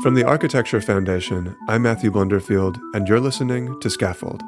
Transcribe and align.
From 0.00 0.14
the 0.14 0.22
Architecture 0.22 0.80
Foundation, 0.80 1.56
I'm 1.68 1.82
Matthew 1.82 2.12
Blunderfield, 2.12 2.78
and 2.94 3.08
you're 3.08 3.18
listening 3.18 3.80
to 3.80 3.90
Scaffold. 3.90 4.44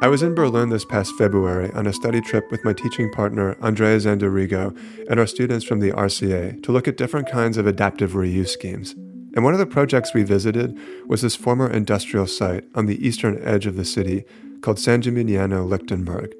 I 0.00 0.08
was 0.08 0.22
in 0.22 0.34
Berlin 0.34 0.70
this 0.70 0.86
past 0.86 1.14
February 1.18 1.70
on 1.72 1.86
a 1.86 1.92
study 1.92 2.22
trip 2.22 2.50
with 2.50 2.64
my 2.64 2.72
teaching 2.72 3.12
partner, 3.12 3.58
Andrea 3.60 3.98
Zanderigo, 3.98 4.74
and 5.10 5.20
our 5.20 5.26
students 5.26 5.66
from 5.66 5.80
the 5.80 5.92
RCA 5.92 6.62
to 6.62 6.72
look 6.72 6.88
at 6.88 6.96
different 6.96 7.30
kinds 7.30 7.58
of 7.58 7.66
adaptive 7.66 8.12
reuse 8.12 8.48
schemes. 8.48 8.94
And 9.34 9.44
one 9.44 9.52
of 9.52 9.60
the 9.60 9.66
projects 9.66 10.14
we 10.14 10.22
visited 10.22 10.78
was 11.06 11.20
this 11.20 11.36
former 11.36 11.70
industrial 11.70 12.26
site 12.26 12.64
on 12.74 12.86
the 12.86 13.06
eastern 13.06 13.38
edge 13.44 13.66
of 13.66 13.76
the 13.76 13.84
city 13.84 14.24
called 14.62 14.78
San 14.78 15.02
Gimignano 15.02 15.68
Lichtenberg, 15.68 16.34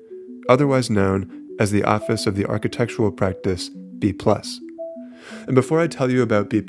otherwise 0.49 0.89
known 0.89 1.31
as 1.61 1.73
the 1.73 1.85
Office 1.85 2.27
of 2.27 2.37
the 2.37 2.47
Architectural 2.47 3.13
Practice 3.13 3.69
B. 3.99 4.15
And 5.47 5.55
before 5.55 5.81
I 5.81 5.87
tell 5.87 6.11
you 6.11 6.23
about 6.23 6.51
B, 6.51 6.63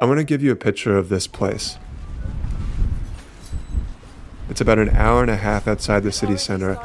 I 0.00 0.04
want 0.04 0.18
to 0.18 0.24
give 0.24 0.42
you 0.42 0.52
a 0.52 0.56
picture 0.56 0.96
of 0.96 1.08
this 1.08 1.26
place. 1.26 1.78
It's 4.48 4.60
about 4.60 4.78
an 4.78 4.90
hour 4.90 5.22
and 5.22 5.30
a 5.30 5.36
half 5.36 5.68
outside 5.68 6.02
the 6.02 6.12
city 6.12 6.36
center, 6.36 6.78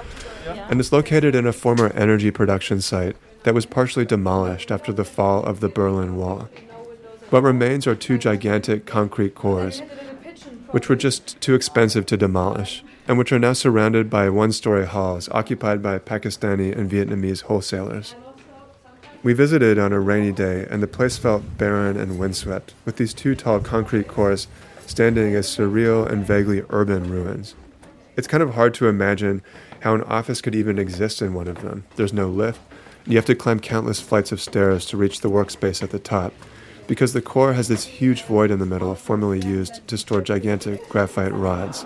and 0.70 0.80
it's 0.80 0.91
located 0.91 1.35
in 1.35 1.45
a 1.45 1.53
former 1.53 1.91
energy 1.94 2.31
production 2.31 2.81
site 2.81 3.16
that 3.44 3.53
was 3.53 3.66
partially 3.66 4.05
demolished 4.05 4.72
after 4.72 4.91
the 4.91 5.05
fall 5.05 5.44
of 5.44 5.59
the 5.59 5.70
Berlin 5.70 6.16
Wall. 6.16 6.49
What 7.30 7.44
remains 7.44 7.88
are 7.88 7.95
two 7.95 8.17
gigantic 8.17 8.86
concrete 8.86 9.36
cores, 9.36 9.81
which 10.72 10.89
were 10.89 10.95
just 10.95 11.39
too 11.41 11.55
expensive 11.55 12.05
to 12.08 12.17
demolish, 12.17 12.84
and 13.08 13.17
which 13.17 13.31
are 13.31 13.39
now 13.39 13.53
surrounded 13.53 14.09
by 14.09 14.30
one 14.30 14.52
story 14.52 14.86
halls 14.86 15.30
occupied 15.30 15.81
by 15.81 16.00
Pakistani 16.00 16.77
and 16.77 16.89
Vietnamese 16.89 17.44
wholesalers. 17.44 18.16
We 19.23 19.32
visited 19.32 19.80
on 19.80 19.94
a 19.94 20.02
rainy 20.02 20.34
day, 20.34 20.68
and 20.70 20.84
the 20.84 20.88
place 20.88 21.18
felt 21.18 21.58
barren 21.58 21.95
and 21.95 22.20
windswept, 22.20 22.73
with 22.84 22.98
these 22.98 23.14
two 23.14 23.36
tall 23.36 23.62
concrete 23.62 24.09
cores 24.09 24.48
standing 24.86 25.34
as 25.34 25.47
surreal 25.47 26.06
and 26.06 26.28
vaguely 26.28 26.61
urban 26.70 27.09
ruins. 27.09 27.56
It's 28.17 28.28
kind 28.28 28.44
of 28.44 28.56
hard 28.56 28.73
to 28.75 28.89
imagine 28.89 29.42
how 29.80 29.95
an 29.95 30.03
office 30.03 30.42
could 30.42 30.56
even 30.56 30.78
exist 30.78 31.22
in 31.22 31.34
one 31.34 31.47
of 31.47 31.62
them. 31.62 31.86
There's 31.95 32.12
no 32.12 32.28
lift, 32.28 32.59
and 33.06 33.14
you 33.14 33.17
have 33.17 33.25
to 33.28 33.36
climb 33.36 33.62
countless 33.62 34.02
flights 34.02 34.34
of 34.34 34.42
stairs 34.42 34.86
to 34.88 34.97
reach 34.97 35.22
the 35.22 35.30
workspace 35.30 35.81
at 35.81 35.92
the 35.92 36.00
top, 36.00 36.34
because 36.86 37.14
the 37.14 37.22
core 37.22 37.53
has 37.53 37.69
this 37.69 37.86
huge 37.86 38.23
void 38.23 38.52
in 38.52 38.59
the 38.59 38.66
middle 38.66 38.94
formerly 38.94 39.40
used 39.40 39.88
to 39.88 39.97
store 39.97 40.22
gigantic 40.22 40.90
graphite 40.90 41.34
rods. 41.34 41.86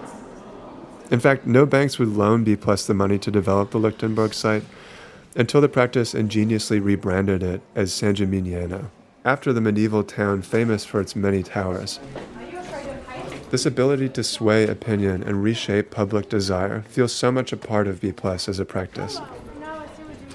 In 1.12 1.20
fact, 1.20 1.46
no 1.46 1.68
banks 1.68 2.00
would 2.00 2.10
loan 2.10 2.44
B 2.44 2.56
Plus 2.56 2.88
the 2.88 2.96
money 2.96 3.20
to 3.20 3.30
develop 3.30 3.70
the 3.70 3.78
Lichtenberg 3.78 4.34
site, 4.34 4.64
until 5.36 5.62
the 5.62 5.70
practice 5.70 6.16
ingeniously 6.16 6.80
rebranded 6.80 7.44
it 7.44 7.62
as 7.76 7.94
San 7.94 8.16
Gimignano, 8.16 8.90
after 9.26 9.54
the 9.54 9.62
medieval 9.62 10.04
town 10.04 10.42
famous 10.42 10.86
for 10.86 11.00
its 11.00 11.16
many 11.16 11.44
towers. 11.44 12.00
This 13.50 13.66
ability 13.66 14.10
to 14.10 14.24
sway 14.24 14.68
opinion 14.68 15.24
and 15.24 15.42
reshape 15.42 15.90
public 15.90 16.28
desire 16.28 16.82
feels 16.90 17.14
so 17.14 17.32
much 17.32 17.54
a 17.54 17.58
part 17.58 17.88
of 17.88 18.02
B 18.02 18.12
Plus 18.12 18.50
as 18.50 18.60
a 18.60 18.66
practice. 18.66 19.22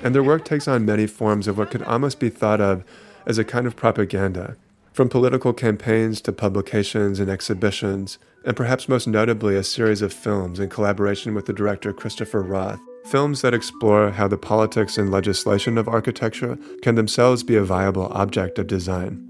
And 0.02 0.14
their 0.14 0.22
work 0.22 0.44
takes 0.44 0.66
on 0.66 0.86
many 0.86 1.06
forms 1.06 1.46
of 1.46 1.58
what 1.58 1.70
could 1.70 1.82
almost 1.82 2.18
be 2.18 2.30
thought 2.30 2.60
of 2.60 2.84
as 3.26 3.38
a 3.38 3.44
kind 3.44 3.66
of 3.66 3.76
propaganda, 3.76 4.56
from 4.92 5.08
political 5.08 5.52
campaigns 5.52 6.20
to 6.22 6.32
publications 6.32 7.20
and 7.20 7.30
exhibitions, 7.30 8.18
and 8.44 8.56
perhaps 8.56 8.88
most 8.88 9.06
notably 9.06 9.56
a 9.56 9.62
series 9.62 10.02
of 10.02 10.12
films 10.12 10.58
in 10.58 10.68
collaboration 10.68 11.34
with 11.34 11.46
the 11.46 11.52
director 11.52 11.92
Christopher 11.92 12.42
Roth 12.42 12.80
Films 13.04 13.42
that 13.42 13.52
explore 13.52 14.10
how 14.10 14.28
the 14.28 14.38
politics 14.38 14.96
and 14.96 15.10
legislation 15.10 15.76
of 15.76 15.88
architecture 15.88 16.56
can 16.82 16.94
themselves 16.94 17.42
be 17.42 17.56
a 17.56 17.64
viable 17.64 18.06
object 18.12 18.58
of 18.58 18.68
design. 18.68 19.26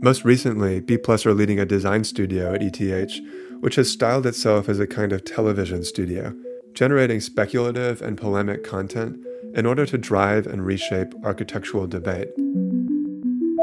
Most 0.00 0.24
recently, 0.24 0.80
B 0.80 0.96
Plus 0.96 1.26
are 1.26 1.34
leading 1.34 1.60
a 1.60 1.66
design 1.66 2.02
studio 2.02 2.54
at 2.54 2.62
ETH, 2.62 3.12
which 3.60 3.76
has 3.76 3.90
styled 3.90 4.26
itself 4.26 4.68
as 4.68 4.80
a 4.80 4.86
kind 4.86 5.12
of 5.12 5.24
television 5.24 5.84
studio, 5.84 6.34
generating 6.72 7.20
speculative 7.20 8.00
and 8.00 8.18
polemic 8.18 8.64
content 8.64 9.16
in 9.54 9.66
order 9.66 9.84
to 9.86 9.98
drive 9.98 10.46
and 10.46 10.64
reshape 10.66 11.14
architectural 11.22 11.86
debate. 11.86 12.34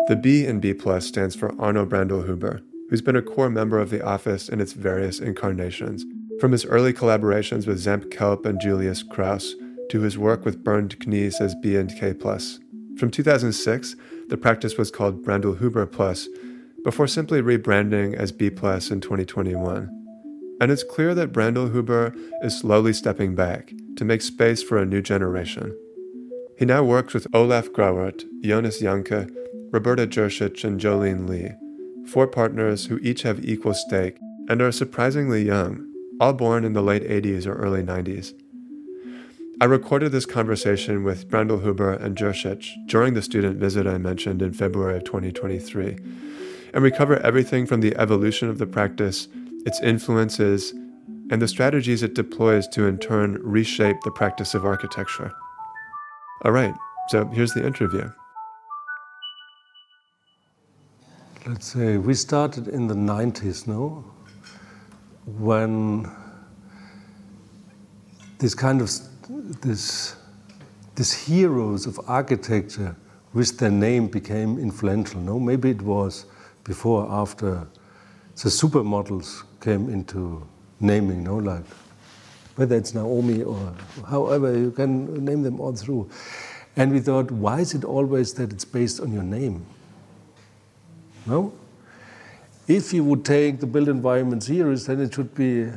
The 0.07 0.19
B 0.21 0.45
in 0.45 0.59
B 0.59 0.73
Plus 0.73 1.07
stands 1.07 1.35
for 1.35 1.59
Arno 1.59 1.85
Brandlhuber, 1.85 2.61
who's 2.89 3.01
been 3.01 3.15
a 3.15 3.21
core 3.21 3.49
member 3.49 3.79
of 3.79 3.89
the 3.89 4.05
office 4.05 4.47
in 4.49 4.61
its 4.61 4.73
various 4.73 5.19
incarnations 5.19 6.05
from 6.39 6.51
his 6.51 6.65
early 6.65 6.93
collaborations 6.93 7.67
with 7.67 7.83
Zamp 7.83 8.11
Kelp 8.11 8.45
and 8.45 8.59
Julius 8.59 9.03
Krauss 9.03 9.55
to 9.89 10.01
his 10.01 10.17
work 10.17 10.45
with 10.45 10.63
Bernd 10.63 10.97
Kniess 10.99 11.41
as 11.41 11.55
B 11.55 11.75
and 11.75 11.93
K+. 11.93 12.13
From 12.13 13.11
2006, 13.11 13.95
the 14.29 14.37
practice 14.37 14.77
was 14.77 14.91
called 14.91 15.23
Brandlhuber 15.23 15.91
Plus, 15.91 16.27
before 16.83 17.07
simply 17.07 17.41
rebranding 17.41 18.13
as 18.15 18.31
B 18.31 18.49
Plus 18.49 18.89
in 18.89 19.01
2021. 19.01 19.95
And 20.61 20.71
it's 20.71 20.83
clear 20.83 21.13
that 21.15 21.33
Brandlhuber 21.33 22.15
is 22.43 22.57
slowly 22.57 22.93
stepping 22.93 23.35
back 23.35 23.73
to 23.97 24.05
make 24.05 24.21
space 24.21 24.61
for 24.63 24.77
a 24.77 24.85
new 24.85 25.01
generation. 25.01 25.75
He 26.57 26.65
now 26.65 26.83
works 26.83 27.13
with 27.13 27.27
Olaf 27.33 27.71
Grawert, 27.71 28.23
Jonas 28.41 28.81
Janke, 28.81 29.29
Roberta 29.71 30.05
Jurcic, 30.05 30.63
and 30.63 30.79
Jolene 30.79 31.27
Lee, 31.27 31.51
four 32.09 32.27
partners 32.27 32.85
who 32.85 32.99
each 33.01 33.23
have 33.23 33.43
equal 33.43 33.73
stake 33.73 34.17
and 34.49 34.61
are 34.61 34.71
surprisingly 34.71 35.43
young 35.43 35.88
all 36.19 36.33
born 36.33 36.65
in 36.65 36.73
the 36.73 36.81
late 36.81 37.03
80s 37.03 37.45
or 37.47 37.53
early 37.55 37.81
90s. 37.81 38.33
I 39.61 39.65
recorded 39.65 40.11
this 40.11 40.25
conversation 40.25 41.03
with 41.03 41.27
Brandlhuber 41.27 42.01
and 42.01 42.17
Jurcic 42.17 42.65
during 42.87 43.13
the 43.13 43.21
student 43.21 43.57
visit 43.57 43.87
I 43.87 43.97
mentioned 43.97 44.41
in 44.41 44.53
February 44.53 44.97
of 44.97 45.03
2023, 45.03 45.97
and 46.73 46.83
we 46.83 46.91
cover 46.91 47.17
everything 47.17 47.65
from 47.65 47.81
the 47.81 47.95
evolution 47.97 48.49
of 48.49 48.57
the 48.57 48.65
practice, 48.65 49.27
its 49.65 49.81
influences, 49.81 50.73
and 51.29 51.41
the 51.41 51.47
strategies 51.47 52.03
it 52.03 52.15
deploys 52.15 52.67
to 52.69 52.85
in 52.85 52.97
turn 52.97 53.37
reshape 53.41 53.97
the 54.03 54.11
practice 54.11 54.53
of 54.53 54.65
architecture. 54.65 55.31
All 56.43 56.51
right, 56.51 56.73
so 57.09 57.25
here's 57.25 57.53
the 57.53 57.65
interview. 57.65 58.09
Let's 61.45 61.67
say 61.67 61.97
we 61.97 62.13
started 62.13 62.67
in 62.67 62.87
the 62.87 62.95
90s, 62.95 63.67
no? 63.67 64.05
When 65.37 66.09
this 68.39 68.55
kind 68.55 68.81
of 68.81 68.89
this 69.61 70.15
these 70.95 71.13
heroes 71.13 71.85
of 71.85 71.99
architecture 72.07 72.95
with 73.33 73.57
their 73.57 73.71
name 73.71 74.07
became 74.07 74.57
influential. 74.57 75.21
No, 75.21 75.39
maybe 75.39 75.69
it 75.69 75.81
was 75.81 76.25
before, 76.63 77.05
or 77.05 77.11
after 77.11 77.67
the 78.35 78.49
supermodels 78.49 79.43
came 79.61 79.89
into 79.89 80.45
naming. 80.79 81.23
No, 81.23 81.37
like 81.37 81.63
whether 82.55 82.75
it's 82.75 82.93
Naomi 82.93 83.43
or 83.43 83.73
however 84.07 84.57
you 84.57 84.71
can 84.71 85.23
name 85.23 85.43
them 85.43 85.59
all 85.59 85.73
through. 85.73 86.09
And 86.75 86.91
we 86.91 86.99
thought, 86.99 87.31
why 87.31 87.61
is 87.61 87.73
it 87.73 87.83
always 87.83 88.33
that 88.33 88.51
it's 88.51 88.65
based 88.65 88.99
on 88.99 89.13
your 89.13 89.23
name? 89.23 89.65
No, 91.25 91.53
if 92.69 92.93
you 92.93 93.03
would 93.03 93.25
take 93.25 93.59
the 93.59 93.65
built 93.65 93.87
environment 93.87 94.43
series, 94.43 94.85
then 94.85 95.01
it 95.01 95.11
should 95.11 95.33
be 95.33 95.67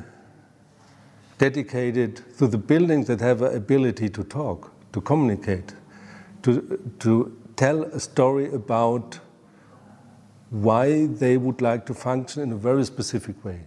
dedicated 1.38 2.20
to 2.36 2.46
the 2.46 2.58
buildings 2.58 3.06
that 3.06 3.18
have 3.18 3.40
an 3.40 3.56
ability 3.56 4.10
to 4.10 4.22
talk, 4.22 4.70
to 4.92 5.00
communicate, 5.00 5.72
to, 6.42 6.78
to 6.98 7.34
tell 7.56 7.82
a 7.84 7.98
story 7.98 8.52
about 8.52 9.18
why 10.50 11.06
they 11.06 11.38
would 11.38 11.62
like 11.62 11.86
to 11.86 11.94
function 11.94 12.42
in 12.42 12.52
a 12.52 12.56
very 12.56 12.84
specific 12.84 13.42
way. 13.42 13.60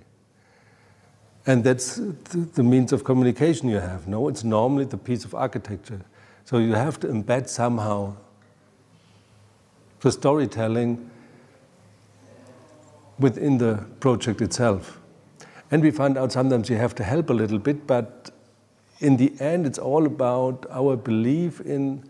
And 1.48 1.64
that's 1.64 1.96
the 1.96 2.64
means 2.64 2.94
of 2.94 3.04
communication 3.04 3.70
you 3.70 3.80
have. 3.80 4.08
No, 4.08 4.28
it's 4.28 4.44
normally 4.44 4.86
the 4.86 4.98
piece 4.98 5.26
of 5.26 5.34
architecture. 5.34 6.02
So 6.44 6.60
you 6.60 6.74
have 6.74 7.00
to 7.00 7.08
embed 7.08 7.50
somehow 7.50 8.18
the 10.02 10.12
storytelling 10.12 11.10
within 13.20 13.58
the 13.58 13.86
project 14.00 14.42
itself. 14.42 15.00
And 15.72 15.82
we 15.82 15.92
find 15.92 16.18
out 16.18 16.32
sometimes 16.32 16.70
you 16.70 16.78
have 16.78 16.96
to 16.96 17.04
help 17.04 17.30
a 17.30 17.34
little 17.34 17.60
bit, 17.60 17.88
but 17.88 18.32
in 19.00 19.18
the 19.18 19.34
end, 19.40 19.66
it's 19.66 19.80
all 19.80 20.06
about 20.06 20.66
our 20.72 20.96
belief 20.96 21.60
in 21.62 22.04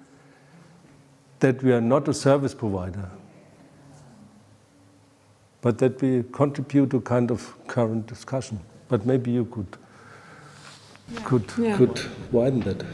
that 1.40 1.62
we 1.64 1.72
are 1.72 1.82
not 1.82 2.08
a 2.08 2.14
service 2.14 2.54
provider, 2.54 3.10
but 5.62 5.78
that 5.78 6.02
we 6.02 6.24
contribute 6.32 6.90
to 6.92 7.02
kind 7.02 7.32
of 7.32 7.56
current 7.68 8.08
discussion. 8.08 8.60
But 8.88 9.06
maybe 9.06 9.32
you 9.32 9.46
could 9.46 9.78
yeah. 11.10 11.20
could 11.24 11.52
yeah. 11.58 11.78
could 11.78 12.02
widen 12.32 12.62
that. 12.62 12.86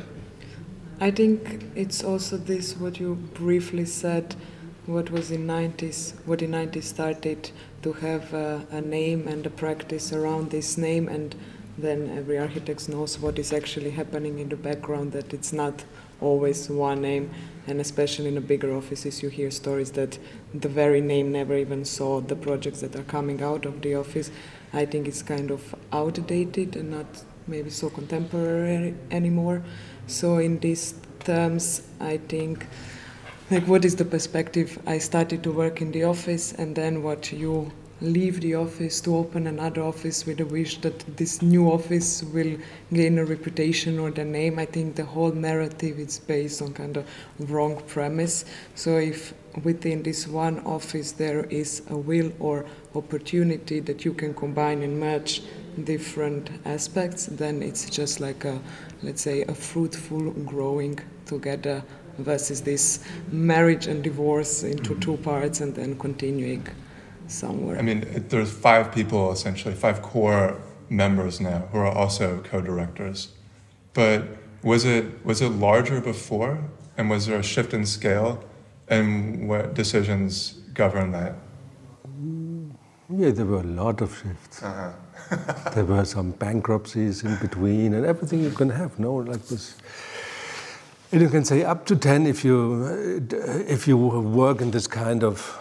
I 0.99 1.11
think 1.11 1.63
it's 1.75 2.03
also 2.03 2.37
this 2.37 2.77
what 2.77 2.99
you 2.99 3.15
briefly 3.33 3.85
said 3.85 4.35
what 4.91 5.09
was 5.09 5.31
in 5.31 5.47
90s 5.47 6.13
what 6.25 6.41
in 6.41 6.51
90s 6.51 6.83
started 6.83 7.51
to 7.81 7.93
have 7.93 8.33
a, 8.33 8.65
a, 8.71 8.81
name 8.81 9.27
and 9.27 9.45
a 9.45 9.49
practice 9.49 10.13
around 10.13 10.51
this 10.51 10.77
name 10.77 11.07
and 11.07 11.35
then 11.77 12.09
every 12.15 12.37
architect 12.37 12.89
knows 12.89 13.17
what 13.19 13.39
is 13.39 13.53
actually 13.53 13.91
happening 13.91 14.39
in 14.39 14.49
the 14.49 14.55
background 14.55 15.11
that 15.13 15.33
it's 15.33 15.53
not 15.53 15.83
always 16.21 16.69
one 16.69 17.01
name. 17.01 17.31
And 17.67 17.79
especially 17.79 18.27
in 18.27 18.35
the 18.35 18.41
bigger 18.41 18.75
offices, 18.75 19.21
you 19.21 19.29
hear 19.29 19.51
stories 19.51 19.91
that 19.91 20.17
the 20.53 20.69
very 20.69 21.01
name 21.01 21.31
never 21.31 21.55
even 21.55 21.85
saw 21.85 22.21
the 22.21 22.35
projects 22.35 22.81
that 22.81 22.95
are 22.95 23.03
coming 23.03 23.41
out 23.41 23.65
of 23.65 23.81
the 23.81 23.95
office. 23.95 24.31
I 24.73 24.85
think 24.85 25.07
it's 25.07 25.21
kind 25.21 25.51
of 25.51 25.75
outdated 25.91 26.75
and 26.75 26.91
not 26.91 27.23
maybe 27.47 27.69
so 27.69 27.89
contemporary 27.89 28.95
anymore. 29.09 29.63
So 30.07 30.37
in 30.37 30.59
these 30.59 30.95
terms, 31.19 31.87
I 31.99 32.17
think 32.17 32.67
like 33.51 33.67
what 33.67 33.83
is 33.83 33.97
the 33.97 34.05
perspective? 34.05 34.81
I 34.87 34.97
started 34.97 35.43
to 35.43 35.51
work 35.51 35.81
in 35.81 35.91
the 35.91 36.05
office, 36.05 36.53
and 36.53 36.73
then 36.73 37.03
what 37.03 37.33
you 37.33 37.69
leave 37.99 38.39
the 38.39 38.55
office 38.55 39.01
to 39.01 39.15
open 39.15 39.45
another 39.45 39.83
office 39.83 40.25
with 40.25 40.39
a 40.39 40.45
wish 40.45 40.79
that 40.81 41.17
this 41.17 41.41
new 41.41 41.69
office 41.69 42.23
will 42.23 42.57
gain 42.93 43.19
a 43.19 43.25
reputation 43.25 43.99
or 43.99 44.09
the 44.09 44.23
name. 44.23 44.57
I 44.57 44.65
think 44.65 44.95
the 44.95 45.03
whole 45.03 45.33
narrative 45.33 45.99
is 45.99 46.17
based 46.17 46.61
on 46.61 46.73
kind 46.73 46.95
of 46.95 47.05
wrong 47.51 47.83
premise. 47.87 48.45
So 48.73 48.97
if 48.97 49.33
within 49.63 50.01
this 50.01 50.27
one 50.27 50.59
office 50.61 51.11
there 51.11 51.43
is 51.43 51.81
a 51.89 51.97
will 51.97 52.31
or 52.39 52.65
opportunity 52.95 53.81
that 53.81 54.05
you 54.05 54.13
can 54.13 54.33
combine 54.33 54.81
and 54.81 54.97
merge 54.97 55.43
different 55.83 56.49
aspects, 56.65 57.25
then 57.25 57.61
it's 57.61 57.89
just 57.89 58.21
like 58.21 58.45
a, 58.45 58.61
let's 59.03 59.21
say, 59.21 59.41
a 59.43 59.53
fruitful 59.53 60.31
growing 60.31 60.97
together 61.25 61.83
versus 62.17 62.61
this 62.61 63.03
marriage 63.31 63.87
and 63.87 64.03
divorce 64.03 64.63
into 64.63 64.95
two 64.99 65.17
parts 65.17 65.61
and 65.61 65.75
then 65.75 65.97
continuing 65.97 66.65
somewhere. 67.27 67.77
I 67.77 67.81
mean, 67.81 68.25
there's 68.29 68.51
five 68.51 68.91
people 68.91 69.31
essentially, 69.31 69.73
five 69.73 70.01
core 70.01 70.61
members 70.89 71.39
now 71.39 71.59
who 71.71 71.79
are 71.79 71.91
also 71.91 72.41
co-directors. 72.41 73.29
But 73.93 74.27
was 74.63 74.85
it 74.85 75.25
was 75.25 75.41
it 75.41 75.49
larger 75.49 76.01
before, 76.01 76.59
and 76.97 77.09
was 77.09 77.25
there 77.25 77.39
a 77.39 77.43
shift 77.43 77.73
in 77.73 77.85
scale, 77.85 78.43
and 78.87 79.49
what 79.49 79.73
decisions 79.73 80.53
govern 80.73 81.11
that? 81.11 81.35
Yeah, 83.13 83.31
there 83.31 83.45
were 83.45 83.59
a 83.59 83.63
lot 83.63 84.01
of 84.01 84.17
shifts. 84.17 84.63
Uh-huh. 84.63 84.91
there 85.75 85.85
were 85.85 86.05
some 86.05 86.31
bankruptcies 86.31 87.23
in 87.23 87.35
between, 87.37 87.93
and 87.93 88.05
everything 88.05 88.41
you 88.41 88.51
can 88.51 88.69
have. 88.69 88.99
No, 88.99 89.15
like 89.15 89.45
this. 89.47 89.75
And 91.11 91.21
you 91.21 91.29
can 91.29 91.43
say 91.43 91.63
up 91.63 91.85
to 91.87 91.95
ten 91.95 92.25
if 92.25 92.45
you 92.45 92.85
if 93.67 93.87
you 93.87 93.97
work 93.97 94.61
in 94.61 94.71
this 94.71 94.87
kind 94.87 95.23
of 95.23 95.59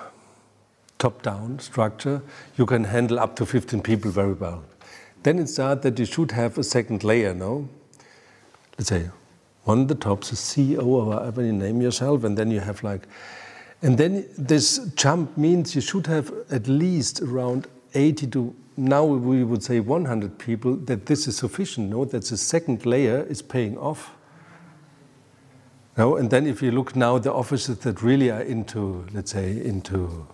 top-down 0.99 1.59
structure, 1.59 2.23
you 2.57 2.67
can 2.67 2.85
handle 2.85 3.19
up 3.19 3.35
to 3.37 3.47
15 3.47 3.81
people 3.81 4.11
very 4.11 4.35
well. 4.35 4.63
Then 5.23 5.39
it's 5.39 5.57
that 5.57 5.83
that 5.83 5.99
you 5.99 6.05
should 6.05 6.31
have 6.33 6.59
a 6.59 6.63
second 6.63 7.03
layer, 7.03 7.35
no? 7.35 7.69
Let's 8.79 8.91
say 8.91 9.11
one 9.65 9.81
of 9.81 9.89
the 9.89 9.95
tops, 9.95 10.31
a 10.31 10.35
CEO 10.35 10.85
or 10.85 11.07
whatever 11.07 11.43
you 11.43 11.53
name 11.53 11.81
yourself, 11.83 12.25
and 12.25 12.37
then 12.37 12.51
you 12.51 12.61
have 12.61 12.83
like, 12.85 13.09
and 13.83 13.99
then 13.99 14.27
this 14.39 14.79
jump 14.95 15.37
means 15.37 15.75
you 15.75 15.81
should 15.81 16.07
have 16.07 16.33
at 16.51 16.69
least 16.69 17.23
around 17.23 17.67
80 17.95 18.27
to 18.29 18.55
now 18.77 19.05
we 19.05 19.43
would 19.43 19.63
say 19.63 19.81
100 19.81 20.39
people 20.39 20.77
that 20.77 21.07
this 21.07 21.27
is 21.27 21.37
sufficient. 21.37 21.91
No, 21.91 22.05
that 22.05 22.25
the 22.25 22.37
second 22.37 22.87
layer 22.87 23.27
is 23.29 23.43
paying 23.43 23.77
off. 23.77 24.13
No, 26.01 26.17
and 26.17 26.31
then 26.31 26.47
if 26.47 26.63
you 26.63 26.71
look 26.71 26.97
now, 26.97 27.19
the 27.19 27.31
offices 27.31 27.77
that 27.81 28.01
really 28.01 28.31
are 28.31 28.41
into, 28.41 29.05
let's 29.13 29.33
say, 29.33 29.51
into 29.51 30.27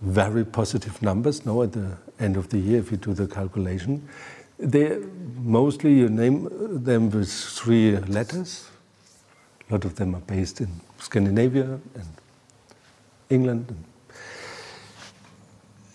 very 0.00 0.46
positive 0.46 1.02
numbers 1.02 1.44
now 1.44 1.60
at 1.60 1.72
the 1.72 1.94
end 2.18 2.38
of 2.38 2.48
the 2.48 2.58
year 2.58 2.78
if 2.78 2.90
you 2.90 2.96
do 2.96 3.12
the 3.12 3.26
calculation. 3.26 4.08
They 4.58 4.96
mostly 5.36 5.92
you 5.92 6.08
name 6.08 6.48
them 6.82 7.10
with 7.10 7.30
three 7.30 7.98
letters. 7.98 8.70
A 9.68 9.74
lot 9.74 9.84
of 9.84 9.96
them 9.96 10.14
are 10.14 10.22
based 10.22 10.62
in 10.62 10.70
Scandinavia 10.98 11.78
and 11.94 12.08
England. 13.28 13.66
And, 13.68 13.84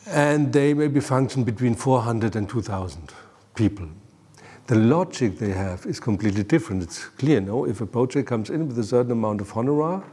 and 0.06 0.54
they 0.54 0.76
maybe 0.76 1.00
function 1.00 1.44
between 1.44 1.74
400 1.74 2.36
and 2.36 2.48
2,000 2.48 3.12
people. 3.56 3.88
The 4.68 4.76
logic 4.76 5.40
they 5.40 5.52
have 5.52 5.86
is 5.86 6.00
completely 6.00 6.44
different. 6.44 6.84
It's 6.84 7.06
clear, 7.06 7.42
no? 7.42 7.66
If 7.66 7.82
a 7.82 7.86
project 7.86 8.30
comes 8.30 8.50
in 8.50 8.68
with 8.68 8.80
a 8.80 8.84
certain 8.84 9.12
amount 9.12 9.42
of 9.42 9.52
honorar, 9.52 10.04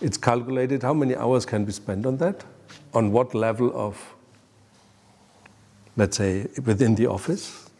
it's 0.00 0.16
calculated 0.16 0.82
how 0.82 0.94
many 0.94 1.14
hours 1.14 1.44
can 1.44 1.64
be 1.64 1.72
spent 1.72 2.06
on 2.06 2.16
that 2.16 2.44
on 2.94 3.12
what 3.12 3.34
level 3.34 3.70
of, 3.74 4.14
let's 5.96 6.16
say, 6.16 6.46
within 6.64 6.94
the 6.94 7.06
office. 7.06 7.70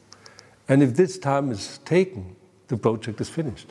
And 0.69 0.83
if 0.83 0.95
this 0.95 1.19
time 1.19 1.51
is 1.51 1.79
taken, 1.85 2.37
the 2.69 2.77
project 2.77 3.21
is 3.21 3.29
finished. 3.29 3.69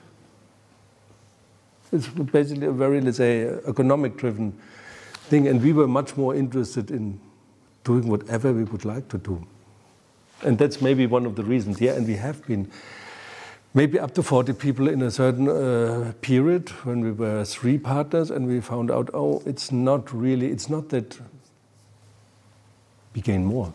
It's 1.92 2.08
basically 2.08 2.68
a 2.68 2.72
very, 2.72 3.02
let's 3.02 3.18
say, 3.18 3.44
economic 3.68 4.18
driven 4.18 4.54
thing. 5.30 5.48
And 5.48 5.62
we 5.62 5.74
were 5.74 5.88
much 5.88 6.18
more 6.18 6.36
interested 6.36 6.90
in 6.90 7.20
doing 7.84 8.08
whatever 8.08 8.52
we 8.52 8.64
would 8.64 8.86
like 8.86 9.08
to 9.10 9.18
do. 9.18 9.46
And 10.44 10.58
that's 10.58 10.82
maybe 10.82 11.06
one 11.06 11.26
of 11.26 11.36
the 11.36 11.44
reasons. 11.44 11.80
Yeah, 11.80 11.94
and 11.94 12.08
we 12.08 12.16
have 12.16 12.46
been 12.48 12.72
maybe 13.74 14.00
up 14.00 14.14
to 14.16 14.24
40 14.24 14.54
people 14.54 14.88
in 14.88 15.02
a 15.02 15.12
certain 15.12 15.48
uh, 15.48 16.14
period 16.22 16.70
when 16.84 17.02
we 17.02 17.12
were 17.12 17.46
three 17.46 17.78
partners 17.78 18.30
and 18.30 18.46
we 18.48 18.60
found 18.60 18.92
out 18.92 19.10
oh 19.14 19.42
it's 19.46 19.72
not 19.72 20.12
really 20.14 20.48
it's 20.48 20.70
not 20.70 20.90
that 20.90 21.18
we 23.16 23.22
gain 23.22 23.46
more 23.46 23.74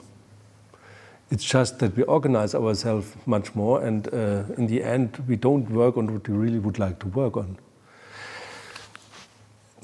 it's 1.31 1.45
just 1.45 1.79
that 1.79 1.97
we 1.97 2.03
organize 2.03 2.55
ourselves 2.55 3.17
much 3.25 3.55
more 3.55 3.83
and 3.83 4.13
uh, 4.13 4.45
in 4.59 4.67
the 4.67 4.83
end 4.83 5.23
we 5.27 5.35
don't 5.35 5.71
work 5.71 5.97
on 5.97 6.13
what 6.13 6.29
we 6.29 6.35
really 6.35 6.59
would 6.59 6.79
like 6.79 6.99
to 6.99 7.07
work 7.09 7.37
on 7.37 7.57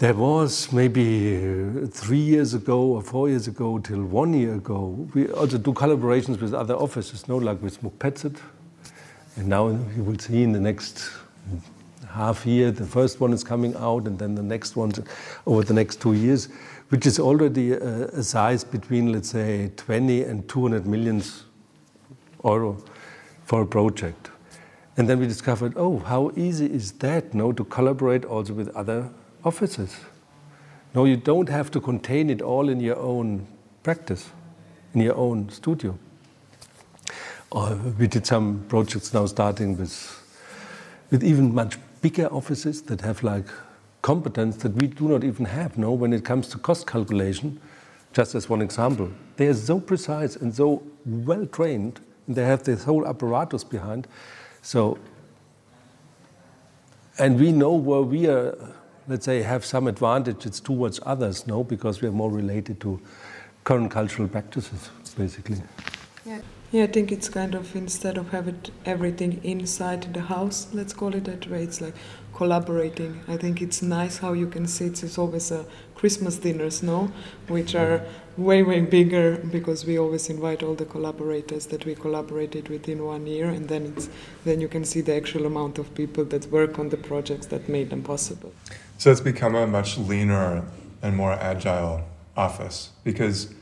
there 0.02 0.14
was 0.14 0.72
maybe 0.72 1.36
uh, 1.36 1.86
three 1.86 2.24
years 2.34 2.54
ago 2.54 2.78
or 2.94 3.02
four 3.02 3.28
years 3.28 3.46
ago 3.46 3.78
till 3.78 4.02
one 4.02 4.34
year 4.34 4.54
ago 4.54 4.78
we 5.14 5.28
also 5.28 5.58
do 5.58 5.72
collaborations 5.72 6.40
with 6.40 6.52
other 6.52 6.74
offices 6.74 7.28
no 7.28 7.36
like 7.36 7.62
with 7.62 7.80
Muck 7.84 7.92
Petzet 8.00 8.36
and 9.36 9.46
now 9.46 9.68
you 9.68 10.02
will 10.02 10.18
see 10.18 10.42
in 10.42 10.50
the 10.50 10.60
next 10.60 11.08
half 12.12 12.44
year, 12.44 12.70
the 12.70 12.84
first 12.84 13.20
one 13.20 13.32
is 13.32 13.42
coming 13.42 13.74
out, 13.76 14.06
and 14.06 14.18
then 14.18 14.34
the 14.34 14.42
next 14.42 14.76
one 14.76 14.92
over 15.46 15.62
the 15.62 15.72
next 15.72 16.00
two 16.00 16.12
years, 16.12 16.48
which 16.90 17.06
is 17.06 17.18
already 17.18 17.72
a, 17.72 18.08
a 18.08 18.22
size 18.22 18.62
between, 18.64 19.12
let's 19.12 19.30
say, 19.30 19.70
20 19.76 20.24
and 20.24 20.48
200 20.48 20.86
millions 20.86 21.44
euro 22.44 22.76
for 23.44 23.62
a 23.62 23.66
project. 23.66 24.30
And 24.98 25.08
then 25.08 25.18
we 25.18 25.26
discovered, 25.26 25.72
oh, 25.76 26.00
how 26.00 26.32
easy 26.36 26.66
is 26.66 26.92
that, 26.92 27.32
no, 27.32 27.50
to 27.52 27.64
collaborate 27.64 28.26
also 28.26 28.52
with 28.52 28.68
other 28.76 29.08
offices. 29.44 29.96
No, 30.94 31.04
you 31.04 31.16
don't 31.16 31.48
have 31.48 31.70
to 31.70 31.80
contain 31.80 32.30
it 32.30 32.42
all 32.42 32.68
in 32.68 32.80
your 32.80 32.96
own 32.96 33.46
practice, 33.82 34.30
in 34.94 35.00
your 35.00 35.16
own 35.16 35.48
studio. 35.48 35.98
Or 37.50 37.74
we 37.98 38.06
did 38.06 38.26
some 38.26 38.64
projects 38.68 39.12
now 39.12 39.26
starting 39.26 39.76
with, 39.76 39.94
with 41.10 41.24
even 41.24 41.54
much 41.54 41.78
bigger 42.00 42.26
offices 42.26 42.82
that 42.82 43.00
have 43.00 43.22
like 43.22 43.46
competence 44.02 44.56
that 44.56 44.72
we 44.74 44.88
do 44.88 45.08
not 45.08 45.22
even 45.22 45.44
have 45.46 45.78
no 45.78 45.92
when 45.92 46.12
it 46.12 46.24
comes 46.24 46.48
to 46.48 46.58
cost 46.58 46.86
calculation 46.86 47.60
just 48.12 48.34
as 48.34 48.48
one 48.48 48.60
example 48.60 49.08
they 49.36 49.46
are 49.46 49.54
so 49.54 49.78
precise 49.78 50.34
and 50.34 50.52
so 50.52 50.82
well 51.06 51.46
trained 51.46 52.00
and 52.26 52.34
they 52.34 52.44
have 52.44 52.64
this 52.64 52.82
whole 52.82 53.06
apparatus 53.06 53.62
behind 53.62 54.08
so 54.60 54.98
and 57.18 57.38
we 57.38 57.52
know 57.52 57.74
where 57.74 58.02
we 58.02 58.26
are 58.26 58.56
let's 59.08 59.24
say 59.24 59.42
have 59.42 59.64
some 59.64 59.86
advantages 59.86 60.60
towards 60.60 61.00
others 61.04 61.46
no 61.46 61.64
because 61.64 62.00
we 62.00 62.08
are 62.08 62.12
more 62.12 62.30
related 62.30 62.80
to 62.80 63.00
current 63.64 63.90
cultural 63.90 64.28
practices 64.28 64.90
basically 65.16 65.60
yeah. 66.24 66.40
Yeah, 66.72 66.84
I 66.84 66.86
think 66.86 67.12
it's 67.12 67.28
kind 67.28 67.54
of 67.54 67.76
instead 67.76 68.16
of 68.16 68.30
having 68.30 68.58
everything 68.86 69.40
inside 69.44 70.14
the 70.14 70.22
house, 70.22 70.68
let's 70.72 70.94
call 70.94 71.14
it 71.14 71.24
that 71.24 71.46
way, 71.46 71.64
it's 71.64 71.82
like 71.82 71.94
collaborating. 72.34 73.20
I 73.28 73.36
think 73.36 73.60
it's 73.60 73.82
nice 73.82 74.16
how 74.16 74.32
you 74.32 74.46
can 74.46 74.66
see 74.66 74.86
it's 74.86 75.18
always 75.18 75.50
a 75.50 75.66
Christmas 75.94 76.38
dinners, 76.38 76.82
no, 76.82 77.12
which 77.48 77.74
are 77.74 78.06
way 78.38 78.62
way 78.62 78.80
bigger 78.80 79.36
because 79.50 79.84
we 79.84 79.98
always 79.98 80.30
invite 80.30 80.62
all 80.62 80.74
the 80.74 80.86
collaborators 80.86 81.66
that 81.66 81.84
we 81.84 81.94
collaborated 81.94 82.70
within 82.70 83.04
one 83.04 83.26
year, 83.26 83.50
and 83.50 83.68
then 83.68 83.92
it's 83.94 84.08
then 84.44 84.58
you 84.62 84.68
can 84.68 84.84
see 84.86 85.02
the 85.02 85.14
actual 85.14 85.44
amount 85.44 85.76
of 85.76 85.94
people 85.94 86.24
that 86.24 86.46
work 86.50 86.78
on 86.78 86.88
the 86.88 86.96
projects 86.96 87.46
that 87.48 87.68
made 87.68 87.90
them 87.90 88.02
possible. 88.02 88.54
So 89.02 89.10
it's 89.10 89.20
become 89.20 89.56
a 89.56 89.66
much 89.66 89.98
leaner 89.98 90.64
and 91.02 91.16
more 91.16 91.32
agile 91.32 92.04
office 92.36 92.90
because 93.02 93.52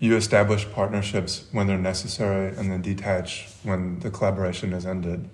you 0.00 0.16
establish 0.16 0.68
partnerships 0.72 1.44
when 1.52 1.68
they're 1.68 1.78
necessary 1.78 2.48
and 2.56 2.68
then 2.68 2.82
detach 2.82 3.48
when 3.62 4.00
the 4.00 4.10
collaboration 4.10 4.72
is 4.72 4.84
ended. 4.84 5.30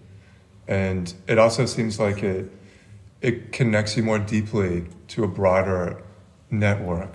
And 0.68 1.14
it 1.26 1.38
also 1.38 1.64
seems 1.64 1.98
like 1.98 2.22
it 2.22 2.52
it 3.22 3.52
connects 3.52 3.96
you 3.96 4.02
more 4.02 4.18
deeply 4.18 4.84
to 5.08 5.24
a 5.24 5.28
broader 5.28 6.02
network 6.50 7.14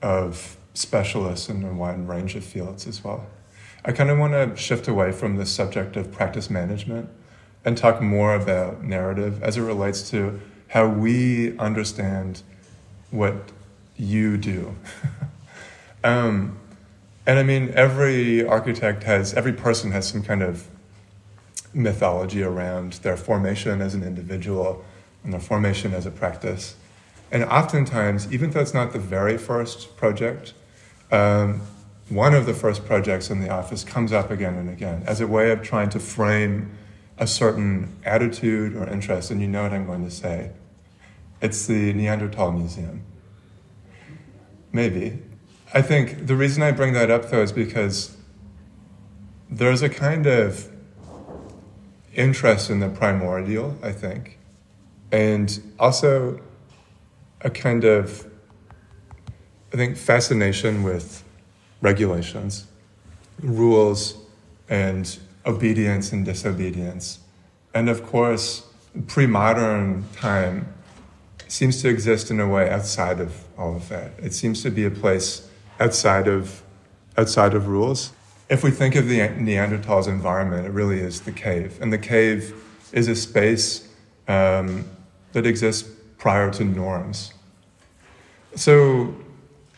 of 0.00 0.56
specialists 0.72 1.50
in 1.50 1.62
a 1.62 1.74
wide 1.74 2.08
range 2.08 2.34
of 2.34 2.42
fields 2.42 2.86
as 2.86 3.04
well. 3.04 3.26
I 3.84 3.92
kind 3.92 4.08
of 4.08 4.16
want 4.16 4.32
to 4.32 4.56
shift 4.56 4.88
away 4.88 5.12
from 5.12 5.36
the 5.36 5.44
subject 5.44 5.96
of 5.96 6.10
practice 6.10 6.48
management 6.48 7.10
and 7.62 7.76
talk 7.76 8.00
more 8.00 8.34
about 8.34 8.82
narrative 8.82 9.42
as 9.42 9.58
it 9.58 9.62
relates 9.62 10.08
to 10.12 10.40
how 10.70 10.86
we 10.86 11.56
understand 11.58 12.42
what 13.10 13.50
you 13.96 14.36
do. 14.36 14.74
um, 16.04 16.56
and 17.26 17.38
I 17.38 17.42
mean, 17.42 17.70
every 17.74 18.44
architect 18.44 19.02
has, 19.02 19.34
every 19.34 19.52
person 19.52 19.90
has 19.92 20.08
some 20.08 20.22
kind 20.22 20.42
of 20.42 20.66
mythology 21.74 22.42
around 22.42 22.94
their 22.94 23.16
formation 23.16 23.80
as 23.80 23.94
an 23.94 24.02
individual 24.02 24.84
and 25.24 25.32
their 25.32 25.40
formation 25.40 25.92
as 25.92 26.06
a 26.06 26.10
practice. 26.10 26.76
And 27.32 27.44
oftentimes, 27.44 28.32
even 28.32 28.50
though 28.50 28.60
it's 28.60 28.74
not 28.74 28.92
the 28.92 28.98
very 28.98 29.38
first 29.38 29.96
project, 29.96 30.54
um, 31.10 31.62
one 32.08 32.32
of 32.34 32.46
the 32.46 32.54
first 32.54 32.84
projects 32.84 33.28
in 33.28 33.40
the 33.40 33.50
office 33.50 33.84
comes 33.84 34.12
up 34.12 34.30
again 34.30 34.54
and 34.54 34.68
again 34.68 35.02
as 35.06 35.20
a 35.20 35.26
way 35.26 35.50
of 35.50 35.62
trying 35.62 35.90
to 35.90 36.00
frame 36.00 36.70
a 37.18 37.26
certain 37.26 37.94
attitude 38.04 38.74
or 38.74 38.88
interest, 38.88 39.30
and 39.30 39.40
you 39.40 39.46
know 39.46 39.64
what 39.64 39.72
I'm 39.72 39.86
going 39.86 40.04
to 40.04 40.10
say. 40.10 40.50
It's 41.40 41.66
the 41.66 41.92
Neanderthal 41.92 42.52
Museum. 42.52 43.02
Maybe. 44.72 45.18
I 45.72 45.82
think 45.82 46.26
the 46.26 46.36
reason 46.36 46.62
I 46.62 46.72
bring 46.72 46.92
that 46.94 47.10
up, 47.10 47.30
though, 47.30 47.42
is 47.42 47.52
because 47.52 48.16
there's 49.48 49.82
a 49.82 49.88
kind 49.88 50.26
of 50.26 50.68
interest 52.14 52.70
in 52.70 52.80
the 52.80 52.88
primordial, 52.88 53.76
I 53.82 53.92
think, 53.92 54.38
and 55.12 55.60
also 55.78 56.40
a 57.40 57.50
kind 57.50 57.84
of, 57.84 58.26
I 59.72 59.76
think, 59.76 59.96
fascination 59.96 60.82
with 60.82 61.24
regulations, 61.80 62.66
rules, 63.40 64.18
and 64.68 65.18
obedience 65.46 66.12
and 66.12 66.24
disobedience. 66.24 67.20
And 67.74 67.88
of 67.88 68.04
course, 68.04 68.66
pre 69.06 69.26
modern 69.26 70.04
time 70.14 70.72
seems 71.52 71.82
to 71.82 71.88
exist 71.88 72.30
in 72.30 72.40
a 72.40 72.48
way 72.48 72.70
outside 72.70 73.20
of 73.20 73.44
all 73.58 73.76
of 73.76 73.88
that. 73.88 74.12
It 74.18 74.32
seems 74.32 74.62
to 74.62 74.70
be 74.70 74.84
a 74.84 74.90
place 74.90 75.48
outside 75.78 76.28
of, 76.28 76.62
outside 77.16 77.54
of 77.54 77.68
rules. 77.68 78.12
If 78.48 78.62
we 78.62 78.70
think 78.70 78.94
of 78.94 79.08
the 79.08 79.20
Neanderthals' 79.20 80.08
environment, 80.08 80.66
it 80.66 80.70
really 80.70 81.00
is 81.00 81.20
the 81.22 81.32
cave. 81.32 81.78
And 81.80 81.92
the 81.92 81.98
cave 81.98 82.54
is 82.92 83.08
a 83.08 83.14
space 83.14 83.88
um, 84.28 84.84
that 85.32 85.46
exists 85.46 85.88
prior 86.18 86.50
to 86.52 86.64
norms. 86.64 87.32
So 88.56 89.14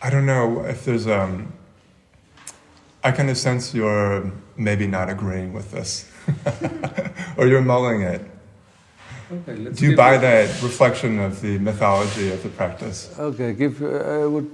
I 0.01 0.11
don't 0.11 0.27
know 0.27 0.65
if 0.65 0.85
there's 0.85 1.07
um, 1.07 1.53
I 3.05 3.11
kind 3.13 3.31
of 3.31 3.37
sense 3.37 3.75
you're 3.75 4.31
maybe 4.57 4.87
not 4.87 5.11
agreeing 5.11 5.53
with 5.53 5.73
this, 5.73 6.11
or 7.37 7.47
you're 7.47 7.63
mulling 7.63 8.03
it. 8.03 8.23
Okay, 9.33 9.71
Do 9.71 9.91
you 9.91 9.97
buy 9.97 10.19
that 10.19 10.63
reflection 10.63 11.19
of 11.19 11.41
the 11.41 11.59
mythology 11.59 12.31
of 12.31 12.43
the 12.43 12.51
practice? 12.51 13.15
Okay, 13.19 13.55
give, 13.55 13.83
uh, 13.83 14.23
I 14.23 14.27
would 14.27 14.51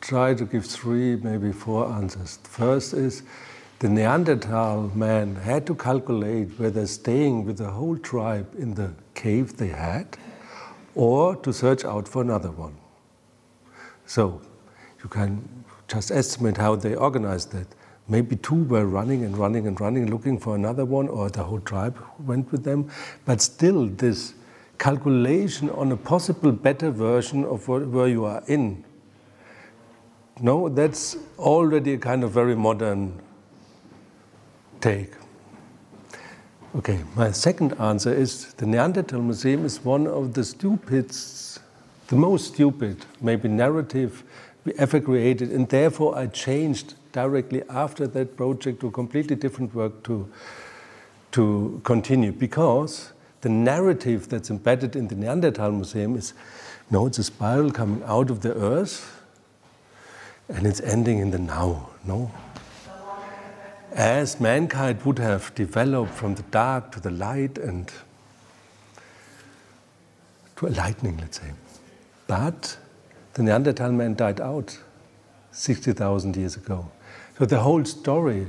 try 0.00 0.34
to 0.34 0.44
give 0.44 0.66
three, 0.66 1.14
maybe 1.16 1.52
four 1.52 1.86
answers. 1.86 2.38
First 2.42 2.94
is 2.94 3.22
the 3.78 3.88
Neanderthal 3.88 4.90
man 4.94 5.36
had 5.36 5.66
to 5.68 5.74
calculate 5.76 6.48
whether 6.58 6.84
staying 6.86 7.44
with 7.44 7.58
the 7.58 7.70
whole 7.70 7.96
tribe 7.96 8.52
in 8.58 8.74
the 8.74 8.92
cave 9.14 9.56
they 9.56 9.68
had 9.68 10.16
or 10.96 11.36
to 11.36 11.52
search 11.52 11.84
out 11.84 12.08
for 12.08 12.22
another 12.22 12.50
one. 12.50 12.76
So 14.04 14.40
you 15.00 15.08
can 15.08 15.64
just 15.86 16.10
estimate 16.10 16.56
how 16.56 16.74
they 16.74 16.96
organized 16.96 17.52
that. 17.52 17.68
Maybe 18.08 18.36
two 18.36 18.64
were 18.64 18.86
running 18.86 19.24
and 19.24 19.36
running 19.36 19.66
and 19.66 19.78
running, 19.80 20.10
looking 20.10 20.38
for 20.38 20.54
another 20.54 20.84
one, 20.84 21.08
or 21.08 21.28
the 21.28 21.44
whole 21.44 21.60
tribe 21.60 22.02
went 22.18 22.50
with 22.50 22.64
them. 22.64 22.90
But 23.26 23.42
still, 23.42 23.86
this 23.86 24.34
calculation 24.78 25.68
on 25.70 25.92
a 25.92 25.96
possible 25.96 26.52
better 26.52 26.90
version 26.90 27.44
of 27.44 27.68
where 27.68 28.08
you 28.08 28.24
are 28.24 28.42
in. 28.46 28.84
No, 30.40 30.68
that's 30.68 31.16
already 31.38 31.94
a 31.94 31.98
kind 31.98 32.24
of 32.24 32.30
very 32.30 32.54
modern 32.54 33.20
take. 34.80 35.12
Okay, 36.76 37.00
my 37.16 37.32
second 37.32 37.72
answer 37.80 38.12
is 38.12 38.54
the 38.54 38.66
Neanderthal 38.66 39.20
Museum 39.20 39.64
is 39.64 39.84
one 39.84 40.06
of 40.06 40.34
the 40.34 40.44
stupid, 40.44 41.10
the 42.06 42.16
most 42.16 42.54
stupid, 42.54 43.04
maybe 43.20 43.48
narrative 43.48 44.22
we 44.64 44.72
ever 44.74 45.00
created, 45.00 45.50
and 45.50 45.68
therefore 45.68 46.16
I 46.16 46.26
changed 46.26 46.94
directly 47.18 47.62
after 47.68 48.06
that 48.06 48.36
project 48.36 48.80
to 48.80 48.90
completely 48.90 49.36
different 49.44 49.74
work 49.74 50.02
to, 50.04 50.16
to 51.32 51.80
continue 51.84 52.32
because 52.32 53.12
the 53.40 53.48
narrative 53.48 54.28
that's 54.28 54.50
embedded 54.50 54.94
in 54.94 55.08
the 55.08 55.14
Neanderthal 55.14 55.72
Museum 55.72 56.16
is 56.16 56.34
no, 56.90 57.06
it's 57.06 57.18
a 57.18 57.24
spiral 57.24 57.70
coming 57.70 58.02
out 58.04 58.30
of 58.30 58.40
the 58.40 58.54
earth 58.54 59.22
and 60.48 60.66
it's 60.66 60.80
ending 60.80 61.18
in 61.18 61.30
the 61.30 61.38
now, 61.38 61.90
no? 62.04 62.30
As 63.92 64.40
mankind 64.40 65.02
would 65.04 65.18
have 65.18 65.54
developed 65.54 66.14
from 66.14 66.34
the 66.34 66.42
dark 66.42 66.92
to 66.92 67.00
the 67.00 67.10
light 67.10 67.58
and 67.58 67.92
to 70.56 70.66
a 70.66 70.72
lightning, 70.82 71.18
let's 71.18 71.40
say. 71.40 71.50
But 72.26 72.76
the 73.34 73.42
Neanderthal 73.42 73.92
man 73.92 74.14
died 74.14 74.40
out 74.40 74.78
60,000 75.52 76.36
years 76.36 76.56
ago. 76.56 76.90
So 77.38 77.46
the 77.46 77.60
whole 77.60 77.84
story 77.84 78.48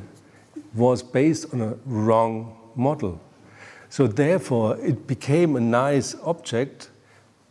was 0.74 1.04
based 1.04 1.54
on 1.54 1.62
a 1.62 1.76
wrong 1.86 2.58
model. 2.76 3.22
So 3.90 4.08
therefore, 4.08 4.78
it 4.78 5.06
became 5.06 5.56
a 5.56 5.60
nice 5.60 6.16
object, 6.24 6.90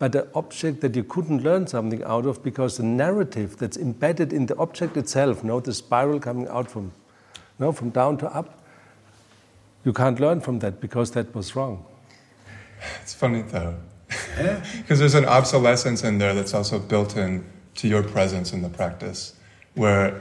but 0.00 0.16
an 0.16 0.28
object 0.34 0.80
that 0.80 0.96
you 0.96 1.04
couldn't 1.04 1.44
learn 1.44 1.66
something 1.68 2.02
out 2.02 2.26
of 2.26 2.42
because 2.42 2.76
the 2.76 2.82
narrative 2.82 3.56
that's 3.56 3.76
embedded 3.76 4.32
in 4.32 4.46
the 4.46 4.56
object 4.56 4.96
itself, 4.96 5.42
you 5.42 5.48
know, 5.48 5.60
the 5.60 5.74
spiral 5.74 6.18
coming 6.18 6.48
out 6.48 6.70
from, 6.70 6.92
you 7.34 7.66
know, 7.66 7.72
from 7.72 7.90
down 7.90 8.18
to 8.18 8.26
up, 8.34 8.64
you 9.84 9.92
can't 9.92 10.18
learn 10.18 10.40
from 10.40 10.58
that 10.58 10.80
because 10.80 11.12
that 11.12 11.32
was 11.34 11.54
wrong. 11.54 11.84
It's 13.00 13.14
funny 13.14 13.42
though, 13.42 13.76
because 14.76 14.98
there's 14.98 15.14
an 15.14 15.24
obsolescence 15.24 16.02
in 16.02 16.18
there 16.18 16.34
that's 16.34 16.54
also 16.54 16.78
built 16.80 17.16
in 17.16 17.44
to 17.76 17.88
your 17.88 18.02
presence 18.02 18.52
in 18.52 18.62
the 18.62 18.68
practice, 18.68 19.34
where 19.74 20.20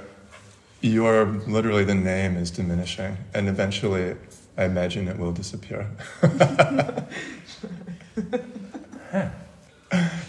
your 0.82 1.26
literally 1.26 1.84
the 1.84 1.96
name 1.96 2.38
is 2.38 2.52
diminishing, 2.52 3.18
and 3.34 3.48
eventually, 3.48 4.16
I 4.58 4.66
imagine 4.66 5.08
it 5.08 5.18
will 5.18 5.32
disappear. 5.32 5.90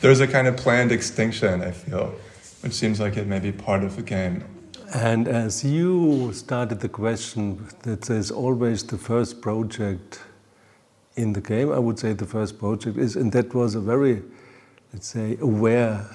There's 0.01 0.21
a 0.21 0.29
kind 0.29 0.47
of 0.47 0.57
planned 0.57 0.93
extinction, 0.93 1.63
I 1.63 1.73
feel, 1.73 2.15
which 2.61 2.73
seems 2.73 3.01
like 3.01 3.17
it 3.17 3.27
may 3.27 3.41
be 3.41 3.53
part 3.53 3.83
of 3.83 3.97
the 3.97 4.03
game. 4.03 4.45
And 4.95 5.29
as 5.29 5.65
you 5.65 6.33
started 6.33 6.81
the 6.81 6.89
question 6.89 7.69
that 7.83 8.03
there's 8.03 8.31
always 8.31 8.85
the 8.85 8.97
first 8.97 9.43
project 9.43 10.21
in 11.17 11.33
the 11.33 11.41
game, 11.41 11.71
I 11.73 11.79
would 11.79 11.99
say 11.99 12.13
the 12.15 12.27
first 12.27 12.59
project 12.59 12.97
is, 12.97 13.17
and 13.17 13.33
that 13.33 13.53
was 13.55 13.75
a 13.75 13.81
very, 13.81 14.23
let's 14.93 15.09
say, 15.09 15.37
aware 15.41 16.07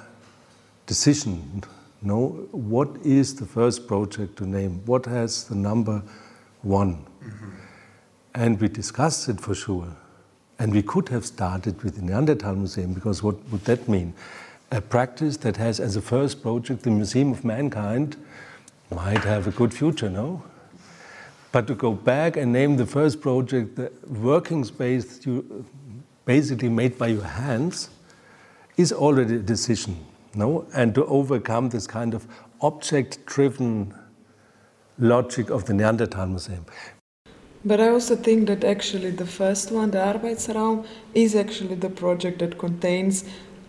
decision 0.87 1.63
know 2.05 2.47
what 2.51 2.89
is 3.03 3.35
the 3.35 3.45
first 3.45 3.87
project 3.87 4.37
to 4.37 4.45
name, 4.45 4.81
what 4.85 5.05
has 5.05 5.45
the 5.45 5.55
number 5.55 6.03
one. 6.61 7.05
Mm-hmm. 7.23 7.49
And 8.35 8.59
we 8.59 8.67
discussed 8.67 9.29
it 9.29 9.39
for 9.39 9.55
sure. 9.55 9.95
And 10.59 10.73
we 10.73 10.81
could 10.81 11.09
have 11.09 11.25
started 11.25 11.81
with 11.83 11.95
the 11.95 12.01
Neanderthal 12.01 12.55
Museum, 12.55 12.93
because 12.93 13.21
what 13.21 13.35
would 13.49 13.65
that 13.65 13.87
mean? 13.87 14.13
A 14.71 14.81
practice 14.81 15.37
that 15.37 15.57
has 15.57 15.79
as 15.79 15.95
a 15.95 16.01
first 16.01 16.41
project 16.41 16.83
the 16.83 16.91
Museum 16.91 17.31
of 17.31 17.43
Mankind 17.43 18.17
might 18.89 19.23
have 19.23 19.47
a 19.47 19.51
good 19.51 19.73
future, 19.73 20.09
no? 20.09 20.43
But 21.51 21.67
to 21.67 21.75
go 21.75 21.93
back 21.93 22.37
and 22.37 22.51
name 22.51 22.77
the 22.77 22.85
first 22.85 23.21
project 23.21 23.75
the 23.75 23.91
working 24.07 24.63
space 24.63 25.23
you 25.25 25.65
basically 26.25 26.69
made 26.69 26.97
by 26.97 27.07
your 27.07 27.23
hands 27.23 27.89
is 28.77 28.91
already 28.91 29.35
a 29.35 29.39
decision 29.39 29.97
no? 30.35 30.65
And 30.73 30.93
to 30.95 31.05
overcome 31.05 31.69
this 31.69 31.87
kind 31.87 32.13
of 32.13 32.27
object 32.61 33.25
driven 33.25 33.93
logic 34.97 35.49
of 35.49 35.65
the 35.65 35.73
Neanderthal 35.73 36.27
Museum. 36.27 36.65
But 37.65 37.79
I 37.79 37.89
also 37.89 38.15
think 38.15 38.47
that 38.47 38.63
actually 38.63 39.11
the 39.11 39.25
first 39.25 39.71
one, 39.71 39.91
the 39.91 39.99
Arbeitsraum, 39.99 40.85
is 41.13 41.35
actually 41.35 41.75
the 41.75 41.89
project 41.89 42.39
that 42.39 42.57
contains 42.57 43.23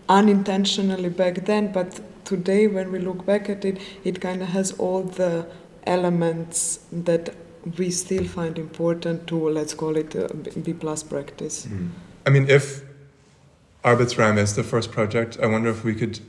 unintentionally 0.09 1.09
back 1.09 1.45
then, 1.45 1.71
but 1.71 2.01
today 2.25 2.67
when 2.67 2.91
we 2.91 2.99
look 2.99 3.25
back 3.25 3.49
at 3.49 3.63
it, 3.63 3.79
it 4.03 4.19
kind 4.19 4.41
of 4.41 4.49
has 4.49 4.73
all 4.73 5.03
the 5.03 5.47
elements 5.87 6.85
that 6.91 7.35
we 7.77 7.89
still 7.89 8.25
find 8.25 8.59
important 8.59 9.27
to, 9.27 9.49
let's 9.49 9.73
call 9.73 9.95
it, 9.95 10.13
a 10.13 10.27
B 10.63 10.73
plus 10.73 11.01
practice. 11.01 11.65
Mm. 11.65 11.89
I 12.25 12.29
mean, 12.29 12.49
if 12.49 12.83
Arbeitsraum 13.83 14.37
is 14.37 14.55
the 14.55 14.63
first 14.63 14.91
project, 14.91 15.37
I 15.41 15.47
wonder 15.47 15.69
if 15.69 15.83
we 15.83 15.95
could 15.95 16.19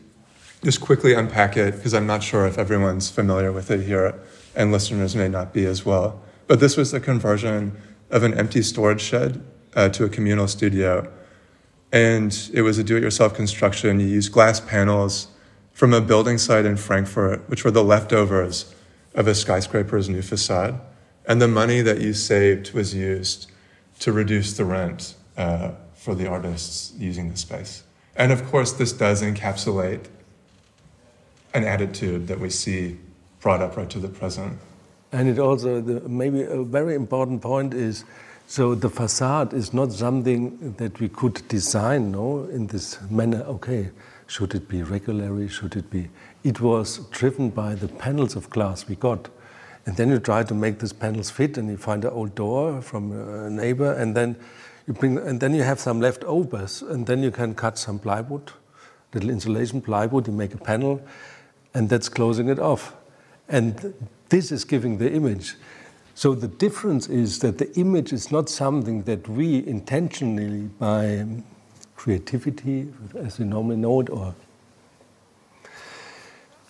just 0.64 0.80
quickly 0.80 1.14
unpack 1.14 1.56
it 1.56 1.76
because 1.76 1.94
I'm 1.94 2.06
not 2.06 2.22
sure 2.22 2.46
if 2.46 2.58
everyone's 2.58 3.10
familiar 3.10 3.52
with 3.52 3.70
it 3.70 3.82
here, 3.82 4.18
and 4.54 4.72
listeners 4.72 5.14
may 5.14 5.28
not 5.28 5.52
be 5.52 5.66
as 5.66 5.84
well. 5.84 6.22
But 6.46 6.60
this 6.60 6.76
was 6.76 6.90
the 6.90 7.00
conversion 7.00 7.76
of 8.10 8.22
an 8.22 8.34
empty 8.34 8.62
storage 8.62 9.00
shed 9.00 9.44
uh, 9.74 9.88
to 9.90 10.04
a 10.04 10.08
communal 10.08 10.48
studio. 10.48 11.10
And 11.92 12.50
it 12.52 12.62
was 12.62 12.78
a 12.78 12.84
do 12.84 12.96
it 12.96 13.02
yourself 13.02 13.34
construction. 13.34 14.00
You 14.00 14.06
used 14.06 14.32
glass 14.32 14.60
panels 14.60 15.28
from 15.72 15.92
a 15.92 16.00
building 16.00 16.38
site 16.38 16.64
in 16.64 16.76
Frankfurt, 16.76 17.48
which 17.48 17.64
were 17.64 17.70
the 17.70 17.84
leftovers 17.84 18.74
of 19.14 19.28
a 19.28 19.34
skyscraper's 19.34 20.08
new 20.08 20.22
facade. 20.22 20.80
And 21.26 21.40
the 21.40 21.48
money 21.48 21.80
that 21.80 22.00
you 22.00 22.12
saved 22.12 22.72
was 22.72 22.94
used 22.94 23.50
to 24.00 24.12
reduce 24.12 24.56
the 24.56 24.64
rent 24.64 25.14
uh, 25.36 25.72
for 25.94 26.14
the 26.14 26.26
artists 26.26 26.92
using 26.96 27.30
the 27.30 27.36
space. 27.36 27.82
And 28.14 28.32
of 28.32 28.46
course, 28.46 28.72
this 28.72 28.92
does 28.92 29.22
encapsulate 29.22 30.06
an 31.56 31.64
attitude 31.64 32.28
that 32.28 32.38
we 32.38 32.50
see 32.50 32.98
brought 33.40 33.62
up 33.62 33.76
right 33.76 33.88
to 33.90 33.98
the 33.98 34.08
present. 34.08 34.58
And 35.12 35.28
it 35.28 35.38
also, 35.38 35.80
the, 35.80 36.06
maybe 36.08 36.42
a 36.42 36.62
very 36.62 36.94
important 36.94 37.40
point 37.40 37.72
is 37.72 38.04
so 38.46 38.74
the 38.76 38.90
facade 38.90 39.54
is 39.54 39.72
not 39.72 39.90
something 39.92 40.74
that 40.78 41.00
we 41.00 41.08
could 41.08 41.46
design 41.48 42.12
no, 42.12 42.44
in 42.44 42.68
this 42.68 43.00
manner. 43.10 43.42
Okay, 43.42 43.90
should 44.28 44.54
it 44.54 44.68
be 44.68 44.82
regularly? 44.82 45.48
Should 45.48 45.74
it 45.74 45.90
be? 45.90 46.10
It 46.44 46.60
was 46.60 46.98
driven 47.10 47.50
by 47.50 47.74
the 47.74 47.88
panels 47.88 48.36
of 48.36 48.48
glass 48.50 48.86
we 48.86 48.94
got. 48.94 49.28
And 49.84 49.96
then 49.96 50.10
you 50.10 50.18
try 50.18 50.42
to 50.44 50.54
make 50.54 50.78
these 50.78 50.92
panels 50.92 51.30
fit, 51.30 51.58
and 51.58 51.68
you 51.68 51.76
find 51.76 52.04
an 52.04 52.10
old 52.10 52.34
door 52.34 52.82
from 52.82 53.12
a 53.12 53.50
neighbor, 53.50 53.92
and 53.92 54.14
then 54.14 54.36
you 54.86 54.94
bring, 54.94 55.18
and 55.18 55.40
then 55.40 55.54
you 55.54 55.62
have 55.62 55.80
some 55.80 56.00
leftovers, 56.00 56.82
and 56.82 57.06
then 57.06 57.22
you 57.22 57.30
can 57.30 57.54
cut 57.54 57.78
some 57.78 57.98
plywood, 57.98 58.52
little 59.14 59.30
insulation 59.30 59.80
plywood. 59.80 60.26
You 60.26 60.32
make 60.32 60.54
a 60.54 60.58
panel, 60.58 61.00
and 61.76 61.90
that's 61.90 62.08
closing 62.08 62.48
it 62.48 62.58
off. 62.58 62.96
And 63.50 63.94
this 64.30 64.50
is 64.50 64.64
giving 64.64 64.96
the 64.96 65.12
image. 65.12 65.56
So 66.14 66.34
the 66.34 66.48
difference 66.48 67.06
is 67.06 67.40
that 67.40 67.58
the 67.58 67.70
image 67.78 68.14
is 68.14 68.32
not 68.32 68.48
something 68.48 69.02
that 69.02 69.28
we 69.28 69.66
intentionally, 69.66 70.70
by 70.78 71.26
creativity, 71.94 72.88
as 73.14 73.38
we 73.38 73.44
normally 73.44 73.76
know 73.76 74.00
it, 74.00 74.08
or 74.08 74.34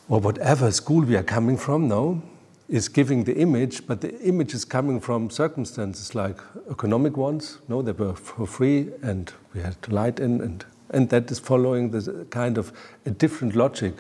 or 0.09 0.21
whatever 0.21 0.71
school 0.71 1.03
we 1.03 1.17
are 1.17 1.23
coming 1.23 1.57
from 1.57 1.89
now, 1.89 2.23
is 2.69 2.89
giving 2.89 3.25
the 3.25 3.35
image, 3.37 3.87
but 3.87 4.01
the 4.01 4.21
image 4.21 4.55
is 4.55 4.65
coming 4.65 5.01
from 5.01 5.31
circumstances 5.31 6.15
like 6.15 6.39
economic 6.71 7.17
ones. 7.17 7.59
No, 7.69 7.83
they 7.83 7.93
were 7.93 8.15
for 8.15 8.47
free, 8.47 8.89
and 9.03 9.33
we 9.55 9.61
had 9.61 9.81
to 9.83 9.95
light 9.95 10.19
in, 10.19 10.41
and 10.41 10.65
and 10.91 11.09
that 11.11 11.31
is 11.31 11.39
following 11.39 11.91
this 11.91 12.09
kind 12.31 12.59
of 12.59 12.73
a 13.05 13.11
different 13.11 13.55
logic. 13.55 13.95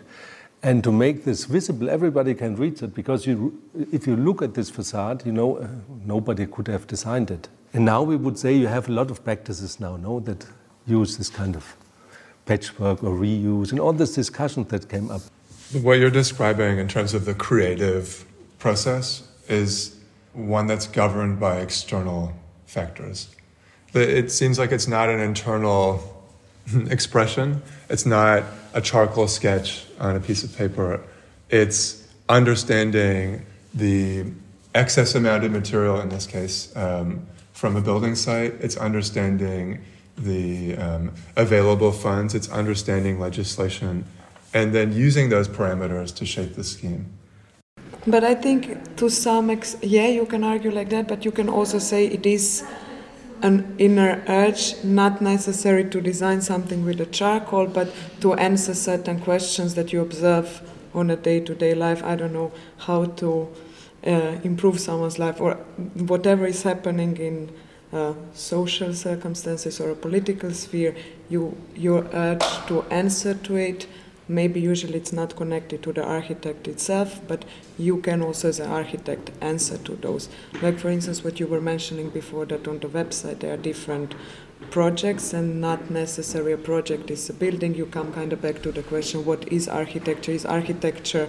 And 0.66 0.82
to 0.82 0.90
make 0.90 1.22
this 1.22 1.44
visible, 1.44 1.88
everybody 1.88 2.34
can 2.34 2.56
read 2.56 2.82
it 2.82 2.92
because 2.92 3.24
you, 3.24 3.62
if 3.92 4.04
you 4.04 4.16
look 4.16 4.42
at 4.42 4.54
this 4.54 4.68
facade, 4.68 5.24
you 5.24 5.30
know 5.30 5.58
uh, 5.58 5.68
nobody 6.04 6.44
could 6.44 6.66
have 6.66 6.88
designed 6.88 7.30
it. 7.30 7.48
And 7.72 7.84
now 7.84 8.02
we 8.02 8.16
would 8.16 8.36
say 8.36 8.52
you 8.52 8.66
have 8.66 8.88
a 8.88 8.92
lot 8.92 9.12
of 9.12 9.24
practices 9.24 9.78
now, 9.78 9.96
no, 9.96 10.18
that 10.18 10.44
use 10.84 11.18
this 11.18 11.30
kind 11.30 11.54
of 11.54 11.76
patchwork 12.46 13.04
or 13.04 13.16
reuse 13.16 13.70
and 13.70 13.78
all 13.78 13.92
this 13.92 14.16
discussion 14.16 14.64
that 14.64 14.88
came 14.88 15.08
up. 15.08 15.22
What 15.82 16.00
you're 16.00 16.10
describing 16.10 16.78
in 16.78 16.88
terms 16.88 17.14
of 17.14 17.26
the 17.26 17.34
creative 17.34 18.24
process 18.58 19.22
is 19.46 20.00
one 20.32 20.66
that's 20.66 20.88
governed 20.88 21.38
by 21.38 21.60
external 21.60 22.32
factors. 22.66 23.28
It 23.94 24.32
seems 24.32 24.58
like 24.58 24.72
it's 24.72 24.88
not 24.88 25.10
an 25.10 25.20
internal 25.20 26.15
expression. 26.90 27.62
It's 27.88 28.06
not 28.06 28.44
a 28.74 28.80
charcoal 28.80 29.28
sketch 29.28 29.86
on 29.98 30.16
a 30.16 30.20
piece 30.20 30.44
of 30.44 30.56
paper. 30.56 31.02
It's 31.48 32.06
understanding 32.28 33.46
the 33.72 34.24
excess 34.74 35.14
amount 35.14 35.44
of 35.44 35.52
material, 35.52 36.00
in 36.00 36.08
this 36.08 36.26
case, 36.26 36.74
um, 36.76 37.26
from 37.52 37.76
a 37.76 37.80
building 37.80 38.14
site. 38.14 38.54
It's 38.60 38.76
understanding 38.76 39.82
the 40.18 40.76
um, 40.76 41.12
available 41.36 41.92
funds. 41.92 42.34
It's 42.34 42.50
understanding 42.50 43.20
legislation. 43.20 44.04
And 44.54 44.74
then 44.74 44.92
using 44.92 45.28
those 45.28 45.48
parameters 45.48 46.14
to 46.16 46.26
shape 46.26 46.54
the 46.54 46.64
scheme. 46.64 47.06
But 48.06 48.22
I 48.22 48.34
think 48.34 48.96
to 48.96 49.10
some 49.10 49.50
ex- 49.50 49.76
yeah, 49.82 50.06
you 50.06 50.26
can 50.26 50.44
argue 50.44 50.70
like 50.70 50.90
that, 50.90 51.08
but 51.08 51.24
you 51.24 51.32
can 51.32 51.48
also 51.48 51.78
say 51.78 52.06
it 52.06 52.24
is 52.24 52.64
an 53.42 53.74
inner 53.78 54.22
urge, 54.28 54.82
not 54.82 55.20
necessary 55.20 55.88
to 55.90 56.00
design 56.00 56.40
something 56.40 56.84
with 56.84 57.00
a 57.00 57.06
charcoal, 57.06 57.66
but 57.66 57.92
to 58.20 58.34
answer 58.34 58.74
certain 58.74 59.20
questions 59.20 59.74
that 59.74 59.92
you 59.92 60.00
observe 60.00 60.62
on 60.94 61.10
a 61.10 61.16
day 61.16 61.40
to 61.40 61.54
day 61.54 61.74
life. 61.74 62.02
I 62.02 62.16
don't 62.16 62.32
know 62.32 62.52
how 62.78 63.04
to 63.04 63.48
uh, 64.06 64.10
improve 64.44 64.80
someone's 64.80 65.18
life 65.18 65.40
or 65.40 65.54
whatever 65.94 66.46
is 66.46 66.62
happening 66.62 67.16
in 67.16 67.52
uh, 67.92 68.14
social 68.34 68.92
circumstances 68.92 69.80
or 69.80 69.90
a 69.90 69.94
political 69.94 70.50
sphere, 70.50 70.94
you, 71.28 71.56
your 71.74 72.06
urge 72.12 72.44
to 72.66 72.82
answer 72.90 73.34
to 73.34 73.56
it 73.56 73.86
maybe 74.28 74.60
usually 74.60 74.96
it's 74.98 75.12
not 75.12 75.36
connected 75.36 75.82
to 75.82 75.92
the 75.92 76.04
architect 76.04 76.66
itself, 76.66 77.20
but 77.28 77.44
you 77.78 77.98
can 77.98 78.22
also, 78.22 78.48
as 78.48 78.60
an 78.60 78.70
architect, 78.70 79.30
answer 79.40 79.78
to 79.78 79.94
those. 79.96 80.28
Like, 80.62 80.78
for 80.78 80.88
instance, 80.88 81.22
what 81.22 81.38
you 81.38 81.46
were 81.46 81.60
mentioning 81.60 82.10
before 82.10 82.44
that 82.46 82.66
on 82.66 82.80
the 82.80 82.88
website, 82.88 83.40
there 83.40 83.54
are 83.54 83.56
different 83.56 84.14
projects, 84.70 85.32
and 85.32 85.60
not 85.60 85.90
necessarily 85.90 86.52
a 86.52 86.58
project 86.58 87.10
is 87.10 87.28
a 87.30 87.32
building. 87.32 87.74
You 87.74 87.86
come 87.86 88.12
kind 88.12 88.32
of 88.32 88.42
back 88.42 88.62
to 88.62 88.72
the 88.72 88.82
question 88.82 89.24
what 89.24 89.46
is 89.52 89.68
architecture? 89.68 90.32
Is 90.32 90.44
architecture 90.44 91.28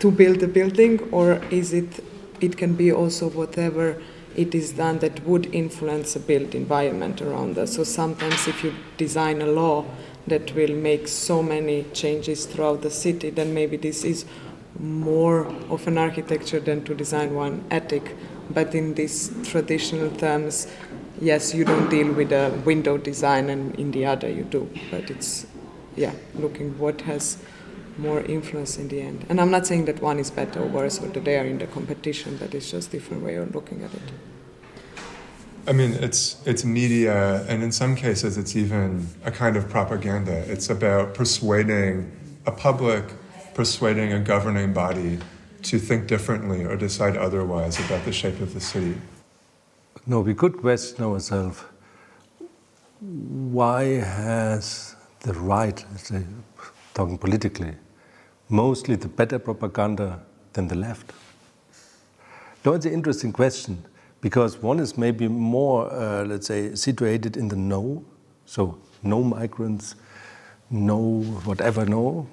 to 0.00 0.10
build 0.10 0.42
a 0.42 0.48
building, 0.48 1.00
or 1.10 1.42
is 1.50 1.72
it, 1.72 2.04
it 2.40 2.56
can 2.56 2.74
be 2.74 2.92
also 2.92 3.28
whatever 3.30 4.00
it 4.36 4.54
is 4.54 4.72
done 4.72 4.98
that 4.98 5.24
would 5.24 5.52
influence 5.54 6.16
a 6.16 6.20
built 6.20 6.54
environment 6.54 7.22
around 7.22 7.56
us. 7.56 7.74
So 7.74 7.84
sometimes 7.84 8.48
if 8.48 8.64
you 8.64 8.74
design 8.96 9.40
a 9.40 9.46
law, 9.46 9.84
that 10.26 10.54
will 10.54 10.74
make 10.74 11.08
so 11.08 11.42
many 11.42 11.84
changes 11.92 12.46
throughout 12.46 12.82
the 12.82 12.90
city, 12.90 13.30
then 13.30 13.52
maybe 13.52 13.76
this 13.76 14.04
is 14.04 14.24
more 14.78 15.46
of 15.70 15.86
an 15.86 15.98
architecture 15.98 16.60
than 16.60 16.84
to 16.84 16.94
design 16.94 17.34
one 17.34 17.64
attic. 17.70 18.16
But 18.50 18.74
in 18.74 18.94
these 18.94 19.32
traditional 19.44 20.10
terms, 20.10 20.66
yes, 21.20 21.54
you 21.54 21.64
don't 21.64 21.88
deal 21.88 22.12
with 22.12 22.32
a 22.32 22.50
window 22.64 22.96
design, 22.98 23.50
and 23.50 23.74
in 23.76 23.90
the 23.90 24.06
other 24.06 24.28
you 24.28 24.44
do. 24.44 24.68
But 24.90 25.10
it's, 25.10 25.46
yeah, 25.96 26.12
looking 26.34 26.78
what 26.78 27.02
has 27.02 27.38
more 27.96 28.20
influence 28.22 28.76
in 28.76 28.88
the 28.88 29.00
end. 29.00 29.24
And 29.28 29.40
I'm 29.40 29.50
not 29.50 29.66
saying 29.66 29.84
that 29.84 30.02
one 30.02 30.18
is 30.18 30.30
better 30.30 30.60
or 30.60 30.66
worse 30.66 31.00
or 31.00 31.06
that 31.08 31.24
they 31.24 31.38
are 31.38 31.44
in 31.44 31.58
the 31.58 31.66
competition, 31.66 32.36
but 32.38 32.54
it's 32.54 32.70
just 32.70 32.90
different 32.90 33.22
way 33.22 33.36
of 33.36 33.54
looking 33.54 33.84
at 33.84 33.94
it. 33.94 34.02
I 35.66 35.72
mean, 35.72 35.94
it's 35.94 36.36
it's 36.44 36.62
media, 36.62 37.42
and 37.48 37.62
in 37.62 37.72
some 37.72 37.96
cases, 37.96 38.36
it's 38.36 38.54
even 38.54 39.08
a 39.24 39.30
kind 39.30 39.56
of 39.56 39.68
propaganda. 39.70 40.44
It's 40.52 40.68
about 40.68 41.14
persuading 41.14 42.12
a 42.44 42.52
public, 42.52 43.04
persuading 43.54 44.12
a 44.12 44.20
governing 44.20 44.74
body 44.74 45.18
to 45.62 45.78
think 45.78 46.06
differently 46.06 46.66
or 46.66 46.76
decide 46.76 47.16
otherwise 47.16 47.78
about 47.86 48.04
the 48.04 48.12
shape 48.12 48.40
of 48.40 48.52
the 48.52 48.60
city. 48.60 48.94
No, 50.06 50.20
we 50.20 50.34
could 50.34 50.58
question 50.58 51.02
ourselves: 51.02 51.64
Why 53.00 53.84
has 53.84 54.96
the 55.20 55.32
right, 55.32 55.82
say, 55.96 56.24
talking 56.92 57.16
politically, 57.16 57.74
mostly 58.50 58.96
the 58.96 59.08
better 59.08 59.38
propaganda 59.38 60.20
than 60.52 60.68
the 60.68 60.74
left? 60.74 61.14
No, 62.66 62.74
it's 62.74 62.84
an 62.84 62.92
interesting 62.92 63.32
question 63.32 63.82
because 64.24 64.56
one 64.62 64.80
is 64.80 64.96
maybe 64.96 65.28
more, 65.28 65.92
uh, 65.92 66.24
let's 66.24 66.46
say, 66.46 66.74
situated 66.74 67.36
in 67.36 67.46
the 67.46 67.56
no, 67.56 68.02
so 68.46 68.78
no 69.02 69.22
migrants, 69.22 69.96
no 70.70 71.20
whatever, 71.44 71.84
no. 71.84 72.26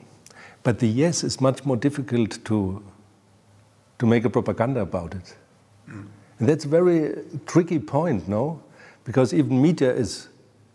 But 0.63 0.79
the 0.79 0.87
yes 0.87 1.21
is 1.25 1.41
much 1.41 1.65
more 1.65 1.75
difficult 1.75 2.45
to, 2.45 2.81
to 3.99 4.05
make 4.05 4.23
a 4.23 4.29
propaganda 4.29 4.79
about 4.79 5.15
it. 5.15 5.35
Mm. 5.89 6.07
And 6.39 6.47
that's 6.47 6.63
a 6.63 6.69
very 6.69 7.25
tricky 7.45 7.77
point, 7.77 8.25
no? 8.25 8.63
Because 9.03 9.33
even 9.33 9.61
media 9.61 9.93
is 9.93 10.29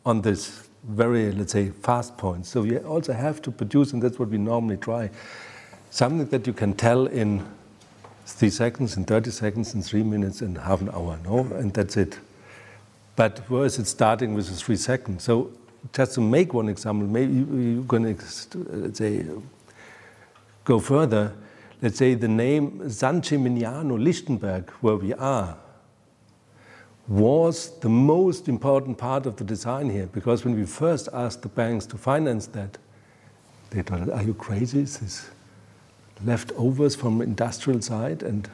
on 0.04 0.20
this 0.20 0.68
very, 0.86 1.32
let's 1.32 1.52
say, 1.52 1.70
fast 1.70 2.18
point. 2.18 2.44
So 2.44 2.64
you 2.64 2.80
also 2.80 3.14
have 3.14 3.40
to 3.40 3.50
produce, 3.50 3.94
and 3.94 4.02
that's 4.02 4.18
what 4.18 4.28
we 4.28 4.36
normally 4.36 4.76
try, 4.76 5.08
something 5.88 6.26
that 6.26 6.46
you 6.46 6.52
can 6.52 6.74
tell 6.74 7.06
in 7.06 7.42
three 8.26 8.50
seconds 8.50 8.96
and 8.96 9.06
30 9.06 9.30
seconds 9.30 9.74
and 9.74 9.84
three 9.84 10.02
minutes 10.02 10.40
and 10.40 10.58
half 10.58 10.80
an 10.80 10.90
hour, 10.90 11.18
no? 11.24 11.38
And 11.54 11.72
that's 11.72 11.96
it. 11.96 12.18
But 13.14 13.38
where 13.48 13.64
is 13.64 13.78
it 13.78 13.86
starting 13.86 14.34
with 14.34 14.48
the 14.48 14.56
three 14.56 14.76
seconds? 14.76 15.22
So 15.24 15.52
just 15.92 16.14
to 16.14 16.20
make 16.20 16.52
one 16.52 16.68
example, 16.68 17.06
maybe 17.06 17.32
you 17.32 17.84
can, 17.88 18.02
let's 18.02 18.54
uh, 18.54 18.92
say, 18.92 19.24
go 20.64 20.80
further. 20.80 21.32
Let's 21.80 21.98
say 21.98 22.14
the 22.14 22.28
name 22.28 22.90
San 22.90 23.22
Gimignano 23.22 24.02
Lichtenberg, 24.02 24.70
where 24.80 24.96
we 24.96 25.14
are, 25.14 25.56
was 27.06 27.78
the 27.78 27.88
most 27.88 28.48
important 28.48 28.98
part 28.98 29.26
of 29.26 29.36
the 29.36 29.44
design 29.44 29.88
here. 29.88 30.06
Because 30.06 30.44
when 30.44 30.56
we 30.56 30.66
first 30.66 31.08
asked 31.12 31.42
the 31.42 31.48
banks 31.48 31.86
to 31.86 31.96
finance 31.96 32.48
that, 32.48 32.76
they 33.70 33.82
thought, 33.82 34.10
are 34.10 34.22
you 34.22 34.34
crazy? 34.34 34.80
Is 34.80 34.98
This 34.98 35.30
leftovers 36.24 36.96
from 36.96 37.20
industrial 37.20 37.80
side 37.80 38.22
and 38.22 38.48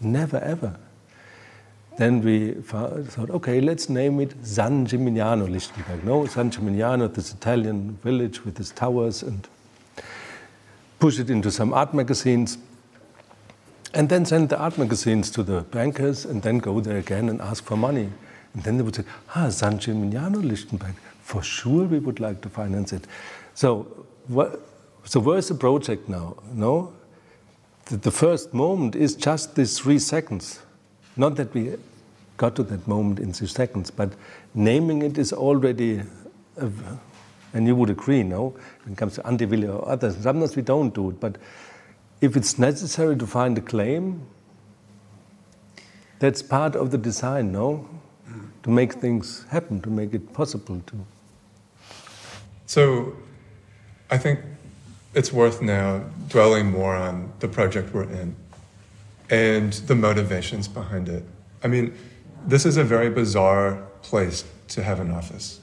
never 0.00 0.38
ever. 0.38 0.76
then 1.98 2.22
we 2.22 2.52
thought, 2.52 3.30
okay, 3.30 3.60
let's 3.60 3.88
name 3.88 4.18
it 4.20 4.34
San 4.42 4.86
Gimignano 4.86 5.48
Lichtenberg. 5.48 6.04
No, 6.04 6.24
San 6.26 6.50
Gimignano, 6.50 7.12
this 7.12 7.32
Italian 7.32 7.98
village 8.02 8.44
with 8.44 8.58
its 8.58 8.70
towers, 8.70 9.22
and 9.22 9.46
push 10.98 11.18
it 11.18 11.28
into 11.28 11.50
some 11.50 11.74
art 11.74 11.92
magazines. 11.92 12.56
And 13.94 14.08
then 14.08 14.24
send 14.24 14.48
the 14.48 14.58
art 14.58 14.78
magazines 14.78 15.30
to 15.32 15.42
the 15.42 15.60
bankers, 15.60 16.24
and 16.24 16.40
then 16.40 16.58
go 16.58 16.80
there 16.80 16.96
again 16.96 17.28
and 17.28 17.42
ask 17.42 17.62
for 17.62 17.76
money. 17.76 18.10
And 18.54 18.62
then 18.62 18.78
they 18.78 18.82
would 18.82 18.96
say, 18.96 19.04
ah, 19.34 19.50
San 19.50 19.78
Gimignano 19.78 20.42
Lichtenberg, 20.42 20.94
for 21.20 21.42
sure 21.42 21.84
we 21.84 21.98
would 21.98 22.20
like 22.20 22.40
to 22.40 22.48
finance 22.48 22.94
it. 22.94 23.06
So, 23.54 24.06
what, 24.28 24.60
so 25.04 25.20
where's 25.20 25.48
the 25.48 25.54
project 25.54 26.08
now? 26.08 26.36
No, 26.54 26.94
the, 27.86 28.10
first 28.10 28.54
moment 28.54 28.96
is 28.96 29.14
just 29.14 29.54
these 29.54 29.78
three 29.78 29.98
seconds. 29.98 30.60
Not 31.16 31.36
that 31.36 31.52
we 31.54 31.74
got 32.36 32.56
to 32.56 32.62
that 32.64 32.86
moment 32.86 33.18
in 33.18 33.32
three 33.32 33.48
seconds, 33.48 33.90
but 33.90 34.12
naming 34.54 35.02
it 35.02 35.18
is 35.18 35.32
already, 35.32 36.02
a, 36.56 36.70
and 37.52 37.66
you 37.66 37.76
would 37.76 37.90
agree, 37.90 38.22
no? 38.22 38.54
When 38.84 38.94
it 38.94 38.96
comes 38.96 39.14
to 39.14 39.22
Antivilla 39.22 39.80
or 39.80 39.88
others, 39.88 40.16
sometimes 40.16 40.56
we 40.56 40.62
don't 40.62 40.94
do 40.94 41.10
it, 41.10 41.20
but 41.20 41.36
if 42.20 42.36
it's 42.36 42.58
necessary 42.58 43.16
to 43.16 43.26
find 43.26 43.58
a 43.58 43.60
claim, 43.60 44.26
that's 46.18 46.40
part 46.40 46.76
of 46.76 46.90
the 46.92 46.98
design, 46.98 47.52
no? 47.52 47.88
To 48.62 48.70
make 48.70 48.94
things 48.94 49.44
happen, 49.50 49.80
to 49.82 49.90
make 49.90 50.14
it 50.14 50.32
possible 50.32 50.80
to. 50.86 50.96
So, 52.66 53.16
I 54.08 54.18
think 54.18 54.40
it's 55.14 55.32
worth 55.32 55.60
now 55.60 56.04
dwelling 56.28 56.70
more 56.70 56.94
on 56.94 57.32
the 57.40 57.48
project 57.48 57.92
we're 57.92 58.04
in 58.04 58.34
and 59.30 59.72
the 59.72 59.94
motivations 59.94 60.68
behind 60.68 61.08
it. 61.08 61.24
I 61.62 61.68
mean, 61.68 61.94
this 62.46 62.66
is 62.66 62.76
a 62.76 62.84
very 62.84 63.10
bizarre 63.10 63.82
place 64.02 64.44
to 64.68 64.82
have 64.82 65.00
an 65.00 65.10
office. 65.10 65.60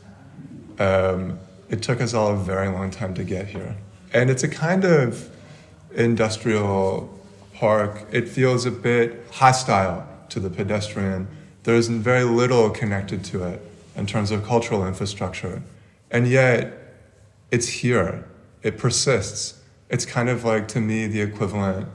Um, 0.78 1.40
it 1.70 1.82
took 1.82 2.02
us 2.02 2.14
all 2.14 2.32
a 2.34 2.38
very 2.38 2.70
long 2.70 2.90
time 2.90 3.14
to 3.16 3.24
get 3.24 3.48
here. 3.48 3.76
And 4.14 4.30
it's 4.30 4.44
a 4.44 4.48
kind 4.48 4.86
of 4.86 5.30
industrial 5.94 7.20
park. 7.54 8.08
It 8.12 8.28
feels 8.30 8.66
a 8.66 8.72
bit 8.72 9.26
hostile 9.32 10.08
to 10.30 10.40
the 10.40 10.50
pedestrian. 10.50 11.28
There's 11.64 11.88
very 11.90 12.24
little 12.24 12.70
connected 12.70 13.24
to 13.26 13.44
it 13.44 13.62
in 13.96 14.06
terms 14.06 14.32
of 14.32 14.46
cultural 14.46 14.88
infrastructure. 14.88 15.62
And 16.10 16.28
yet, 16.28 16.74
it's 17.52 17.68
here 17.68 18.26
it 18.64 18.78
persists. 18.78 19.62
It's 19.90 20.06
kind 20.06 20.30
of 20.30 20.44
like, 20.44 20.68
to 20.70 20.82
me, 20.82 21.08
the 21.08 21.22
equivalent 21.22 21.88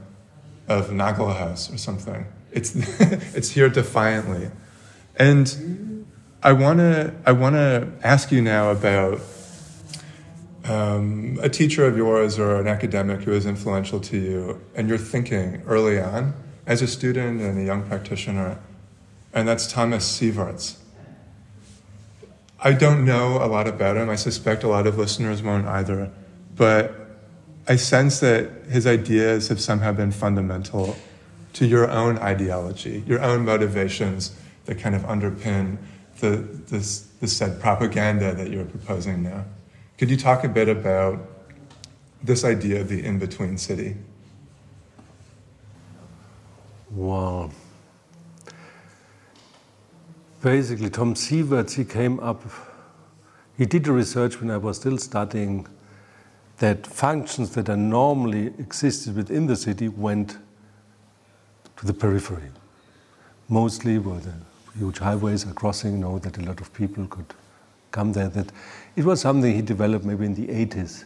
of 0.68 0.92
Nagel 0.92 1.32
House 1.32 1.72
or 1.72 1.78
something. 1.78 2.26
It's, 2.52 2.74
it's 3.34 3.50
here 3.50 3.68
defiantly. 3.68 4.50
And 5.16 5.94
I 6.44 6.52
want 6.52 6.78
to 6.78 7.14
I 7.24 7.32
wanna 7.32 7.90
ask 8.02 8.30
you 8.30 8.42
now 8.42 8.70
about 8.70 9.18
um, 10.64 11.38
a 11.42 11.48
teacher 11.48 11.86
of 11.86 11.96
yours 11.96 12.38
or 12.38 12.60
an 12.60 12.66
academic 12.66 13.20
who 13.20 13.32
is 13.32 13.46
influential 13.46 13.98
to 14.00 14.18
you 14.18 14.60
and 14.74 14.86
your 14.86 14.98
thinking 14.98 15.62
early 15.66 15.98
on 15.98 16.34
as 16.66 16.82
a 16.82 16.86
student 16.86 17.40
and 17.40 17.58
a 17.58 17.64
young 17.64 17.82
practitioner, 17.88 18.58
and 19.32 19.48
that's 19.48 19.66
Thomas 19.66 20.06
Sieverts. 20.06 20.76
I 22.60 22.72
don't 22.72 23.06
know 23.06 23.42
a 23.42 23.48
lot 23.48 23.66
about 23.66 23.96
him. 23.96 24.10
I 24.10 24.16
suspect 24.16 24.64
a 24.64 24.68
lot 24.68 24.86
of 24.86 24.98
listeners 24.98 25.42
won't 25.42 25.66
either. 25.66 26.10
But 26.56 27.18
I 27.66 27.76
sense 27.76 28.20
that 28.20 28.50
his 28.68 28.86
ideas 28.86 29.48
have 29.48 29.60
somehow 29.60 29.92
been 29.92 30.12
fundamental 30.12 30.96
to 31.54 31.66
your 31.66 31.90
own 31.90 32.18
ideology, 32.18 33.02
your 33.06 33.22
own 33.22 33.44
motivations 33.44 34.36
that 34.66 34.78
kind 34.78 34.94
of 34.94 35.02
underpin 35.02 35.78
the, 36.20 36.36
this 36.68 37.08
said 37.24 37.60
propaganda 37.60 38.34
that 38.34 38.50
you're 38.50 38.64
proposing 38.64 39.22
now. 39.22 39.44
Could 39.98 40.10
you 40.10 40.16
talk 40.16 40.44
a 40.44 40.48
bit 40.48 40.68
about 40.68 41.18
this 42.22 42.44
idea 42.44 42.80
of 42.80 42.88
the 42.88 43.04
in 43.04 43.18
between 43.18 43.58
city? 43.58 43.96
Wow. 46.90 47.50
Basically, 50.42 50.90
Tom 50.90 51.14
Sieverts, 51.14 51.74
he 51.74 51.84
came 51.84 52.20
up, 52.20 52.42
he 53.56 53.66
did 53.66 53.84
the 53.84 53.92
research 53.92 54.40
when 54.40 54.50
I 54.50 54.58
was 54.58 54.76
still 54.76 54.98
studying 54.98 55.66
that 56.58 56.86
functions 56.86 57.50
that 57.54 57.68
are 57.68 57.76
normally 57.76 58.46
existed 58.58 59.16
within 59.16 59.46
the 59.46 59.56
city 59.56 59.88
went 59.88 60.38
to 61.76 61.86
the 61.86 61.92
periphery. 61.92 62.50
Mostly 63.48 63.98
where 63.98 64.20
the 64.20 64.34
huge 64.78 64.98
highways 64.98 65.46
are 65.46 65.52
crossing, 65.52 65.92
you 65.92 65.98
know, 65.98 66.18
that 66.18 66.38
a 66.38 66.42
lot 66.42 66.60
of 66.60 66.72
people 66.72 67.06
could 67.06 67.34
come 67.90 68.12
there. 68.12 68.28
That 68.28 68.52
it 68.96 69.04
was 69.04 69.20
something 69.20 69.54
he 69.54 69.62
developed 69.62 70.04
maybe 70.04 70.24
in 70.24 70.34
the 70.34 70.46
80s. 70.46 71.04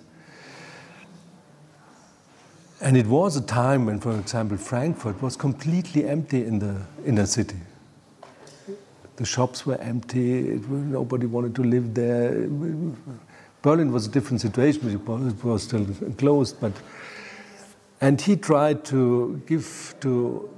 And 2.80 2.96
it 2.96 3.06
was 3.06 3.36
a 3.36 3.42
time 3.42 3.86
when, 3.86 3.98
for 3.98 4.16
example, 4.18 4.56
Frankfurt 4.56 5.20
was 5.20 5.34
completely 5.34 6.04
empty 6.04 6.44
in 6.44 6.60
the 6.60 6.80
inner 7.04 7.26
city. 7.26 7.56
The 9.16 9.24
shops 9.24 9.66
were 9.66 9.78
empty, 9.78 10.60
nobody 10.68 11.26
wanted 11.26 11.56
to 11.56 11.64
live 11.64 11.92
there. 11.92 12.46
Berlin 13.62 13.92
was 13.92 14.06
a 14.06 14.10
different 14.10 14.40
situation, 14.40 14.88
it 14.90 15.44
was 15.44 15.62
still 15.62 15.86
closed, 16.16 16.60
but 16.60 16.72
and 18.00 18.20
he 18.20 18.36
tried 18.36 18.84
to 18.84 19.42
give 19.46 19.94
to 20.00 20.48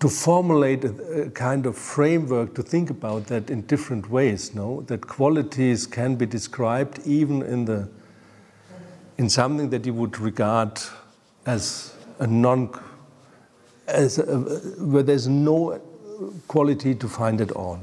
to 0.00 0.08
formulate 0.10 0.84
a, 0.84 1.22
a, 1.22 1.30
kind 1.30 1.64
of 1.64 1.78
framework 1.78 2.54
to 2.54 2.62
think 2.62 2.90
about 2.90 3.26
that 3.26 3.48
in 3.48 3.62
different 3.62 4.10
ways. 4.10 4.54
No, 4.54 4.82
that 4.82 5.06
qualities 5.06 5.86
can 5.86 6.16
be 6.16 6.26
described 6.26 7.00
even 7.06 7.40
in 7.42 7.64
the 7.64 7.88
in 9.16 9.30
something 9.30 9.70
that 9.70 9.86
you 9.86 9.94
would 9.94 10.18
regard 10.18 10.78
as 11.46 11.94
a 12.18 12.26
non 12.26 12.68
as 13.86 14.18
a, 14.18 14.24
where 14.78 15.02
there's 15.02 15.28
no 15.28 15.80
quality 16.48 16.94
to 16.94 17.08
find 17.08 17.40
at 17.40 17.52
all. 17.52 17.80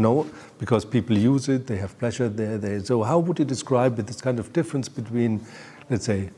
No, 0.00 0.26
because 0.58 0.86
people 0.86 1.16
use 1.16 1.50
it, 1.50 1.66
they 1.66 1.76
have 1.76 1.98
pleasure 1.98 2.28
there. 2.28 2.56
They, 2.56 2.82
so, 2.82 3.02
how 3.02 3.18
would 3.18 3.38
you 3.38 3.44
describe 3.44 3.98
it, 3.98 4.06
this 4.06 4.20
kind 4.20 4.38
of 4.38 4.50
difference 4.52 4.88
between, 4.88 5.44
let's 5.90 6.06
say, 6.06 6.30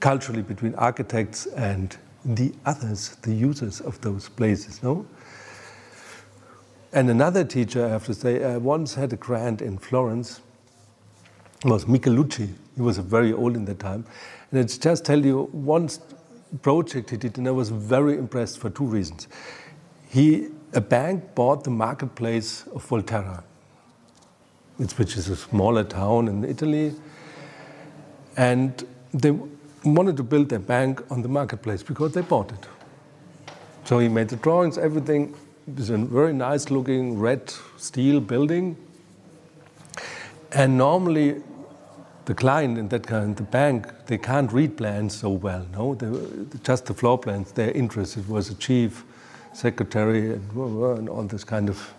culturally 0.00 0.42
between 0.42 0.74
architects 0.76 1.46
and 1.46 1.96
the 2.24 2.54
others, 2.64 3.16
the 3.22 3.34
users 3.34 3.80
of 3.82 4.00
those 4.00 4.30
places? 4.30 4.82
No. 4.82 5.06
And 6.94 7.10
another 7.10 7.44
teacher, 7.44 7.84
I 7.84 7.90
have 7.90 8.06
to 8.06 8.14
say, 8.14 8.42
I 8.42 8.56
once 8.56 8.94
had 8.94 9.12
a 9.12 9.16
grant 9.16 9.60
in 9.60 9.76
Florence. 9.76 10.40
It 11.62 11.68
was 11.68 11.84
Michelucci. 11.84 12.48
He 12.76 12.80
was 12.80 12.98
very 12.98 13.32
old 13.34 13.54
in 13.54 13.66
that 13.66 13.80
time, 13.80 14.06
and 14.50 14.60
it's 14.60 14.78
just 14.78 15.04
tell 15.04 15.24
you 15.24 15.48
one 15.52 15.90
project 16.62 17.10
he 17.10 17.16
did, 17.16 17.36
and 17.36 17.46
I 17.46 17.50
was 17.50 17.68
very 17.68 18.16
impressed 18.16 18.58
for 18.58 18.70
two 18.70 18.86
reasons. 18.86 19.28
He 20.08 20.48
a 20.74 20.80
bank 20.80 21.34
bought 21.34 21.64
the 21.64 21.70
marketplace 21.70 22.66
of 22.74 22.86
Volterra, 22.86 23.42
which 24.76 25.16
is 25.16 25.28
a 25.28 25.36
smaller 25.36 25.84
town 25.84 26.28
in 26.28 26.44
Italy, 26.44 26.92
and 28.36 28.84
they 29.12 29.30
wanted 29.84 30.16
to 30.16 30.24
build 30.24 30.48
their 30.48 30.58
bank 30.58 31.00
on 31.10 31.22
the 31.22 31.28
marketplace 31.28 31.82
because 31.82 32.12
they 32.12 32.22
bought 32.22 32.50
it. 32.50 32.66
So 33.84 34.00
he 34.00 34.08
made 34.08 34.28
the 34.28 34.36
drawings, 34.36 34.76
everything. 34.76 35.36
It 35.68 35.76
was 35.76 35.90
a 35.90 35.98
very 35.98 36.32
nice 36.32 36.70
looking 36.70 37.18
red 37.18 37.52
steel 37.76 38.20
building. 38.20 38.76
And 40.52 40.76
normally, 40.76 41.42
the 42.24 42.34
client 42.34 42.78
in 42.78 42.88
that 42.88 43.06
kind, 43.06 43.36
the 43.36 43.42
bank, 43.42 43.86
they 44.06 44.18
can't 44.18 44.50
read 44.52 44.76
plans 44.76 45.16
so 45.16 45.30
well. 45.30 45.66
No, 45.72 45.94
they, 45.94 46.10
just 46.64 46.86
the 46.86 46.94
floor 46.94 47.18
plans. 47.18 47.52
Their 47.52 47.70
interest 47.72 48.16
was 48.28 48.50
achieved 48.50 49.04
secretary 49.54 50.32
and, 50.32 50.50
and 50.52 51.08
all 51.08 51.22
this 51.22 51.44
kind 51.44 51.68
of 51.68 51.94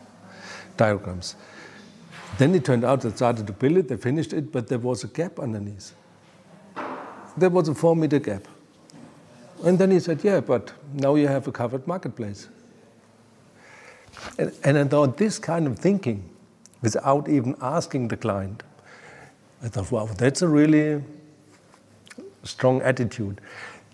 diagrams. 0.78 1.36
Then 2.38 2.54
it 2.54 2.66
turned 2.66 2.84
out 2.84 3.02
they 3.02 3.12
started 3.12 3.48
to 3.48 3.54
build 3.54 3.78
it, 3.78 3.88
they 3.88 3.98
finished 3.98 4.34
it, 4.34 4.52
but 4.52 4.68
there 4.68 4.80
was 4.80 5.04
a 5.04 5.08
gap 5.08 5.40
underneath. 5.40 5.94
There 7.38 7.50
was 7.50 7.68
a 7.70 7.76
four 7.76 7.96
meter 7.96 8.20
gap. 8.20 8.48
And 9.64 9.80
then 9.80 9.92
he 9.92 10.00
said, 10.00 10.24
Yeah, 10.24 10.42
but 10.42 10.74
now 10.94 11.16
you 11.16 11.28
have 11.28 11.48
a 11.48 11.52
covered 11.52 11.88
marketplace. 11.88 12.50
And, 14.38 14.52
and 14.64 14.78
I 14.78 14.84
thought 14.84 15.18
this 15.18 15.40
kind 15.40 15.68
of 15.68 15.80
thinking, 15.80 16.30
without 16.82 17.30
even 17.30 17.56
asking 17.62 18.10
the 18.10 18.18
client, 18.18 18.64
I 19.64 19.68
thought, 19.70 19.92
wow, 19.92 20.06
that's 20.06 20.42
a 20.42 20.48
really 20.48 21.02
strong 22.44 22.82
attitude. 22.82 23.42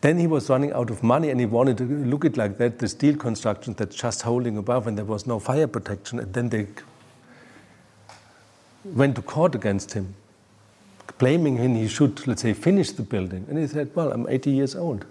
Then 0.02 0.18
he 0.18 0.28
was 0.28 0.50
running 0.50 0.74
out 0.74 0.90
of 0.90 1.04
money 1.04 1.30
and 1.30 1.40
he 1.40 1.46
wanted 1.46 1.78
to 1.78 1.84
look 1.84 2.26
it 2.26 2.36
like 2.36 2.58
that, 2.58 2.80
the 2.80 2.88
steel 2.88 3.16
construction 3.16 3.76
that's 3.78 3.96
just 3.96 4.24
holding 4.24 4.58
above 4.58 4.88
and 4.88 4.98
there 4.98 5.06
was 5.06 5.28
no 5.28 5.40
fire 5.40 5.68
protection. 5.68 6.20
And 6.20 6.34
then 6.34 6.50
they 6.50 6.68
went 8.84 9.16
to 9.16 9.22
court 9.22 9.54
against 9.54 9.94
him, 9.94 10.16
blaming 11.20 11.58
him 11.58 11.76
he 11.76 11.88
should, 11.88 12.26
let's 12.28 12.42
say, 12.42 12.54
finish 12.54 12.92
the 12.92 13.04
building. 13.04 13.46
And 13.48 13.60
he 13.60 13.68
said, 13.68 13.92
Well, 13.96 14.12
I'm 14.12 14.28
80 14.28 14.50
years 14.50 14.76
old. 14.76 15.06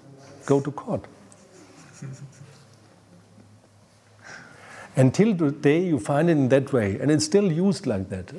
Go 0.45 0.61
to 0.61 0.73
court. 0.73 1.05
Until 4.97 5.37
today, 5.37 5.85
you 5.85 6.01
find 6.01 6.29
it 6.29 6.33
in 6.33 6.49
that 6.49 6.73
way, 6.73 6.99
and 6.99 7.13
it's 7.13 7.25
still 7.25 7.51
used 7.51 7.87
like 7.87 8.09
that. 8.09 8.33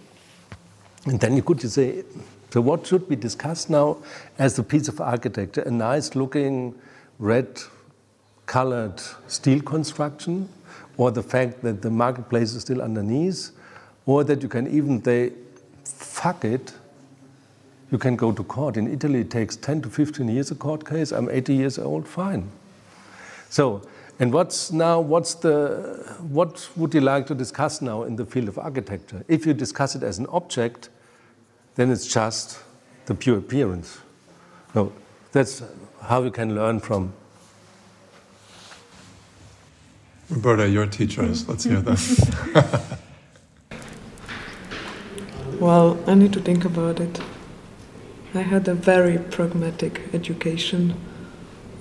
And 1.06 1.18
then 1.20 1.38
you 1.38 1.44
could 1.44 1.60
just 1.60 1.76
say, 1.76 2.04
so 2.52 2.60
what 2.60 2.86
should 2.86 3.08
we 3.10 3.16
discuss 3.16 3.70
now 3.70 3.98
as 4.38 4.60
a 4.60 4.64
piece 4.64 4.88
of 4.88 5.00
architecture? 5.00 5.62
A 5.62 5.72
nice 5.72 6.16
looking 6.16 6.76
red 7.18 7.62
colored 8.46 9.02
steel 9.28 9.62
construction, 9.62 10.50
or 10.98 11.12
the 11.12 11.24
fact 11.24 11.62
that 11.62 11.82
the 11.82 11.90
marketplace 11.90 12.54
is 12.54 12.62
still 12.62 12.82
underneath, 12.82 13.52
or 14.06 14.24
that 14.26 14.42
you 14.42 14.50
can 14.50 14.68
even 14.68 15.02
say, 15.04 15.32
fuck 15.86 16.44
it, 16.44 16.74
you 17.92 17.98
can 17.98 18.16
go 18.16 18.32
to 18.32 18.44
court. 18.44 18.76
In 18.76 18.92
Italy, 18.92 19.22
it 19.22 19.32
takes 19.32 19.56
10 19.56 19.84
to 19.84 19.90
15 19.90 20.28
years 20.28 20.52
a 20.52 20.56
court 20.56 20.86
case. 20.86 21.12
I'm 21.12 21.30
80 21.30 21.54
years 21.54 21.80
old, 21.80 22.08
fine. 22.08 22.50
So, 23.50 23.82
and 24.20 24.34
what's 24.34 24.72
now, 24.72 25.00
what's 25.00 25.36
the, 25.36 26.16
what 26.20 26.70
would 26.76 26.94
you 26.94 27.02
like 27.02 27.28
to 27.28 27.36
discuss 27.36 27.82
now 27.82 28.04
in 28.04 28.16
the 28.16 28.26
field 28.26 28.48
of 28.48 28.58
architecture? 28.58 29.24
If 29.28 29.46
you 29.46 29.54
discuss 29.54 29.96
it 29.96 30.04
as 30.04 30.20
an 30.20 30.28
object, 30.28 30.90
then 31.76 31.92
it's 31.92 32.08
just 32.08 32.60
the 33.06 33.16
pure 33.16 33.38
appearance. 33.38 34.00
No, 34.76 34.92
that's 35.32 35.64
how 36.02 36.24
you 36.24 36.32
can 36.32 36.56
learn 36.56 36.80
from. 36.80 37.14
Roberta, 40.30 40.70
your 40.70 40.86
teachers, 40.86 41.48
let's 41.50 41.66
hear 41.66 41.82
them. 41.82 41.98
well, 45.60 46.02
I 46.08 46.16
need 46.16 46.32
to 46.34 46.40
think 46.40 46.64
about 46.64 47.02
it. 47.02 47.20
I 48.34 48.42
had 48.42 48.68
a 48.70 48.74
very 48.74 49.18
pragmatic 49.18 50.02
education. 50.14 50.94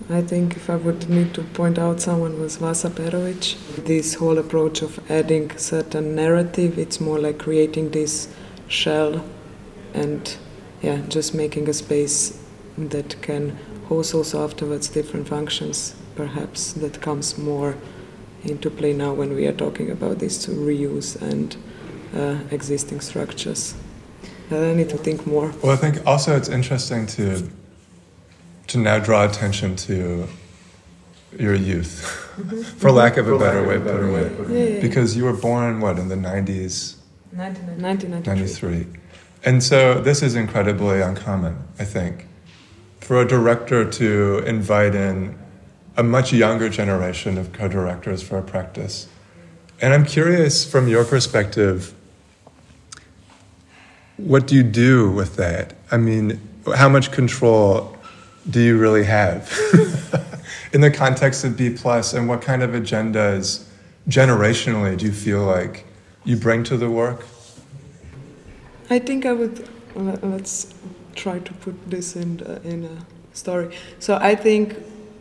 I 0.08 0.22
think 0.22 0.56
if 0.56 0.68
I 0.68 0.74
would 0.74 1.08
need 1.08 1.32
to 1.34 1.44
point 1.44 1.78
out 1.78 2.00
someone 2.00 2.40
was 2.40 2.56
Vasa 2.56 2.90
Perovic. 2.90 3.56
This 3.84 4.14
whole 4.14 4.38
approach 4.38 4.82
of 4.82 4.98
adding 5.08 5.56
certain 5.56 6.16
narrative, 6.16 6.76
it's 6.76 7.00
more 7.00 7.20
like 7.20 7.38
creating 7.38 7.90
this 7.90 8.34
shell 8.66 9.24
and 9.94 10.36
yeah, 10.82 11.00
just 11.08 11.34
making 11.34 11.68
a 11.68 11.72
space 11.72 12.42
that 12.78 13.20
can 13.22 13.58
host 13.88 14.14
also 14.14 14.44
afterwards 14.44 14.88
different 14.88 15.28
functions, 15.28 15.94
perhaps 16.14 16.72
that 16.74 17.00
comes 17.00 17.36
more 17.36 17.76
into 18.44 18.70
play 18.70 18.92
now 18.92 19.12
when 19.12 19.34
we 19.34 19.46
are 19.46 19.52
talking 19.52 19.90
about 19.90 20.18
this 20.18 20.44
to 20.44 20.52
reuse 20.52 21.20
and 21.20 21.56
uh, 22.14 22.38
existing 22.50 23.00
structures. 23.00 23.74
I 24.50 24.74
need 24.74 24.88
to 24.90 24.96
think 24.96 25.26
more. 25.26 25.52
Well, 25.62 25.72
I 25.72 25.76
think 25.76 26.04
also 26.06 26.36
it's 26.36 26.48
interesting 26.48 27.06
to 27.08 27.48
to 28.68 28.78
now 28.78 28.98
draw 29.00 29.24
attention 29.24 29.74
to 29.74 30.28
your 31.38 31.54
youth, 31.54 32.02
mm-hmm. 32.36 32.62
for 32.78 32.90
lack 32.90 33.16
of 33.16 33.28
a 33.28 33.38
better 33.38 33.66
way, 33.66 33.78
better 33.78 34.10
way, 34.12 34.30
yeah, 34.48 34.74
yeah. 34.74 34.80
because 34.80 35.16
you 35.16 35.24
were 35.24 35.36
born 35.36 35.80
what 35.80 35.98
in 35.98 36.08
the 36.08 36.16
nineties, 36.16 36.96
1993. 37.32 38.99
And 39.44 39.62
so 39.62 40.00
this 40.00 40.22
is 40.22 40.34
incredibly 40.34 41.00
uncommon, 41.00 41.56
I 41.78 41.84
think, 41.84 42.26
for 43.00 43.20
a 43.20 43.26
director 43.26 43.88
to 43.90 44.38
invite 44.46 44.94
in 44.94 45.38
a 45.96 46.02
much 46.02 46.32
younger 46.32 46.68
generation 46.68 47.38
of 47.38 47.52
co-directors 47.52 48.22
for 48.22 48.38
a 48.38 48.42
practice. 48.42 49.08
And 49.80 49.94
I'm 49.94 50.04
curious 50.04 50.70
from 50.70 50.88
your 50.88 51.04
perspective 51.04 51.94
what 54.16 54.46
do 54.46 54.54
you 54.54 54.62
do 54.62 55.10
with 55.10 55.36
that? 55.36 55.72
I 55.90 55.96
mean, 55.96 56.40
how 56.76 56.90
much 56.90 57.10
control 57.10 57.96
do 58.48 58.60
you 58.60 58.76
really 58.76 59.04
have 59.04 59.50
in 60.72 60.82
the 60.82 60.90
context 60.90 61.44
of 61.44 61.56
B 61.56 61.70
plus, 61.70 62.12
and 62.12 62.28
what 62.28 62.42
kind 62.42 62.62
of 62.62 62.70
agendas 62.70 63.64
generationally 64.08 64.96
do 64.96 65.06
you 65.06 65.12
feel 65.12 65.44
like 65.44 65.86
you 66.24 66.36
bring 66.36 66.64
to 66.64 66.76
the 66.76 66.90
work? 66.90 67.24
I 68.90 68.98
think 68.98 69.24
I 69.24 69.32
would 69.32 69.68
let's 69.94 70.74
try 71.14 71.38
to 71.38 71.52
put 71.54 71.74
this 71.88 72.16
in 72.16 72.42
uh, 72.42 72.58
in 72.64 72.84
a 72.84 73.06
story. 73.32 73.76
So 74.00 74.18
I 74.20 74.34
think 74.34 74.74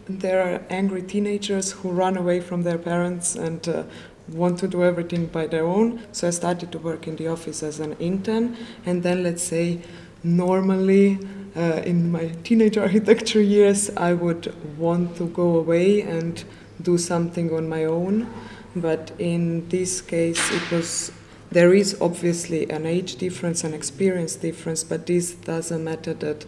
there 0.08 0.42
are 0.42 0.62
angry 0.72 1.04
teenagers 1.04 1.72
who 1.72 1.92
run 1.92 2.18
away 2.18 2.40
from 2.40 2.64
their 2.64 2.80
parents 2.80 3.36
and 3.36 3.68
uh, 3.70 3.84
want 4.30 4.58
to 4.60 4.68
do 4.68 4.84
everything 4.84 5.28
by 5.28 5.46
their 5.46 5.66
own. 5.66 6.02
So 6.14 6.28
I 6.28 6.32
started 6.32 6.72
to 6.72 6.80
work 6.80 7.08
in 7.08 7.16
the 7.18 7.28
office 7.28 7.62
as 7.62 7.80
an 7.80 7.94
intern, 8.00 8.58
and 8.88 9.04
then 9.04 9.22
let's 9.22 9.44
say 9.44 9.82
normally 10.24 11.20
uh, 11.56 11.82
in 11.86 12.12
my 12.12 12.30
teenage 12.44 12.78
architecture 12.88 13.42
years, 13.42 13.92
I 13.96 14.14
would 14.14 14.52
want 14.80 15.16
to 15.18 15.28
go 15.28 15.58
away 15.58 16.02
and 16.02 16.44
do 16.82 16.98
something 16.98 17.54
on 17.54 17.70
my 17.70 17.86
own. 17.86 18.28
But 18.76 19.12
in 19.20 19.68
this 19.70 20.02
case, 20.02 20.40
it 20.52 20.72
was 20.72 21.12
there 21.52 21.74
is 21.74 22.00
obviously 22.00 22.70
an 22.70 22.86
age 22.86 23.16
difference, 23.16 23.64
an 23.64 23.74
experience 23.74 24.36
difference, 24.36 24.84
but 24.84 25.06
this 25.08 25.34
doesn't 25.34 25.84
matter 25.84 26.14
that 26.14 26.46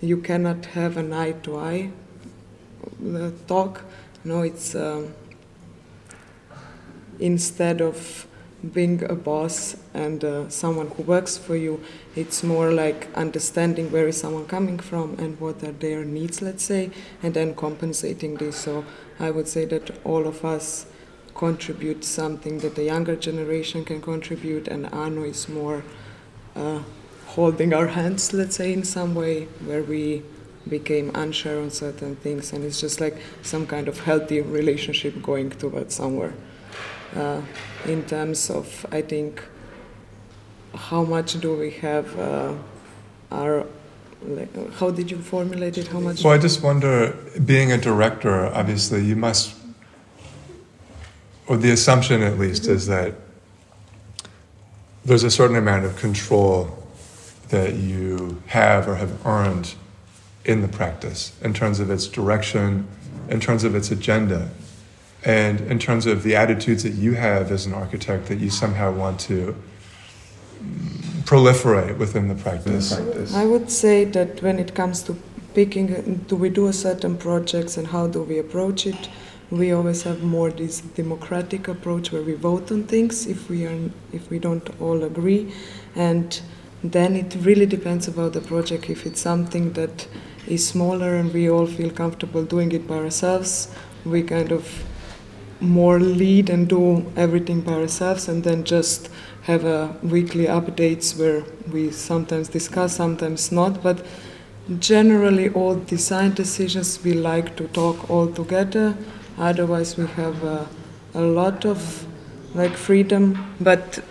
you 0.00 0.16
cannot 0.16 0.66
have 0.66 0.96
an 0.96 1.12
eye 1.12 1.32
to 1.32 1.58
eye 1.58 1.90
talk. 3.46 3.84
No, 4.24 4.42
it's. 4.42 4.74
Um, 4.74 5.14
instead 7.20 7.80
of 7.80 8.26
being 8.74 9.02
a 9.04 9.14
boss 9.14 9.76
and 9.94 10.22
uh, 10.22 10.48
someone 10.50 10.88
who 10.88 11.02
works 11.02 11.38
for 11.38 11.56
you, 11.56 11.82
it's 12.14 12.42
more 12.42 12.70
like 12.70 13.08
understanding 13.14 13.90
where 13.90 14.08
is 14.08 14.20
someone 14.20 14.46
coming 14.46 14.78
from 14.78 15.18
and 15.18 15.38
what 15.40 15.62
are 15.62 15.72
their 15.72 16.04
needs, 16.04 16.42
let's 16.42 16.64
say, 16.64 16.90
and 17.22 17.32
then 17.32 17.54
compensating 17.54 18.34
this. 18.36 18.56
So 18.56 18.84
I 19.18 19.30
would 19.30 19.48
say 19.48 19.64
that 19.66 19.90
all 20.04 20.26
of 20.26 20.44
us 20.44 20.86
contribute 21.34 22.04
something 22.04 22.58
that 22.58 22.74
the 22.74 22.84
younger 22.84 23.16
generation 23.16 23.84
can 23.84 24.00
contribute, 24.00 24.68
and 24.68 24.86
Arno 24.92 25.24
is 25.24 25.48
more 25.48 25.82
uh, 26.56 26.80
holding 27.26 27.72
our 27.72 27.86
hands, 27.86 28.32
let's 28.32 28.56
say, 28.56 28.72
in 28.72 28.84
some 28.84 29.14
way, 29.14 29.44
where 29.64 29.82
we 29.82 30.22
became 30.68 31.10
unsure 31.14 31.60
on 31.60 31.70
certain 31.70 32.16
things, 32.16 32.52
and 32.52 32.64
it's 32.64 32.80
just 32.80 33.00
like 33.00 33.16
some 33.42 33.66
kind 33.66 33.88
of 33.88 34.00
healthy 34.00 34.40
relationship 34.40 35.22
going 35.22 35.50
towards 35.50 35.94
somewhere 35.94 36.34
uh, 37.16 37.40
in 37.86 38.04
terms 38.04 38.50
of, 38.50 38.86
I 38.92 39.02
think, 39.02 39.42
how 40.74 41.02
much 41.04 41.40
do 41.40 41.56
we 41.56 41.70
have 41.70 42.18
uh, 42.18 42.54
our 43.32 43.66
how 44.74 44.90
did 44.90 45.10
you 45.10 45.16
formulate 45.18 45.78
it? 45.78 45.88
How 45.88 46.00
much? 46.00 46.22
Well, 46.22 46.34
I 46.34 46.38
just 46.38 46.62
wonder, 46.62 47.16
being 47.44 47.72
a 47.72 47.78
director, 47.78 48.46
obviously, 48.46 49.02
you 49.02 49.16
must, 49.16 49.54
or 51.50 51.56
the 51.56 51.72
assumption 51.72 52.22
at 52.22 52.38
least 52.38 52.62
mm-hmm. 52.62 52.72
is 52.72 52.86
that 52.86 53.12
there's 55.04 55.24
a 55.24 55.30
certain 55.30 55.56
amount 55.56 55.84
of 55.84 55.96
control 55.96 56.78
that 57.48 57.74
you 57.74 58.40
have 58.46 58.86
or 58.86 58.94
have 58.94 59.26
earned 59.26 59.74
in 60.44 60.62
the 60.62 60.68
practice 60.68 61.32
in 61.42 61.52
terms 61.52 61.80
of 61.80 61.90
its 61.90 62.06
direction, 62.06 62.86
in 63.28 63.40
terms 63.40 63.64
of 63.64 63.74
its 63.74 63.90
agenda 63.90 64.48
and 65.24 65.60
in 65.62 65.80
terms 65.80 66.06
of 66.06 66.22
the 66.22 66.36
attitudes 66.36 66.84
that 66.84 66.92
you 66.92 67.14
have 67.14 67.50
as 67.50 67.66
an 67.66 67.74
architect 67.74 68.26
that 68.26 68.38
you 68.38 68.48
somehow 68.48 68.92
want 68.92 69.18
to 69.18 69.56
proliferate 71.24 71.98
within 71.98 72.28
the 72.28 72.34
practice. 72.36 72.92
I 73.34 73.44
would 73.44 73.72
say 73.72 74.04
that 74.04 74.40
when 74.40 74.60
it 74.60 74.76
comes 74.76 75.02
to 75.02 75.16
picking, 75.52 76.24
do 76.28 76.36
we 76.36 76.48
do 76.48 76.68
a 76.68 76.72
certain 76.72 77.16
projects 77.16 77.76
and 77.76 77.88
how 77.88 78.06
do 78.06 78.22
we 78.22 78.38
approach 78.38 78.86
it? 78.86 79.08
We 79.50 79.72
always 79.72 80.04
have 80.04 80.22
more 80.22 80.50
this 80.50 80.80
democratic 80.80 81.66
approach 81.66 82.12
where 82.12 82.22
we 82.22 82.34
vote 82.34 82.70
on 82.70 82.84
things 82.84 83.26
if 83.26 83.50
we 83.50 83.66
are 83.66 83.78
if 84.12 84.30
we 84.30 84.38
don't 84.38 84.68
all 84.80 85.02
agree, 85.02 85.52
and 85.96 86.40
then 86.84 87.16
it 87.16 87.36
really 87.40 87.66
depends 87.66 88.06
about 88.06 88.32
the 88.32 88.40
project. 88.40 88.88
If 88.88 89.06
it's 89.06 89.20
something 89.20 89.72
that 89.72 90.06
is 90.46 90.66
smaller 90.66 91.16
and 91.16 91.34
we 91.34 91.50
all 91.50 91.66
feel 91.66 91.90
comfortable 91.90 92.44
doing 92.44 92.70
it 92.72 92.86
by 92.86 92.98
ourselves, 92.98 93.68
we 94.04 94.22
kind 94.22 94.52
of 94.52 94.84
more 95.60 95.98
lead 95.98 96.48
and 96.48 96.68
do 96.68 97.04
everything 97.16 97.60
by 97.60 97.72
ourselves 97.72 98.28
and 98.28 98.44
then 98.44 98.64
just 98.64 99.10
have 99.42 99.64
a 99.64 99.94
weekly 100.02 100.46
updates 100.46 101.18
where 101.18 101.44
we 101.70 101.90
sometimes 101.90 102.48
discuss 102.48 102.96
sometimes 102.96 103.52
not. 103.52 103.82
But 103.82 104.06
generally 104.78 105.48
all 105.50 105.74
design 105.74 106.34
decisions 106.34 107.02
we 107.02 107.14
like 107.14 107.56
to 107.56 107.66
talk 107.68 108.08
all 108.08 108.28
together 108.28 108.96
otherwise 109.38 109.96
we 109.96 110.06
have 110.06 110.42
a, 110.44 110.68
a 111.14 111.20
lot 111.20 111.64
of 111.64 112.06
like 112.54 112.76
freedom 112.76 113.54
but 113.60 114.02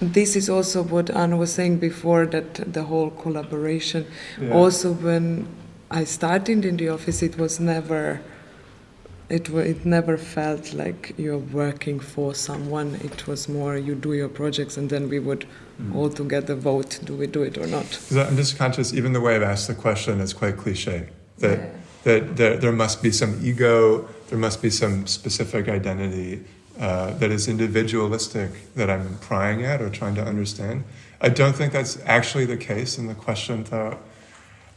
this 0.00 0.36
is 0.36 0.50
also 0.50 0.82
what 0.82 1.10
Anna 1.10 1.36
was 1.36 1.52
saying 1.52 1.78
before 1.78 2.26
that 2.26 2.72
the 2.72 2.82
whole 2.84 3.10
collaboration 3.10 4.06
yeah. 4.40 4.52
also 4.52 4.92
when 4.92 5.46
I 5.90 6.04
started 6.04 6.64
in 6.64 6.76
the 6.76 6.88
office 6.88 7.22
it 7.22 7.38
was 7.38 7.60
never 7.60 8.20
it, 9.28 9.48
it 9.48 9.86
never 9.86 10.16
felt 10.16 10.74
like 10.74 11.14
you're 11.16 11.38
working 11.38 11.98
for 11.98 12.34
someone. 12.34 12.96
It 13.02 13.26
was 13.26 13.48
more 13.48 13.76
you 13.76 13.94
do 13.94 14.12
your 14.12 14.28
projects 14.28 14.76
and 14.76 14.90
then 14.90 15.08
we 15.08 15.18
would 15.18 15.46
mm. 15.80 15.94
all 15.94 16.10
together 16.10 16.54
vote 16.54 17.00
do 17.04 17.14
we 17.14 17.26
do 17.26 17.42
it 17.42 17.56
or 17.56 17.66
not. 17.66 17.86
I'm 18.12 18.36
just 18.36 18.58
conscious, 18.58 18.92
even 18.92 19.12
the 19.12 19.20
way 19.20 19.34
I've 19.36 19.42
asked 19.42 19.68
the 19.68 19.74
question 19.74 20.20
is 20.20 20.32
quite 20.32 20.56
cliche. 20.56 21.08
That, 21.38 21.58
yeah. 21.58 21.70
that, 22.04 22.36
that 22.36 22.60
there 22.60 22.72
must 22.72 23.02
be 23.02 23.10
some 23.10 23.40
ego, 23.42 24.08
there 24.34 24.40
must 24.40 24.60
be 24.60 24.68
some 24.68 25.06
specific 25.06 25.68
identity 25.68 26.42
uh, 26.80 27.12
that 27.18 27.30
is 27.30 27.46
individualistic 27.46 28.50
that 28.74 28.90
I'm 28.90 29.16
prying 29.18 29.62
at 29.62 29.80
or 29.80 29.88
trying 29.88 30.16
to 30.16 30.24
understand. 30.24 30.82
I 31.20 31.28
don't 31.28 31.54
think 31.54 31.72
that's 31.72 32.00
actually 32.04 32.44
the 32.44 32.56
case 32.56 32.98
in 32.98 33.06
the 33.06 33.14
question, 33.14 33.62
though. 33.62 33.96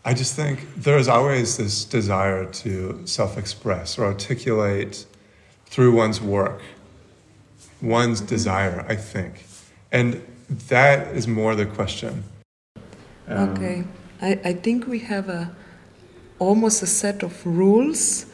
I 0.06 0.13
just 0.13 0.36
think 0.36 0.76
there 0.76 1.00
is 1.00 1.08
always 1.08 1.58
this 1.58 1.86
desire 1.86 2.46
to 2.46 3.02
self 3.06 3.36
express 3.36 3.98
or 3.98 4.06
articulate 4.06 5.08
through 5.65 5.96
one's 5.96 6.22
work, 6.22 6.62
one's 7.82 8.22
desire, 8.22 8.86
I 8.88 8.96
think. 8.96 9.43
And 9.91 10.22
that 10.67 11.15
is 11.15 11.28
more 11.28 11.56
the 11.56 11.65
question. 11.65 12.26
Um, 13.28 13.50
okay. 13.50 13.84
I, 14.22 14.39
I 14.46 14.54
think 14.54 14.86
we 14.86 15.00
have 15.00 15.30
a 15.30 15.50
almost 16.39 16.84
a 16.84 16.88
set 16.88 17.23
of 17.23 17.45
rules 17.45 18.26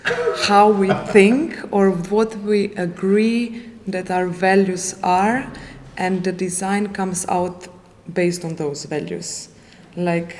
how 0.43 0.69
we 0.69 0.91
think 1.11 1.57
or 1.71 1.91
what 1.91 2.35
we 2.37 2.65
agree 2.75 3.69
that 3.87 4.11
our 4.11 4.27
values 4.27 4.95
are 5.03 5.49
and 5.97 6.23
the 6.23 6.31
design 6.31 6.91
comes 6.93 7.25
out 7.27 7.67
based 8.13 8.43
on 8.43 8.55
those 8.55 8.85
values. 8.85 9.49
Like 9.95 10.35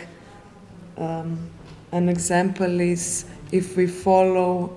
um, 0.98 1.50
an 1.92 2.10
example 2.10 2.80
is 2.82 3.26
if 3.52 3.78
we 3.78 3.88
follow 3.88 4.76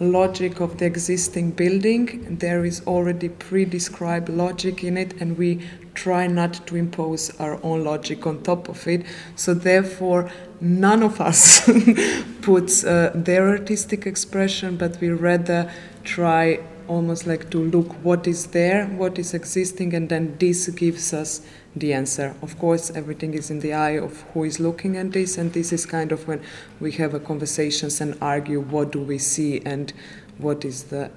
logic 0.00 0.60
of 0.60 0.78
the 0.78 0.84
existing 0.84 1.50
building 1.50 2.36
there 2.38 2.64
is 2.64 2.82
already 2.86 3.28
pre-described 3.28 4.28
logic 4.28 4.84
in 4.84 4.96
it 4.96 5.14
and 5.20 5.38
we 5.38 5.60
try 5.96 6.26
not 6.26 6.54
to 6.66 6.76
impose 6.76 7.30
our 7.40 7.58
own 7.64 7.82
logic 7.82 8.26
on 8.26 8.42
top 8.42 8.68
of 8.68 8.86
it. 8.86 9.04
So, 9.34 9.54
therefore, 9.54 10.30
none 10.60 11.02
of 11.02 11.20
us 11.20 11.68
puts 12.42 12.84
uh, 12.84 13.12
their 13.14 13.48
artistic 13.48 14.06
expression, 14.06 14.76
but 14.76 15.00
we 15.00 15.08
rather 15.08 15.72
try 16.04 16.60
almost 16.88 17.26
like 17.26 17.50
to 17.50 17.58
look 17.58 17.92
what 18.04 18.26
is 18.26 18.48
there, 18.48 18.86
what 18.86 19.18
is 19.18 19.34
existing, 19.34 19.94
and 19.94 20.08
then 20.08 20.36
this 20.38 20.68
gives 20.68 21.12
us 21.12 21.46
the 21.74 21.92
answer. 21.92 22.34
Of 22.42 22.58
course, 22.58 22.90
everything 22.90 23.34
is 23.34 23.50
in 23.50 23.60
the 23.60 23.74
eye 23.74 23.98
of 23.98 24.22
who 24.32 24.44
is 24.44 24.58
looking 24.58 24.96
at 24.96 25.12
this, 25.12 25.38
and 25.38 25.52
this 25.52 25.72
is 25.72 25.86
kind 25.86 26.12
of 26.12 26.26
when 26.26 26.40
we 26.80 26.92
have 26.92 27.14
a 27.14 27.20
conversations 27.20 28.00
and 28.00 28.16
argue 28.20 28.60
what 28.60 28.92
do 28.92 29.00
we 29.00 29.18
see 29.18 29.60
and 29.60 29.92
what 30.38 30.64
is 30.64 30.84
the 30.84 31.10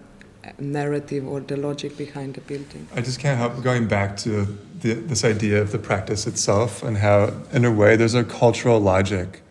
narrative 0.58 1.28
or 1.28 1.40
the 1.42 1.58
logic 1.58 1.98
behind 1.98 2.34
the 2.34 2.42
building. 2.42 2.88
I 2.96 3.02
just 3.02 3.20
can't 3.20 3.38
help 3.38 3.62
going 3.64 3.88
back 3.88 4.18
to 4.18 4.46
the, 4.80 4.94
this 4.94 5.24
idea 5.24 5.62
of 5.62 5.72
the 5.72 5.80
practice 5.80 6.28
itself 6.28 6.84
and 6.84 6.98
how, 6.98 7.34
in 7.52 7.66
a 7.66 7.72
way, 7.72 7.96
there's 7.96 8.14
a 8.14 8.24
cultural 8.24 8.80
logic 8.80 9.42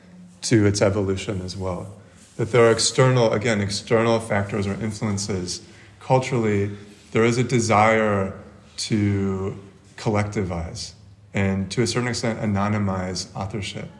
to 0.43 0.67
its 0.67 0.81
evolution 0.81 1.41
as 1.43 1.57
well. 1.57 1.95
That 2.37 2.53
there 2.53 2.65
are 2.67 2.71
external, 2.71 3.33
again, 3.33 3.61
external 3.61 4.21
factors 4.21 4.67
or 4.67 4.75
influences. 4.75 5.61
Culturally, 6.09 6.71
there 7.13 7.23
is 7.23 7.37
a 7.37 7.45
desire 7.45 8.33
to 8.79 9.59
collectivize 9.99 10.93
and, 11.35 11.71
to 11.71 11.83
a 11.83 11.87
certain 11.87 12.09
extent, 12.09 12.41
anonymize 12.41 13.29
authorship, 13.37 13.91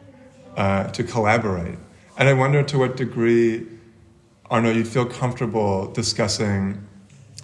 uh, 0.57 0.85
to 0.85 1.03
collaborate. 1.03 1.77
And 2.17 2.27
I 2.27 2.33
wonder 2.33 2.63
to 2.63 2.79
what 2.79 2.97
degree, 2.97 3.67
Arno, 4.49 4.71
you'd 4.71 4.87
feel 4.87 5.05
comfortable 5.05 5.91
discussing 5.91 6.83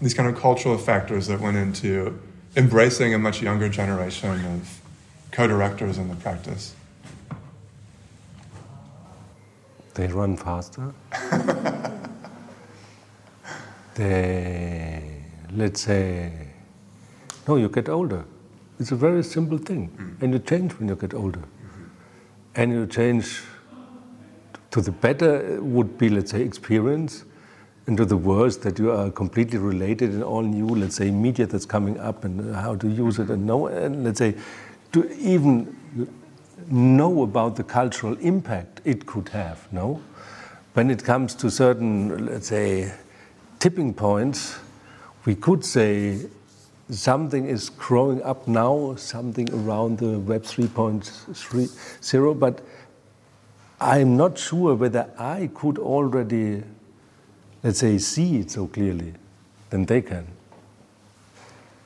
these 0.01 0.15
kind 0.15 0.27
of 0.27 0.35
cultural 0.35 0.79
factors 0.79 1.27
that 1.27 1.39
went 1.39 1.57
into 1.57 2.19
embracing 2.55 3.13
a 3.13 3.19
much 3.19 3.43
younger 3.43 3.69
generation 3.69 4.43
of 4.45 4.81
co-directors 5.31 5.99
in 5.99 6.07
the 6.07 6.15
practice? 6.15 6.73
They 9.93 10.07
run 10.07 10.35
faster. 10.37 10.91
they, 13.95 15.01
let's 15.51 15.81
say, 15.81 16.31
no, 17.47 17.55
you 17.57 17.69
get 17.69 17.89
older. 17.89 18.23
It's 18.79 18.91
a 18.91 18.95
very 18.95 19.23
simple 19.23 19.57
thing. 19.57 19.89
Mm. 19.89 20.21
And 20.21 20.33
you 20.33 20.39
change 20.39 20.73
when 20.73 20.89
you 20.89 20.95
get 20.95 21.13
older. 21.13 21.39
Mm-hmm. 21.39 21.83
And 22.55 22.71
you 22.71 22.87
change 22.87 23.41
to 24.71 24.81
the 24.81 24.91
better 24.91 25.61
would 25.61 25.97
be, 25.97 26.09
let's 26.09 26.31
say, 26.31 26.41
experience 26.41 27.23
into 27.87 28.03
the 28.03 28.17
words 28.17 28.57
that 28.57 28.79
you 28.79 28.91
are 28.91 29.11
completely 29.11 29.59
related 29.59 30.13
in 30.13 30.23
all 30.23 30.41
new, 30.41 30.67
let's 30.67 30.95
say, 30.95 31.11
media 31.11 31.45
that's 31.45 31.65
coming 31.65 31.99
up 31.99 32.25
and 32.25 32.53
how 32.55 32.75
to 32.75 32.89
use 32.89 33.19
it 33.19 33.29
and 33.29 33.45
know, 33.45 33.67
and 33.67 34.03
let's 34.03 34.19
say, 34.19 34.35
to 34.91 35.09
even 35.17 35.75
know 36.69 37.21
about 37.21 37.55
the 37.55 37.63
cultural 37.63 38.17
impact 38.17 38.81
it 38.85 39.05
could 39.05 39.29
have, 39.29 39.71
no? 39.71 40.01
When 40.73 40.89
it 40.89 41.03
comes 41.03 41.35
to 41.35 41.49
certain, 41.49 42.25
let's 42.25 42.47
say, 42.47 42.91
tipping 43.65 43.93
points, 43.95 44.59
we 45.25 45.33
could 45.33 45.65
say 45.65 46.19
something 46.91 47.47
is 47.47 47.71
growing 47.71 48.21
up 48.21 48.47
now, 48.47 48.93
something 48.95 49.51
around 49.51 49.97
the 49.97 50.19
Web 50.19 50.43
3.0, 50.43 52.39
but 52.39 52.61
I'm 53.81 54.15
not 54.15 54.37
sure 54.37 54.75
whether 54.75 55.09
I 55.17 55.49
could 55.55 55.79
already 55.79 56.61
let's 57.63 57.79
say, 57.79 57.97
see 57.97 58.37
it 58.37 58.51
so 58.51 58.67
clearly, 58.67 59.13
then 59.71 59.85
they 59.85 60.03
can. 60.03 60.27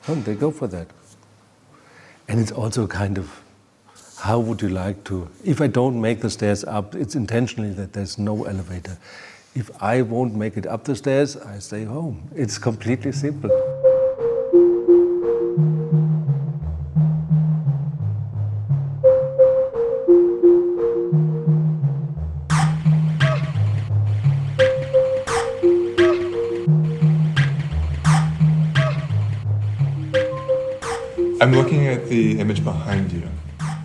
And 0.06 0.22
they 0.26 0.34
go 0.34 0.50
for 0.50 0.66
that. 0.66 0.88
And 2.28 2.38
it's 2.38 2.52
also 2.52 2.86
kind 2.86 3.16
of 3.16 3.42
how 4.18 4.38
would 4.38 4.60
you 4.60 4.68
like 4.68 5.02
to, 5.04 5.30
if 5.42 5.62
I 5.62 5.66
don't 5.66 5.98
make 5.98 6.20
the 6.20 6.28
stairs 6.28 6.62
up, 6.62 6.94
it's 6.94 7.14
intentionally 7.14 7.72
that 7.72 7.94
there's 7.94 8.18
no 8.18 8.44
elevator. 8.44 8.98
If 9.52 9.68
I 9.82 10.02
won't 10.02 10.36
make 10.36 10.56
it 10.56 10.64
up 10.64 10.84
the 10.84 10.94
stairs, 10.94 11.36
I 11.36 11.58
stay 11.58 11.82
home. 11.82 12.30
It's 12.36 12.56
completely 12.56 13.10
simple. 13.10 13.50
I'm 31.42 31.52
looking 31.52 31.88
at 31.88 32.06
the 32.06 32.38
image 32.38 32.62
behind 32.62 33.10
you, 33.10 33.28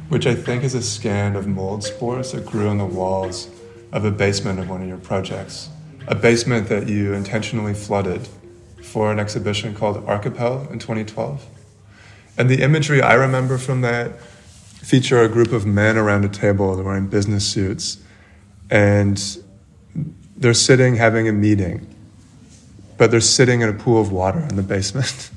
which 0.09 0.27
I 0.27 0.35
think 0.35 0.63
is 0.63 0.75
a 0.75 0.83
scan 0.83 1.35
of 1.35 1.47
mold 1.47 1.83
spores 1.83 2.33
that 2.33 2.45
grew 2.45 2.67
on 2.67 2.77
the 2.77 2.85
walls 2.85 3.49
of 3.95 4.03
a 4.03 4.11
basement 4.11 4.59
of 4.59 4.69
one 4.69 4.81
of 4.81 4.87
your 4.89 4.97
projects. 4.97 5.69
A 6.07 6.13
basement 6.13 6.67
that 6.67 6.89
you 6.89 7.13
intentionally 7.13 7.73
flooded 7.73 8.27
for 8.83 9.09
an 9.09 9.19
exhibition 9.19 9.73
called 9.73 10.05
Archipel 10.05 10.69
in 10.69 10.79
2012. 10.79 11.43
And 12.37 12.49
the 12.49 12.61
imagery 12.61 13.01
I 13.01 13.13
remember 13.13 13.57
from 13.57 13.79
that 13.81 14.19
feature 14.19 15.23
a 15.23 15.29
group 15.29 15.53
of 15.53 15.65
men 15.65 15.97
around 15.97 16.25
a 16.25 16.29
table, 16.29 16.75
they're 16.75 16.83
wearing 16.83 17.07
business 17.07 17.47
suits, 17.47 17.97
and 18.69 19.39
they're 20.35 20.53
sitting 20.53 20.97
having 20.97 21.29
a 21.29 21.33
meeting, 21.33 21.87
but 22.97 23.11
they're 23.11 23.21
sitting 23.21 23.61
in 23.61 23.69
a 23.69 23.73
pool 23.73 24.01
of 24.01 24.11
water 24.11 24.41
in 24.41 24.57
the 24.57 24.63
basement. 24.63 25.31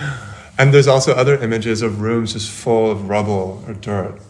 And 0.58 0.74
there's 0.74 0.88
also 0.88 1.14
other 1.14 1.42
images 1.42 1.80
of 1.80 2.02
rooms 2.02 2.34
just 2.34 2.50
full 2.50 2.90
of 2.90 3.08
rubble 3.08 3.64
or 3.66 3.72
dirt. 3.72 4.20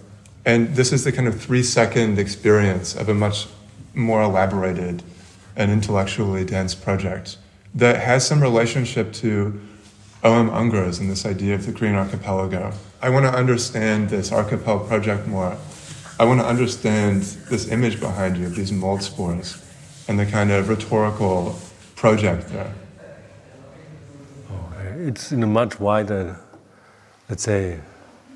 And 0.46 0.76
this 0.76 0.92
is 0.92 1.02
the 1.02 1.11
kind 1.11 1.26
of 1.26 1.40
three 1.40 1.64
second 1.64 2.20
experience 2.20 2.94
of 2.94 3.09
a 3.09 3.14
much 3.14 3.48
more 3.94 4.22
elaborated 4.22 5.03
and 5.57 5.70
intellectually 5.70 6.44
dense 6.44 6.74
project 6.74 7.38
that 7.74 8.00
has 8.00 8.26
some 8.26 8.40
relationship 8.40 9.12
to 9.12 9.61
O.M. 10.22 10.50
Ungers 10.50 11.00
and 11.00 11.11
this 11.11 11.24
idea 11.24 11.55
of 11.55 11.66
the 11.66 11.72
Green 11.72 11.94
Archipelago. 11.94 12.72
I 13.00 13.09
want 13.11 13.24
to 13.24 13.33
understand 13.33 14.11
this 14.11 14.31
archipel 14.31 14.87
project 14.87 15.26
more. 15.26 15.57
I 16.18 16.24
want 16.24 16.40
to 16.40 16.46
understand 16.46 17.22
this 17.22 17.68
image 17.68 18.00
behind 18.00 18.37
you, 18.37 18.46
of 18.46 18.55
these 18.55 18.72
mold 18.72 19.03
spores, 19.03 19.64
and 20.09 20.18
the 20.18 20.26
kind 20.26 20.50
of 20.50 20.68
rhetorical 20.68 21.59
project 21.96 22.48
there 22.48 22.74
it's 25.07 25.33
in 25.33 25.42
a 25.42 25.46
much 25.46 25.81
wider, 25.81 26.38
let's 27.28 27.43
say, 27.43 27.80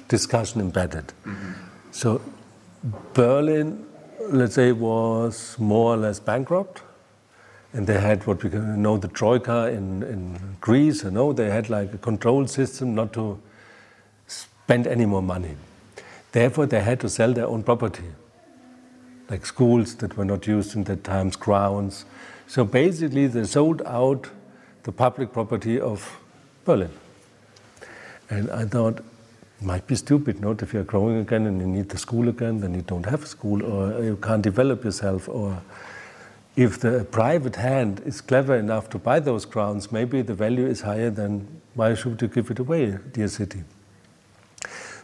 discussion 0.08 0.60
embedded. 0.60 1.12
Mm-hmm. 1.24 1.52
So 1.90 2.20
Berlin, 3.12 3.86
let's 4.28 4.54
say, 4.54 4.72
was 4.72 5.56
more 5.58 5.94
or 5.94 5.96
less 5.96 6.20
bankrupt. 6.20 6.82
And 7.72 7.86
they 7.86 8.00
had 8.00 8.24
what 8.26 8.42
we 8.44 8.50
know 8.50 8.96
the 8.96 9.08
Troika 9.08 9.66
in, 9.66 10.02
in 10.04 10.56
Greece, 10.60 11.02
you 11.02 11.10
know, 11.10 11.32
they 11.32 11.50
had 11.50 11.68
like 11.68 11.92
a 11.92 11.98
control 11.98 12.46
system 12.46 12.94
not 12.94 13.12
to 13.14 13.40
spend 14.28 14.86
any 14.86 15.06
more 15.06 15.22
money. 15.22 15.56
Therefore, 16.30 16.66
they 16.66 16.80
had 16.80 17.00
to 17.00 17.08
sell 17.08 17.32
their 17.32 17.46
own 17.46 17.62
property, 17.64 18.04
like 19.28 19.44
schools 19.44 19.96
that 19.96 20.16
were 20.16 20.24
not 20.24 20.46
used 20.46 20.76
in 20.76 20.84
that 20.84 21.02
times, 21.02 21.36
grounds. 21.36 22.04
So 22.46 22.64
basically, 22.64 23.26
they 23.26 23.44
sold 23.44 23.82
out 23.86 24.30
the 24.84 24.92
public 24.92 25.32
property 25.32 25.80
of 25.80 26.20
Berlin. 26.64 26.90
And 28.30 28.50
I 28.50 28.64
thought, 28.66 29.02
it 29.58 29.64
might 29.64 29.86
be 29.86 29.94
stupid, 29.94 30.40
not 30.40 30.62
if 30.62 30.72
you're 30.74 30.84
growing 30.84 31.18
again 31.18 31.46
and 31.46 31.60
you 31.60 31.66
need 31.66 31.88
the 31.88 31.98
school 31.98 32.28
again, 32.28 32.60
then 32.60 32.74
you 32.74 32.82
don't 32.82 33.06
have 33.06 33.22
a 33.22 33.26
school, 33.26 33.62
or 33.62 34.02
you 34.02 34.16
can't 34.16 34.42
develop 34.42 34.84
yourself, 34.84 35.28
or 35.28 35.62
if 36.56 36.78
the 36.78 37.04
private 37.10 37.56
hand 37.56 38.00
is 38.04 38.20
clever 38.20 38.56
enough 38.56 38.88
to 38.90 38.98
buy 38.98 39.18
those 39.20 39.44
grounds, 39.44 39.90
maybe 39.90 40.22
the 40.22 40.34
value 40.34 40.66
is 40.66 40.82
higher 40.82 41.10
than 41.10 41.60
why 41.74 41.94
should 41.94 42.20
you 42.22 42.28
give 42.28 42.50
it 42.50 42.58
away, 42.58 42.98
dear 43.12 43.28
city? 43.28 43.64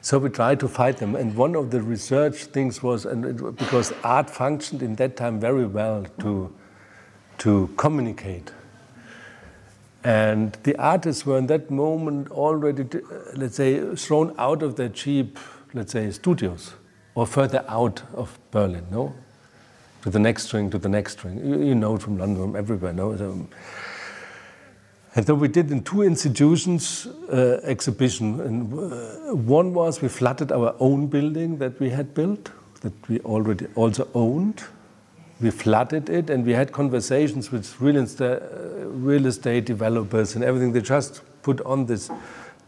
So 0.03 0.19
we 0.19 0.31
tried 0.31 0.61
to 0.61 0.69
fight 0.69 0.97
them, 0.97 1.15
and 1.15 1.37
one 1.37 1.55
of 1.55 1.71
the 1.71 1.81
research 1.83 2.45
things 2.45 2.83
was, 2.83 3.05
and 3.05 3.25
it, 3.25 3.57
because 3.57 3.93
art 4.03 4.31
functioned 4.31 4.83
in 4.83 4.95
that 4.97 5.17
time 5.17 5.39
very 5.41 5.67
well 5.67 6.07
to 6.21 6.53
to 7.39 7.71
communicate, 7.77 8.53
and 10.05 10.57
the 10.63 10.77
artists 10.77 11.27
were 11.27 11.39
in 11.39 11.47
that 11.49 11.71
moment 11.71 12.31
already, 12.31 12.85
let's 13.35 13.57
say, 13.57 13.95
thrown 13.97 14.35
out 14.39 14.63
of 14.63 14.77
their 14.77 14.89
cheap, 14.89 15.39
let's 15.75 15.93
say, 15.93 16.11
studios, 16.11 16.73
or 17.15 17.27
further 17.27 17.65
out 17.69 18.03
of 18.15 18.39
Berlin, 18.51 18.87
no, 18.91 19.15
to 20.03 20.11
the 20.11 20.19
next 20.19 20.45
string, 20.45 20.71
to 20.71 20.79
the 20.79 20.89
next 20.89 21.13
string. 21.13 21.45
You, 21.45 21.63
you 21.63 21.75
know 21.75 21.99
from 21.99 22.17
London, 22.17 22.43
from 22.43 22.57
everywhere, 22.57 22.93
no. 22.93 23.17
So, 23.17 23.47
and 25.17 25.27
so 25.27 25.35
we 25.35 25.49
did 25.49 25.71
in 25.71 25.83
two 25.83 26.03
institutions 26.03 27.07
uh, 27.07 27.61
exhibition. 27.65 28.41
And 28.41 28.73
uh, 28.73 29.35
one 29.35 29.75
was 29.75 30.01
we 30.01 30.09
flooded 30.09 30.53
our 30.53 30.75
own 30.79 31.09
building 31.09 31.59
that 31.59 31.79
we 31.81 31.91
had 31.91 32.15
built, 32.15 32.51
that 32.81 32.93
we 33.09 33.21
already 33.21 33.67
also 33.75 34.09
owned. 34.15 34.63
We 35.41 35.51
flooded 35.51 36.11
it, 36.11 36.29
and 36.29 36.45
we 36.45 36.53
had 36.53 36.71
conversations 36.73 37.51
with 37.51 37.81
real 37.81 37.97
estate, 37.97 38.43
uh, 38.43 38.87
real 38.89 39.27
estate 39.27 39.65
developers 39.65 40.35
and 40.35 40.45
everything. 40.45 40.73
They 40.73 40.83
just 40.83 41.23
put 41.43 41.61
on 41.63 41.87
this 41.87 42.11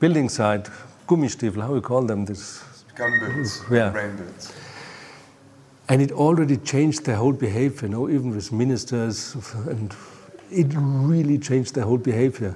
building 0.01 0.29
site, 0.31 0.68
Gummistiefel, 1.07 1.61
how 1.61 1.75
we 1.75 1.81
call 1.81 2.03
them, 2.03 2.25
this 2.25 2.62
Gumboots, 2.97 3.70
Yeah. 3.70 3.93
rain 3.93 4.16
boots. 4.16 4.53
And 5.89 6.01
it 6.01 6.12
already 6.12 6.57
changed 6.57 7.05
their 7.05 7.16
whole 7.16 7.33
behavior, 7.33 7.89
you 7.89 7.95
know, 7.95 8.09
even 8.09 8.35
with 8.35 8.51
ministers, 8.53 9.37
and 9.68 9.95
it 10.51 10.68
really 10.75 11.39
changed 11.39 11.75
their 11.75 11.85
whole 11.85 11.99
behavior. 11.99 12.55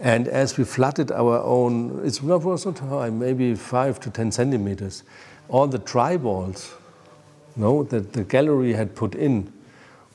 And 0.00 0.28
as 0.28 0.58
we 0.58 0.64
flooded 0.64 1.10
our 1.12 1.40
own, 1.42 2.00
it 2.04 2.20
was 2.22 2.66
not 2.66 2.78
high, 2.80 3.08
maybe 3.08 3.54
five 3.54 4.00
to 4.00 4.10
ten 4.10 4.32
centimeters, 4.32 5.04
all 5.48 5.68
the 5.68 5.78
dry 5.78 6.16
walls, 6.16 6.74
no, 7.56 7.82
that 7.84 8.12
the 8.12 8.24
gallery 8.24 8.72
had 8.72 8.94
put 8.94 9.14
in 9.14 9.52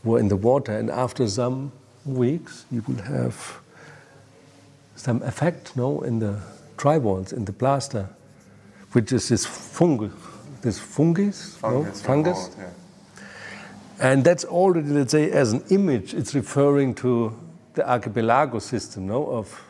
were 0.03 0.19
in 0.19 0.27
the 0.27 0.35
water. 0.35 0.77
And 0.77 0.89
after 0.89 1.27
some 1.27 1.71
weeks, 2.05 2.65
you 2.71 2.83
will 2.87 3.01
have 3.03 3.59
some 4.95 5.21
effect, 5.23 5.75
no, 5.75 6.01
in 6.01 6.19
the 6.19 6.39
dry 6.77 6.97
walls, 6.97 7.33
in 7.33 7.45
the 7.45 7.53
plaster, 7.53 8.09
which 8.93 9.11
is 9.11 9.29
this 9.29 9.45
fungus, 9.45 10.13
this 10.61 10.79
fungus, 10.79 11.61
no? 11.61 11.83
Fungus. 11.83 12.01
fungus. 12.01 12.37
mold, 12.37 12.55
yeah. 12.57 12.69
And 13.99 14.23
that's 14.23 14.45
already, 14.45 14.89
let's 14.89 15.11
say, 15.11 15.31
as 15.31 15.53
an 15.53 15.63
image, 15.69 16.13
it's 16.13 16.35
referring 16.35 16.93
to 16.95 17.35
the 17.73 17.89
archipelago 17.89 18.59
system, 18.59 19.07
no, 19.07 19.25
of, 19.27 19.63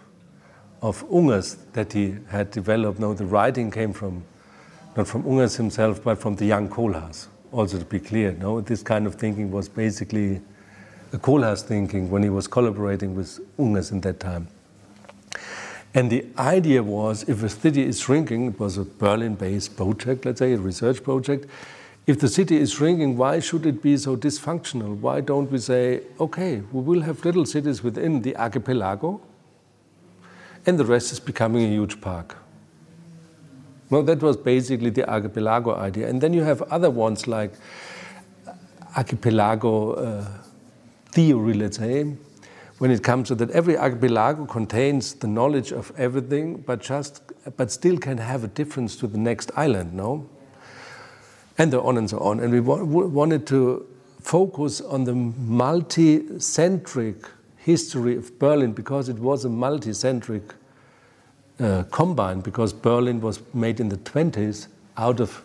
of 0.82 1.08
Ungers 1.10 1.58
that 1.74 1.94
he 1.94 2.16
had 2.30 2.52
developed. 2.52 3.00
No, 3.00 3.14
the 3.14 3.26
writing 3.26 3.72
came 3.72 3.94
from, 3.94 4.24
not 4.96 5.08
from 5.08 5.24
Ungers 5.24 5.58
himself, 5.58 6.04
but 6.04 6.20
from 6.20 6.36
the 6.36 6.46
young 6.46 6.70
Koolhaas. 6.70 7.28
Also, 7.52 7.80
to 7.80 7.86
be 7.86 8.00
clear, 8.00 8.34
no, 8.34 8.60
this 8.62 8.84
kind 8.84 9.08
of 9.08 9.16
thinking 9.16 9.52
was 9.52 9.70
basically 9.70 10.42
the 11.12 11.18
Koolhaas 11.18 11.62
thinking 11.62 12.10
when 12.12 12.22
he 12.24 12.30
was 12.30 12.48
collaborating 12.48 13.16
with 13.16 13.40
Ungers 13.58 13.92
in 13.92 14.02
that 14.02 14.20
time. 14.20 14.48
And 15.94 16.12
the 16.12 16.26
idea 16.38 16.84
was 16.84 17.28
if 17.30 17.42
a 17.44 17.50
city 17.50 17.84
is 17.84 18.00
shrinking, 18.00 18.48
it 18.48 18.60
was 18.60 18.78
a 18.78 18.84
Berlin 18.84 19.36
based 19.36 19.78
project, 19.78 20.26
let's 20.26 20.40
say, 20.40 20.54
a 20.54 20.58
research 20.58 21.02
project. 21.02 21.50
If 22.06 22.20
the 22.20 22.28
city 22.28 22.58
is 22.58 22.74
shrinking, 22.74 23.18
why 23.18 23.40
should 23.40 23.66
it 23.66 23.82
be 23.82 23.98
so 23.98 24.16
dysfunctional? 24.16 24.98
Why 24.98 25.22
don't 25.22 25.50
we 25.50 25.58
say, 25.58 26.02
okay, 26.20 26.62
we 26.72 26.82
will 26.82 27.02
have 27.02 27.24
little 27.26 27.46
cities 27.46 27.82
within 27.84 28.22
the 28.22 28.36
archipelago, 28.38 29.22
and 30.66 30.78
the 30.78 30.86
rest 30.86 31.12
is 31.12 31.20
becoming 31.20 31.64
a 31.66 31.70
huge 31.70 32.00
park? 32.00 32.38
Well, 33.90 34.04
that 34.04 34.22
was 34.22 34.36
basically 34.36 34.90
the 34.90 35.10
archipelago 35.10 35.76
idea. 35.76 36.10
And 36.10 36.20
then 36.20 36.34
you 36.34 36.44
have 36.44 36.62
other 36.64 36.90
ones 36.90 37.28
like 37.28 37.54
archipelago 38.98 39.94
uh, 39.94 40.26
theory, 41.12 41.54
let's 41.54 41.78
say, 41.78 42.16
when 42.80 42.92
it 42.92 43.04
comes 43.04 43.30
to 43.30 43.36
that 43.36 43.50
every 43.52 43.78
archipelago 43.78 44.46
contains 44.46 45.14
the 45.16 45.28
knowledge 45.28 45.72
of 45.72 45.92
everything, 45.98 46.58
but 46.58 46.82
just 46.82 47.22
but 47.56 47.72
still 47.72 47.98
can 47.98 48.18
have 48.18 48.44
a 48.44 48.48
difference 48.48 48.98
to 48.98 49.08
the 49.08 49.18
next 49.18 49.52
island, 49.56 49.94
no? 49.94 50.28
And 51.58 51.72
so 51.72 51.82
on 51.82 51.98
and 51.98 52.10
so 52.10 52.20
on. 52.20 52.40
And 52.40 52.52
we 52.52 52.60
wa- 52.60 52.84
wa- 52.84 53.06
wanted 53.06 53.48
to 53.48 53.88
focus 54.22 54.82
on 54.82 55.06
the 55.06 55.16
multi-centric 55.16 57.16
history 57.56 58.18
of 58.18 58.38
Berlin 58.38 58.74
because 58.74 59.10
it 59.10 59.18
was 59.18 59.46
a 59.46 59.50
multi-centric 59.50 60.44
uh, 61.60 61.84
combine 61.92 62.42
because 62.42 62.74
Berlin 62.74 63.22
was 63.22 63.42
made 63.54 63.80
in 63.80 63.90
the 63.90 63.98
20s 63.98 64.68
out 64.98 65.20
of 65.20 65.44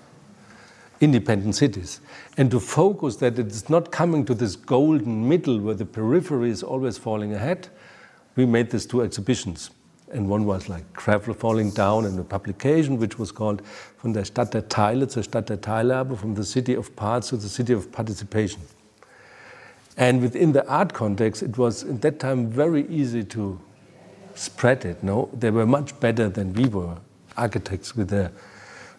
independent 1.00 1.54
cities. 1.54 2.00
And 2.36 2.50
to 2.50 2.60
focus 2.60 3.16
that 3.16 3.38
it's 3.38 3.68
not 3.68 3.90
coming 3.90 4.24
to 4.26 4.34
this 4.34 4.56
golden 4.56 5.28
middle 5.28 5.58
where 5.58 5.74
the 5.74 5.84
periphery 5.84 6.50
is 6.50 6.62
always 6.62 6.96
falling 6.96 7.34
ahead, 7.34 7.68
we 8.36 8.46
made 8.46 8.70
these 8.70 8.86
two 8.86 9.02
exhibitions. 9.02 9.70
And 10.12 10.28
one 10.28 10.44
was 10.44 10.68
like 10.68 10.90
Gravel 10.92 11.34
Falling 11.34 11.70
Down 11.70 12.04
and 12.04 12.18
a 12.18 12.22
publication 12.22 12.98
which 12.98 13.18
was 13.18 13.32
called 13.32 13.62
Von 14.02 14.12
der 14.12 14.24
Stadt 14.24 14.52
der 14.52 14.68
Teile 14.68 15.08
zur 15.08 15.22
Stadt 15.22 15.48
der 15.48 15.56
Teilhabe, 15.56 16.16
from 16.16 16.34
the 16.34 16.44
city 16.44 16.74
of 16.74 16.94
parts 16.96 17.28
to 17.30 17.36
the 17.36 17.48
city 17.48 17.72
of 17.72 17.90
participation. 17.90 18.60
And 19.96 20.20
within 20.20 20.52
the 20.52 20.66
art 20.68 20.92
context, 20.92 21.42
it 21.42 21.56
was 21.56 21.84
at 21.84 22.02
that 22.02 22.20
time 22.20 22.46
very 22.46 22.86
easy 22.88 23.24
to 23.24 23.58
spread 24.34 24.84
it. 24.84 25.02
No, 25.02 25.28
they 25.32 25.50
were 25.50 25.66
much 25.66 25.98
better 26.00 26.28
than 26.28 26.52
we 26.54 26.66
were, 26.66 26.96
architects 27.36 27.96
with 27.96 28.08
their 28.08 28.30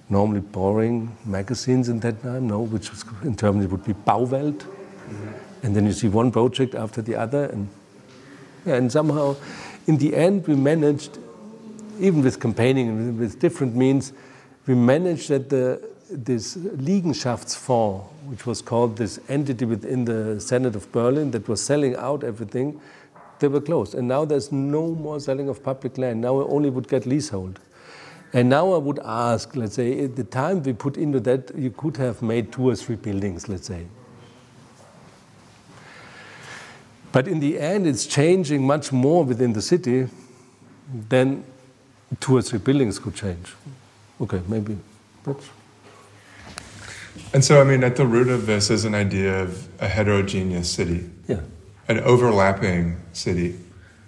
normally 0.10 0.42
boring 0.42 1.16
magazines 1.26 1.90
in 1.90 2.00
that 2.02 2.22
time. 2.22 2.48
No, 2.48 2.62
which 2.62 2.90
was 2.90 3.04
in 3.24 3.36
Germany 3.36 3.66
would 3.68 3.86
be 3.86 3.94
Bauwelt, 3.94 4.66
and 5.64 5.76
then 5.76 5.86
you 5.86 5.94
see 5.94 6.08
one 6.08 6.32
project 6.32 6.76
after 6.76 7.02
the 7.02 7.16
other, 7.16 7.46
and 7.46 7.68
yeah, 8.66 8.76
and 8.76 8.92
somehow, 8.92 9.36
in 9.88 9.98
the 9.98 10.16
end, 10.16 10.48
we 10.48 10.56
managed, 10.56 11.18
even 12.00 12.24
with 12.24 12.40
campaigning 12.40 12.88
and 12.88 13.20
with 13.20 13.40
different 13.40 13.76
means, 13.76 14.14
we 14.68 14.76
managed 14.76 15.30
that 15.30 15.50
the 15.50 15.94
this 16.10 16.56
Liegenschaftsfonds, 16.56 18.04
which 18.28 18.46
was 18.46 18.62
called 18.62 18.98
this 18.98 19.20
entity 19.30 19.66
within 19.66 20.06
the 20.06 20.40
Senate 20.40 20.76
of 20.76 20.92
Berlin 20.92 21.32
that 21.32 21.48
was 21.48 21.62
selling 21.62 21.96
out 21.96 22.24
everything, 22.24 22.80
they 23.44 23.50
were 23.50 23.62
closed. 23.62 23.94
And 23.94 24.08
now 24.08 24.24
there's 24.24 24.52
no 24.54 24.88
more 24.96 25.20
selling 25.20 25.50
of 25.50 25.62
public 25.62 25.98
land. 25.98 26.22
Now 26.22 26.34
we 26.36 26.46
only 26.46 26.70
would 26.70 26.88
get 26.88 27.06
leasehold. 27.06 27.60
And 28.32 28.50
now 28.50 28.74
I 28.74 28.78
would 28.78 29.00
ask, 29.04 29.56
let's 29.56 29.76
say, 29.76 30.06
at 30.06 30.16
the 30.16 30.24
time 30.24 30.64
we 30.64 30.72
put 30.72 30.98
into 30.98 31.20
that, 31.20 31.52
you 31.56 31.70
could 31.70 31.98
have 31.98 32.22
made 32.22 32.54
two 32.54 32.70
or 32.70 32.76
three 32.76 32.96
buildings, 32.96 33.50
let's 33.50 33.68
say. 33.68 33.86
But 37.12 37.28
in 37.28 37.42
the 37.42 37.60
end, 37.60 37.86
it's 37.86 38.08
changing 38.08 38.66
much 38.66 38.92
more 38.92 39.26
within 39.26 39.52
the 39.54 39.62
city 39.62 40.08
than 41.10 41.44
two 42.22 42.38
or 42.38 42.42
three 42.42 42.60
buildings 42.60 42.98
could 42.98 43.14
change. 43.14 43.54
Okay, 44.22 44.42
maybe. 44.48 44.78
That's 45.26 45.50
And 47.34 47.44
so, 47.44 47.60
I 47.60 47.66
mean, 47.66 47.84
at 47.84 47.98
the 47.98 48.08
root 48.08 48.30
of 48.30 48.46
this 48.46 48.70
is 48.70 48.86
an 48.86 48.96
idea 48.96 49.44
of 49.44 49.68
a 49.82 49.88
heterogeneous 49.88 50.70
city, 50.70 51.10
yeah. 51.28 51.42
An 51.88 52.00
overlapping 52.00 52.98
city 53.14 53.60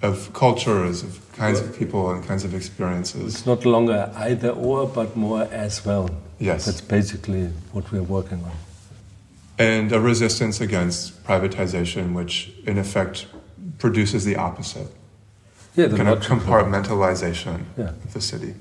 of 0.01 0.31
cultures, 0.33 1.03
of 1.03 1.19
kinds 1.33 1.59
of 1.59 1.77
people 1.77 2.11
and 2.11 2.23
kinds 2.25 2.43
of 2.43 2.53
experiences. 2.53 3.35
It's 3.35 3.45
not 3.45 3.65
longer 3.65 4.11
either 4.15 4.49
or, 4.49 4.87
but 4.87 5.15
more 5.15 5.43
as 5.51 5.83
well. 5.85 6.09
Yes. 6.39 6.65
That's 6.65 6.81
basically 6.81 7.47
what 7.71 7.91
we're 7.91 8.03
working 8.03 8.43
on. 8.43 8.51
And 9.57 9.91
a 9.91 9.99
resistance 9.99 10.59
against 10.59 11.23
privatization, 11.23 12.13
which 12.13 12.51
in 12.65 12.77
effect 12.77 13.25
produces 13.77 14.25
the 14.25 14.35
opposite 14.35 14.87
Yeah, 15.75 15.87
the 15.87 15.97
kind 15.97 16.09
of 16.09 16.19
compartmentalization 16.21 17.63
Yeah. 17.77 17.89
of 17.89 18.13
the 18.13 18.21
city. 18.21 18.53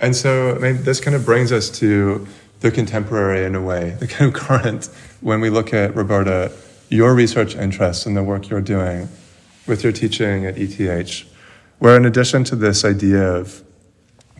And 0.00 0.16
so, 0.16 0.54
I 0.56 0.58
mean, 0.58 0.82
this 0.82 1.00
kind 1.00 1.14
of 1.14 1.24
brings 1.24 1.52
us 1.52 1.70
to 1.78 2.26
the 2.60 2.70
contemporary 2.70 3.44
in 3.44 3.54
a 3.54 3.60
way, 3.60 3.96
the 4.00 4.06
kind 4.06 4.34
of 4.34 4.40
current 4.40 4.88
when 5.20 5.40
we 5.40 5.50
look 5.50 5.72
at 5.74 5.94
Roberta, 5.94 6.50
your 6.92 7.14
research 7.14 7.56
interests 7.56 8.04
and 8.04 8.14
the 8.14 8.22
work 8.22 8.50
you're 8.50 8.60
doing 8.60 9.08
with 9.66 9.82
your 9.82 9.92
teaching 9.92 10.44
at 10.44 10.58
ETH, 10.58 11.24
where 11.78 11.96
in 11.96 12.04
addition 12.04 12.44
to 12.44 12.54
this 12.54 12.84
idea 12.84 13.22
of 13.22 13.62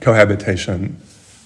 cohabitation 0.01 1.01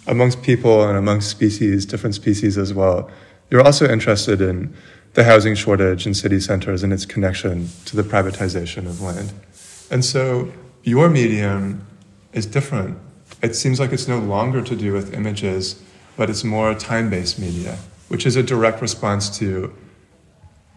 amongst 0.08 0.42
people 0.42 0.82
and 0.82 0.98
amongst 0.98 1.30
species, 1.30 1.86
different 1.86 2.14
species 2.14 2.58
as 2.58 2.74
well, 2.74 3.08
you're 3.50 3.62
also 3.62 3.88
interested 3.88 4.40
in 4.40 4.74
the 5.14 5.22
housing 5.22 5.54
shortage 5.54 6.06
in 6.06 6.12
city 6.12 6.40
centers 6.40 6.82
and 6.82 6.92
its 6.92 7.06
connection 7.06 7.68
to 7.84 7.94
the 7.94 8.02
privatization 8.02 8.86
of 8.86 9.00
land. 9.00 9.32
And 9.92 10.04
so 10.04 10.52
your 10.82 11.08
medium 11.08 11.86
is 12.32 12.46
different. 12.46 12.98
It 13.42 13.54
seems 13.54 13.78
like 13.78 13.92
it's 13.92 14.08
no 14.08 14.18
longer 14.18 14.60
to 14.60 14.74
do 14.74 14.92
with 14.92 15.14
images, 15.14 15.80
but 16.16 16.28
it's 16.28 16.42
more 16.42 16.74
time 16.74 17.10
based 17.10 17.38
media, 17.38 17.78
which 18.08 18.26
is 18.26 18.34
a 18.34 18.42
direct 18.42 18.82
response 18.82 19.38
to 19.38 19.72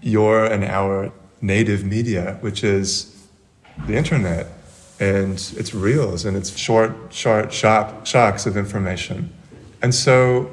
your 0.01 0.45
and 0.45 0.63
our 0.63 1.11
native 1.41 1.83
media, 1.83 2.37
which 2.41 2.63
is 2.63 3.15
the 3.87 3.95
internet 3.95 4.47
and 4.99 5.33
its 5.55 5.73
reels 5.73 6.25
and 6.25 6.35
its 6.35 6.55
short, 6.57 6.91
short 7.09 7.53
shock, 7.53 8.05
shocks 8.05 8.45
of 8.45 8.57
information. 8.57 9.33
And 9.81 9.95
so 9.95 10.51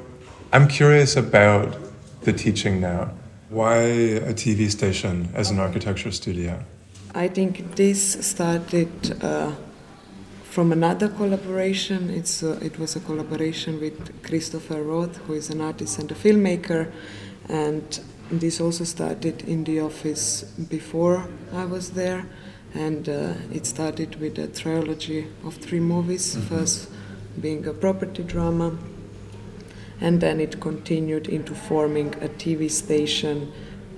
I'm 0.53 0.67
curious 0.67 1.15
about 1.17 1.75
the 2.21 2.33
teaching 2.33 2.79
now. 2.79 3.11
Why 3.49 3.75
a 3.75 4.33
TV 4.33 4.69
station 4.69 5.29
as 5.33 5.51
an 5.51 5.59
architecture 5.59 6.11
studio? 6.11 6.63
I 7.13 7.27
think 7.27 7.75
this 7.75 8.25
started 8.25 9.23
uh, 9.23 9.51
from 10.43 10.71
another 10.71 11.07
collaboration. 11.07 12.09
It's 12.09 12.43
uh, 12.43 12.59
it 12.61 12.77
was 12.77 12.95
a 12.95 12.99
collaboration 12.99 13.79
with 13.79 14.23
Christopher 14.23 14.83
Roth, 14.83 15.17
who 15.25 15.33
is 15.33 15.49
an 15.49 15.61
artist 15.61 15.99
and 15.99 16.11
a 16.11 16.15
filmmaker, 16.15 16.91
and 17.47 17.99
this 18.31 18.59
also 18.59 18.83
started 18.83 19.43
in 19.43 19.63
the 19.63 19.79
office 19.79 20.43
before 20.43 21.27
I 21.53 21.65
was 21.65 21.91
there, 21.91 22.25
and 22.73 23.07
uh, 23.07 23.33
it 23.53 23.65
started 23.65 24.19
with 24.19 24.37
a 24.37 24.47
trilogy 24.47 25.27
of 25.45 25.55
three 25.55 25.79
movies. 25.79 26.35
Mm-hmm. 26.35 26.55
First, 26.55 26.89
being 27.39 27.65
a 27.67 27.73
property 27.73 28.23
drama, 28.23 28.77
and 30.01 30.19
then 30.19 30.39
it 30.39 30.59
continued 30.59 31.27
into 31.27 31.55
forming 31.55 32.13
a 32.15 32.27
TV 32.27 32.69
station 32.69 33.51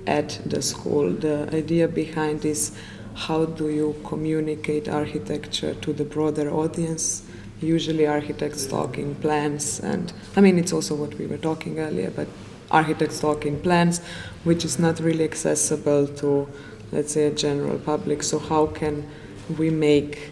at 0.05 0.39
the 0.45 0.61
school. 0.61 1.11
The 1.11 1.49
idea 1.53 1.88
behind 1.88 2.41
this 2.41 2.77
how 3.15 3.45
do 3.45 3.69
you 3.69 3.95
communicate 4.05 4.88
architecture 4.88 5.73
to 5.73 5.91
the 5.91 6.05
broader 6.05 6.49
audience? 6.49 7.23
Usually, 7.61 8.07
architects 8.07 8.65
talking 8.65 9.15
plans, 9.15 9.82
and 9.82 10.13
I 10.38 10.41
mean, 10.41 10.57
it's 10.57 10.71
also 10.71 10.95
what 10.95 11.15
we 11.15 11.27
were 11.27 11.38
talking 11.38 11.80
earlier, 11.80 12.09
but 12.09 12.27
architects 12.72 13.20
talking 13.20 13.59
plans, 13.59 14.01
which 14.43 14.65
is 14.65 14.80
not 14.80 14.99
really 14.99 15.24
accessible 15.24 16.07
to, 16.07 16.47
let's 16.91 17.13
say, 17.13 17.28
a 17.28 17.32
general 17.32 17.80
public. 17.80 18.24
So, 18.24 18.39
how 18.39 18.67
can 18.67 19.09
we 19.57 19.70
make 19.70 20.32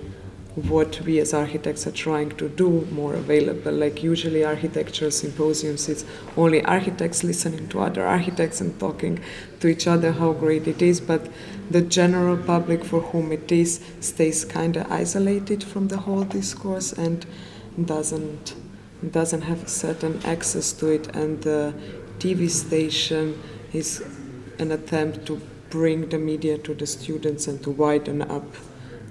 what 0.66 1.00
we 1.02 1.20
as 1.20 1.36
architects 1.36 1.86
are 1.86 1.92
trying 1.92 2.32
to 2.32 2.50
do 2.50 2.88
more 2.92 3.14
available. 3.14 3.72
Like 3.72 4.02
usually 4.02 4.44
architecture 4.44 5.12
symposiums, 5.12 5.88
it's 5.88 6.04
only 6.36 6.64
architects 6.66 7.24
listening 7.24 7.68
to 7.70 7.82
other 7.82 8.04
architects 8.04 8.60
and 8.60 8.78
talking 8.80 9.20
to 9.60 9.68
each 9.68 9.86
other 9.86 10.14
how 10.14 10.34
great 10.34 10.68
it 10.68 10.82
is, 10.82 11.00
but 11.00 11.30
the 11.70 11.82
general 11.82 12.38
public 12.38 12.84
for 12.84 13.02
whom 13.02 13.32
it 13.32 13.52
is 13.52 13.82
stays 14.00 14.46
kind 14.46 14.78
of 14.78 14.92
isolated 14.92 15.64
from 15.64 15.90
the 15.90 15.98
whole 15.98 16.24
discourse 16.24 16.92
and 16.92 17.28
doesn't 17.86 18.56
doesn't 19.12 19.42
have 19.42 19.70
certain 19.70 20.20
access 20.26 20.74
to 20.74 20.88
it 20.88 21.16
and 21.16 21.44
the 21.44 21.72
TV 22.20 22.50
station 22.50 23.42
is 23.74 24.04
an 24.60 24.72
attempt 24.72 25.26
to 25.28 25.42
bring 25.70 26.10
the 26.10 26.18
media 26.18 26.58
to 26.58 26.74
the 26.74 26.88
students 26.88 27.48
and 27.48 27.62
to 27.64 27.72
widen 27.72 28.22
up 28.22 28.46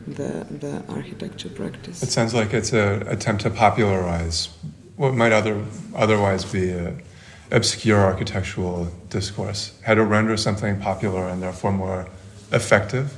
the, 0.07 0.47
the 0.51 0.83
architecture 0.89 1.49
practice. 1.49 2.03
It 2.03 2.11
sounds 2.11 2.35
like 2.35 2.55
it's 2.55 2.73
an 2.73 3.07
attempt 3.09 3.43
to 3.43 3.51
popularize 3.51 4.49
what 4.97 5.15
might 5.15 5.33
other, 5.33 5.65
otherwise 5.95 6.45
be 6.45 6.71
an 6.71 7.03
obscure 7.51 8.01
architectural 8.01 8.87
discourse, 9.11 9.79
how 9.85 9.95
to 9.95 10.05
render 10.05 10.37
something 10.37 10.81
popular 10.81 11.29
and 11.29 11.43
therefore 11.43 11.73
more 11.73 12.09
effective. 12.53 13.15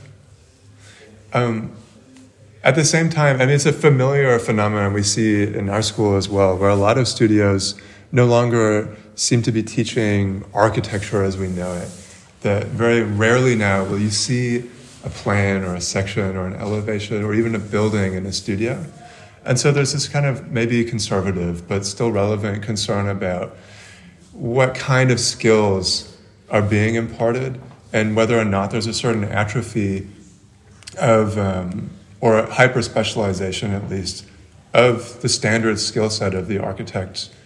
Um, 1.32 1.72
at 2.64 2.74
the 2.74 2.84
same 2.84 3.08
time, 3.08 3.36
I 3.36 3.46
mean, 3.46 3.54
it's 3.54 3.66
a 3.66 3.72
familiar 3.72 4.38
phenomenon 4.38 4.92
we 4.92 5.02
see 5.02 5.44
in 5.44 5.68
our 5.68 5.82
school 5.82 6.16
as 6.16 6.28
well, 6.28 6.56
where 6.56 6.70
a 6.70 6.74
lot 6.74 6.98
of 6.98 7.06
studios 7.06 7.80
no 8.10 8.26
longer 8.26 8.96
seem 9.18 9.42
to 9.42 9.50
be 9.50 9.62
teaching 9.62 10.44
architecture 10.54 11.24
as 11.24 11.36
we 11.36 11.48
know 11.48 11.72
it. 11.74 11.90
That 12.42 12.66
very 12.68 13.02
rarely 13.02 13.56
now 13.56 13.84
will 13.84 13.98
you 13.98 14.10
see 14.10 14.70
a 15.04 15.10
plan 15.10 15.64
or 15.64 15.74
a 15.74 15.80
section 15.80 16.36
or 16.36 16.46
an 16.46 16.54
elevation 16.54 17.24
or 17.24 17.34
even 17.34 17.54
a 17.54 17.58
building 17.58 18.14
in 18.14 18.26
a 18.26 18.32
studio. 18.32 18.84
And 19.44 19.58
so 19.58 19.72
there's 19.72 19.92
this 19.92 20.06
kind 20.06 20.24
of 20.24 20.52
maybe 20.52 20.84
conservative 20.84 21.66
but 21.66 21.84
still 21.84 22.12
relevant 22.12 22.62
concern 22.62 23.08
about 23.08 23.56
what 24.32 24.74
kind 24.76 25.10
of 25.10 25.18
skills 25.18 26.16
are 26.50 26.62
being 26.62 26.94
imparted 26.94 27.60
and 27.92 28.14
whether 28.14 28.38
or 28.38 28.44
not 28.44 28.70
there's 28.70 28.86
a 28.86 28.94
certain 28.94 29.24
atrophy 29.24 30.08
of, 31.00 31.36
um, 31.38 31.90
or 32.20 32.42
hyper 32.46 32.82
specialization 32.82 33.72
at 33.72 33.88
least, 33.88 34.24
of 34.74 35.20
the 35.22 35.28
standard 35.28 35.80
skill 35.80 36.08
set 36.08 36.34
of 36.34 36.46
the 36.46 36.58
architect 36.58 37.30
mm, 37.30 37.37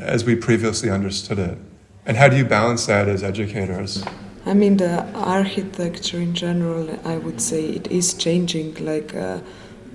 as 0.00 0.24
we 0.24 0.36
previously 0.36 0.90
understood 0.90 1.38
it. 1.38 1.58
And 2.04 2.16
how 2.16 2.28
do 2.28 2.36
you 2.36 2.44
balance 2.44 2.86
that 2.86 3.08
as 3.08 3.22
educators? 3.22 4.04
I 4.44 4.54
mean, 4.54 4.78
the 4.78 5.04
architecture 5.14 6.18
in 6.18 6.34
general, 6.34 6.98
I 7.04 7.16
would 7.16 7.40
say 7.40 7.64
it 7.64 7.86
is 7.86 8.12
changing. 8.14 8.74
Like 8.84 9.14
uh, 9.14 9.38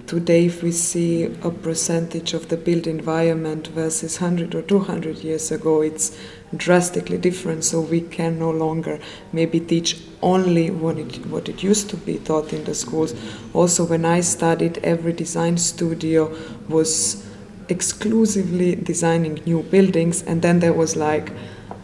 today, 0.06 0.46
if 0.46 0.64
we 0.64 0.72
see 0.72 1.26
a 1.26 1.52
percentage 1.52 2.34
of 2.34 2.48
the 2.48 2.56
built 2.56 2.88
environment 2.88 3.68
versus 3.68 4.22
100 4.22 4.56
or 4.56 4.62
200 4.62 5.18
years 5.18 5.52
ago, 5.52 5.82
it's 5.82 6.18
drastically 6.56 7.18
different. 7.18 7.66
So 7.66 7.82
we 7.82 8.00
can 8.00 8.40
no 8.40 8.50
longer 8.50 9.02
maybe 9.34 9.60
teach 9.60 10.02
only 10.22 10.72
what 10.72 10.98
it, 10.98 11.26
what 11.26 11.50
it 11.50 11.62
used 11.62 11.90
to 11.90 11.98
be 11.98 12.18
taught 12.20 12.54
in 12.54 12.64
the 12.64 12.74
schools. 12.74 13.14
Also, 13.54 13.84
when 13.84 14.06
I 14.06 14.22
studied, 14.22 14.78
every 14.78 15.12
design 15.12 15.58
studio 15.58 16.34
was 16.70 17.27
exclusively 17.70 18.76
designing 18.76 19.41
new 19.45 19.63
buildings, 19.63 20.24
and 20.24 20.41
then 20.41 20.59
there 20.59 20.74
was 20.74 20.95
like. 20.95 21.32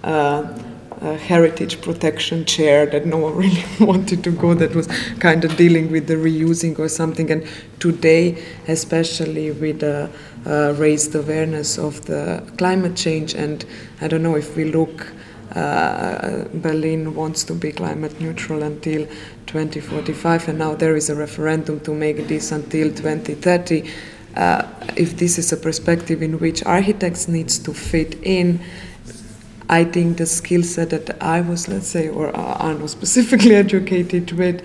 Uh, 0.03 0.59
a 1.03 1.17
heritage 1.17 1.81
protection 1.81 2.45
chair 2.45 2.86
that 2.86 3.05
no 3.05 3.17
one 3.17 3.36
really 3.43 3.63
wanted 3.79 4.23
to 4.23 4.31
go 4.31 4.53
that 4.53 4.73
was 4.73 4.88
kind 5.19 5.43
of 5.43 5.55
dealing 5.57 5.91
with 5.91 6.07
the 6.07 6.13
reusing 6.13 6.77
or 6.79 6.88
something 6.88 7.29
and 7.29 7.45
today 7.79 8.41
especially 8.67 9.51
with 9.51 9.79
the 9.81 10.09
uh, 10.45 10.73
raised 10.77 11.13
awareness 11.13 11.77
of 11.77 12.05
the 12.05 12.41
climate 12.57 12.95
change 12.95 13.36
and 13.36 13.65
i 14.01 14.07
don't 14.07 14.23
know 14.23 14.36
if 14.36 14.55
we 14.55 14.63
look 14.65 15.11
uh, 15.55 16.45
Berlin 16.53 17.13
wants 17.13 17.43
to 17.43 17.53
be 17.53 17.71
climate 17.71 18.19
neutral 18.19 18.63
until 18.63 19.05
2045, 19.45 20.47
and 20.47 20.57
now 20.57 20.73
there 20.73 20.95
is 20.95 21.11
a 21.11 21.15
referendum 21.15 21.79
to 21.81 21.93
make 21.93 22.27
this 22.27 22.51
until 22.51 22.89
2030. 22.89 23.88
Uh, 24.36 24.67
if 24.95 25.17
this 25.17 25.38
is 25.38 25.51
a 25.51 25.57
perspective 25.57 26.21
in 26.21 26.39
which 26.39 26.65
architects 26.65 27.27
needs 27.27 27.59
to 27.59 27.73
fit 27.73 28.15
in, 28.23 28.59
I 29.69 29.84
think 29.86 30.17
the 30.17 30.25
skill 30.25 30.63
set 30.63 30.89
that 30.89 31.21
I 31.21 31.41
was, 31.41 31.67
let's 31.67 31.88
say, 31.88 32.09
or 32.09 32.36
Arno 32.36 32.88
specifically 32.88 33.55
educated 33.65 34.31
with, 34.34 34.63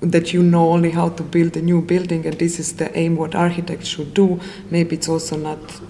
that 0.00 0.32
you 0.32 0.42
know 0.42 0.70
only 0.70 0.90
how 0.90 1.10
to 1.10 1.22
build 1.22 1.56
a 1.56 1.62
new 1.62 1.80
building, 1.80 2.26
and 2.26 2.38
this 2.38 2.58
is 2.58 2.74
the 2.74 2.96
aim 2.98 3.16
what 3.16 3.34
architects 3.34 3.88
should 3.88 4.14
do. 4.14 4.40
Maybe 4.70 4.96
it's 4.96 5.08
also 5.08 5.36
not, 5.36 5.80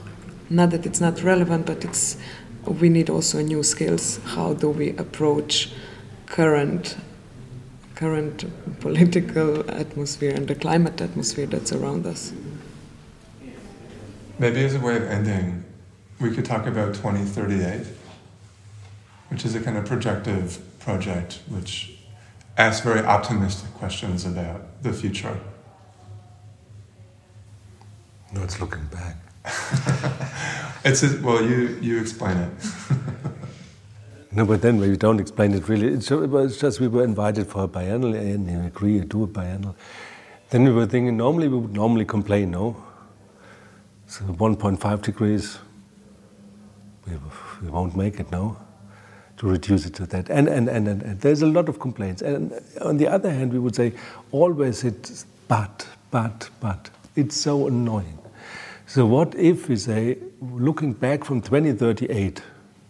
not 0.50 0.70
that 0.70 0.84
it's 0.86 1.00
not 1.00 1.22
relevant, 1.22 1.66
but 1.66 1.84
it's 1.84 2.18
we 2.66 2.88
need 2.88 3.10
also 3.10 3.40
new 3.42 3.62
skills. 3.62 4.20
How 4.24 4.54
do 4.54 4.68
we 4.68 4.90
approach 4.96 5.72
current 6.26 6.96
current 7.94 8.44
political 8.80 9.68
atmosphere 9.70 10.32
and 10.34 10.48
the 10.48 10.54
climate 10.54 11.00
atmosphere 11.00 11.46
that's 11.46 11.72
around 11.72 12.06
us? 12.06 12.32
Maybe 14.42 14.64
as 14.64 14.74
a 14.74 14.80
way 14.80 14.96
of 14.96 15.04
ending, 15.04 15.62
we 16.20 16.34
could 16.34 16.44
talk 16.44 16.66
about 16.66 16.94
2038 16.94 17.86
which 19.28 19.44
is 19.44 19.54
a 19.54 19.60
kind 19.60 19.76
of 19.76 19.86
projective 19.86 20.58
project 20.80 21.42
which 21.48 21.96
asks 22.58 22.84
very 22.84 23.06
optimistic 23.06 23.72
questions 23.74 24.26
about 24.26 24.82
the 24.82 24.92
future. 24.92 25.38
No, 28.34 28.42
it's 28.42 28.60
looking 28.60 28.84
back. 28.86 29.16
it's 30.84 31.04
a, 31.04 31.20
well, 31.22 31.40
you 31.40 31.78
you 31.80 32.00
explain 32.00 32.36
it. 32.36 32.52
no, 34.32 34.44
but 34.44 34.60
then 34.60 34.78
we 34.78 34.96
don't 34.96 35.20
explain 35.20 35.54
it 35.54 35.68
really. 35.68 35.86
It's, 35.86 36.10
it's 36.10 36.56
just 36.58 36.80
we 36.80 36.88
were 36.88 37.04
invited 37.04 37.46
for 37.46 37.62
a 37.62 37.68
biennial 37.68 38.14
and 38.14 38.46
we 38.48 38.66
agreed 38.66 39.02
to 39.02 39.06
do 39.06 39.22
a 39.22 39.26
biennial. 39.28 39.76
Then 40.50 40.64
we 40.64 40.72
were 40.72 40.86
thinking 40.86 41.16
normally 41.16 41.46
we 41.46 41.58
would 41.58 41.72
normally 41.72 42.04
complain, 42.04 42.50
no. 42.50 42.76
So 44.12 44.26
1.5 44.26 45.00
degrees, 45.00 45.58
we, 47.06 47.14
we 47.62 47.70
won't 47.70 47.96
make 47.96 48.20
it, 48.20 48.30
no 48.30 48.58
to 49.38 49.46
reduce 49.46 49.86
it 49.86 49.94
to 49.94 50.04
that. 50.04 50.28
And, 50.28 50.48
and, 50.48 50.68
and, 50.68 50.86
and, 50.86 51.00
and 51.00 51.18
there's 51.22 51.40
a 51.40 51.46
lot 51.46 51.70
of 51.70 51.80
complaints. 51.80 52.20
And 52.20 52.52
on 52.82 52.98
the 52.98 53.08
other 53.08 53.30
hand, 53.30 53.54
we 53.54 53.58
would 53.58 53.74
say 53.74 53.94
always 54.32 54.84
it's 54.84 55.24
but, 55.48 55.88
but, 56.10 56.50
but. 56.60 56.90
It's 57.16 57.34
so 57.38 57.68
annoying. 57.68 58.18
So 58.86 59.06
what 59.06 59.34
if 59.34 59.70
we 59.70 59.76
say, 59.76 60.18
looking 60.42 60.92
back 60.92 61.24
from 61.24 61.40
2038, 61.40 62.42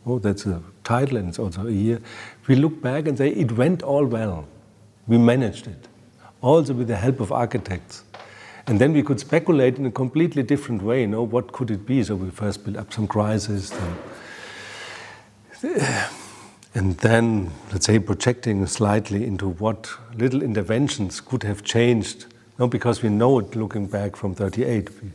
oh, 0.04 0.18
that's 0.18 0.44
a 0.44 0.60
title 0.82 1.18
and 1.18 1.28
it's 1.28 1.38
also 1.38 1.68
a 1.68 1.70
year, 1.70 2.00
we 2.48 2.56
look 2.56 2.82
back 2.82 3.06
and 3.06 3.16
say 3.16 3.28
it 3.28 3.52
went 3.52 3.84
all 3.84 4.04
well. 4.04 4.44
We 5.06 5.18
managed 5.18 5.68
it, 5.68 5.86
also 6.40 6.74
with 6.74 6.88
the 6.88 6.96
help 6.96 7.20
of 7.20 7.30
architects. 7.30 8.02
And 8.66 8.80
then 8.80 8.92
we 8.92 9.02
could 9.02 9.18
speculate 9.18 9.78
in 9.78 9.86
a 9.86 9.90
completely 9.90 10.42
different 10.42 10.82
way, 10.82 11.00
you 11.00 11.08
know, 11.08 11.22
what 11.22 11.52
could 11.52 11.70
it 11.70 11.84
be? 11.84 12.02
So 12.04 12.16
we 12.16 12.30
first 12.30 12.64
built 12.64 12.76
up 12.76 12.92
some 12.92 13.06
crisis. 13.06 13.72
Then, 15.60 16.08
And 16.74 16.96
then, 16.98 17.50
let's 17.70 17.86
say, 17.86 17.98
projecting 17.98 18.66
slightly 18.66 19.24
into 19.24 19.48
what 19.48 19.90
little 20.16 20.42
interventions 20.42 21.20
could 21.20 21.42
have 21.42 21.62
changed. 21.62 22.26
No, 22.58 22.66
because 22.66 23.02
we 23.02 23.10
know 23.10 23.40
it 23.40 23.54
looking 23.54 23.86
back 23.86 24.16
from 24.16 24.34
38. 24.34 24.88
We, 25.02 25.10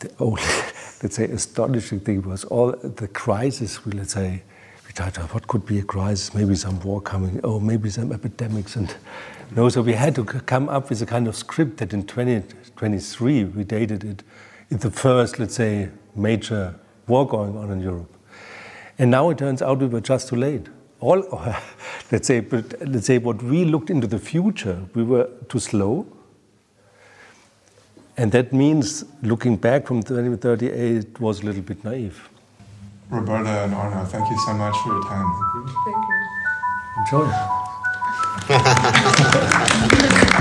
the 0.00 0.12
only, 0.18 0.42
let's 1.02 1.16
say, 1.16 1.24
astonishing 1.24 2.00
thing 2.00 2.22
was 2.22 2.44
all 2.44 2.72
the 2.72 3.08
crisis, 3.08 3.84
we, 3.86 3.92
let's 3.92 4.12
say, 4.12 4.42
we 4.98 5.04
oh, 5.04 5.06
uh, 5.06 5.26
what 5.28 5.46
could 5.46 5.64
be 5.66 5.78
a 5.78 5.82
crisis? 5.82 6.34
Maybe 6.34 6.54
some 6.56 6.80
war 6.80 7.00
coming, 7.00 7.40
oh, 7.44 7.60
maybe 7.60 7.90
some 7.90 8.12
epidemics. 8.12 8.76
And 8.76 8.94
no, 9.54 9.68
so 9.68 9.82
we 9.82 9.92
had 9.92 10.14
to 10.16 10.24
come 10.24 10.68
up 10.68 10.90
with 10.90 11.00
a 11.02 11.06
kind 11.06 11.28
of 11.28 11.36
script 11.36 11.76
that 11.78 11.92
in 11.92 12.04
2023 12.04 13.44
we 13.44 13.64
dated 13.64 14.04
it 14.04 14.22
in 14.70 14.78
the 14.78 14.90
first, 14.90 15.38
let's 15.38 15.54
say, 15.54 15.90
major 16.16 16.74
war 17.06 17.26
going 17.26 17.56
on 17.56 17.70
in 17.70 17.80
Europe. 17.80 18.12
And 18.98 19.10
now 19.10 19.30
it 19.30 19.38
turns 19.38 19.62
out 19.62 19.78
we 19.78 19.86
were 19.86 20.00
just 20.00 20.28
too 20.28 20.36
late. 20.36 20.66
All, 20.98 21.24
let's 22.12 22.26
say, 22.26 22.40
let's 22.80 23.06
say 23.06 23.18
what 23.18 23.42
we 23.42 23.64
looked 23.64 23.90
into 23.90 24.06
the 24.06 24.18
future, 24.18 24.82
we 24.94 25.04
were 25.04 25.28
too 25.48 25.60
slow. 25.60 26.06
And 28.16 28.32
that 28.32 28.52
means 28.52 29.04
looking 29.22 29.56
back 29.56 29.86
from 29.86 30.02
2038 30.02 30.96
it 30.96 31.20
was 31.20 31.42
a 31.42 31.46
little 31.46 31.62
bit 31.62 31.84
naive. 31.84 32.28
Roberta 33.10 33.64
and 33.64 33.74
Arno, 33.74 34.04
thank 34.04 34.30
you 34.30 34.38
so 34.46 34.54
much 34.54 34.76
for 34.82 34.92
your 34.92 35.02
time. 35.02 35.26
Thank 35.54 35.68
you. 35.68 35.74
Thank 35.84 35.96
you. 36.06 36.20
Enjoy. 37.00 37.26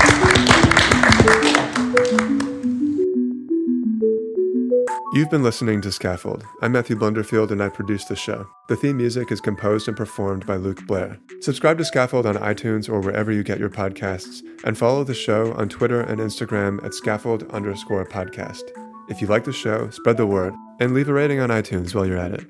You've 5.11 5.31
been 5.31 5.41
listening 5.43 5.81
to 5.81 5.91
Scaffold. 5.91 6.45
I'm 6.61 6.71
Matthew 6.71 6.95
Blunderfield 6.95 7.49
and 7.49 7.63
I 7.63 7.69
produce 7.69 8.05
the 8.05 8.15
show. 8.15 8.47
The 8.67 8.75
theme 8.75 8.97
music 8.97 9.31
is 9.31 9.41
composed 9.41 9.87
and 9.87 9.97
performed 9.97 10.45
by 10.45 10.57
Luke 10.57 10.85
Blair. 10.85 11.17
Subscribe 11.41 11.79
to 11.79 11.85
Scaffold 11.85 12.27
on 12.27 12.35
iTunes 12.35 12.87
or 12.87 12.99
wherever 12.99 13.31
you 13.31 13.43
get 13.43 13.59
your 13.59 13.69
podcasts, 13.69 14.43
and 14.63 14.77
follow 14.77 15.03
the 15.03 15.15
show 15.15 15.53
on 15.53 15.67
Twitter 15.67 16.01
and 16.01 16.19
Instagram 16.19 16.83
at 16.85 16.93
scaffold 16.93 17.49
underscore 17.49 18.05
podcast. 18.05 18.61
If 19.09 19.21
you 19.21 19.27
like 19.27 19.43
the 19.43 19.53
show, 19.53 19.89
spread 19.89 20.17
the 20.17 20.25
word 20.25 20.53
and 20.79 20.93
leave 20.93 21.09
a 21.09 21.13
rating 21.13 21.39
on 21.39 21.49
iTunes 21.49 21.95
while 21.95 22.05
you're 22.05 22.17
at 22.17 22.33
it. 22.33 22.45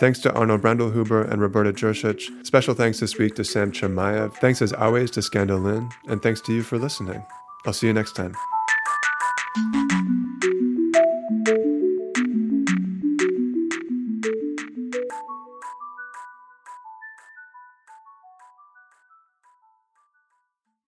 Thanks 0.00 0.18
to 0.20 0.32
Arno 0.32 0.58
Brandlhuber 0.58 1.30
and 1.30 1.40
Roberta 1.40 1.72
Jurcic. 1.72 2.44
Special 2.44 2.74
thanks 2.74 2.98
this 2.98 3.18
week 3.18 3.36
to 3.36 3.44
Sam 3.44 3.70
Chermayeff. 3.70 4.34
Thanks 4.34 4.60
as 4.60 4.72
always 4.72 5.12
to 5.12 5.22
Scandal 5.22 5.60
Lynn. 5.60 5.88
And 6.08 6.20
thanks 6.20 6.40
to 6.42 6.52
you 6.52 6.62
for 6.64 6.76
listening. 6.76 7.24
I'll 7.64 7.72
see 7.72 7.86
you 7.86 7.92
next 7.92 8.16
time. 8.16 8.34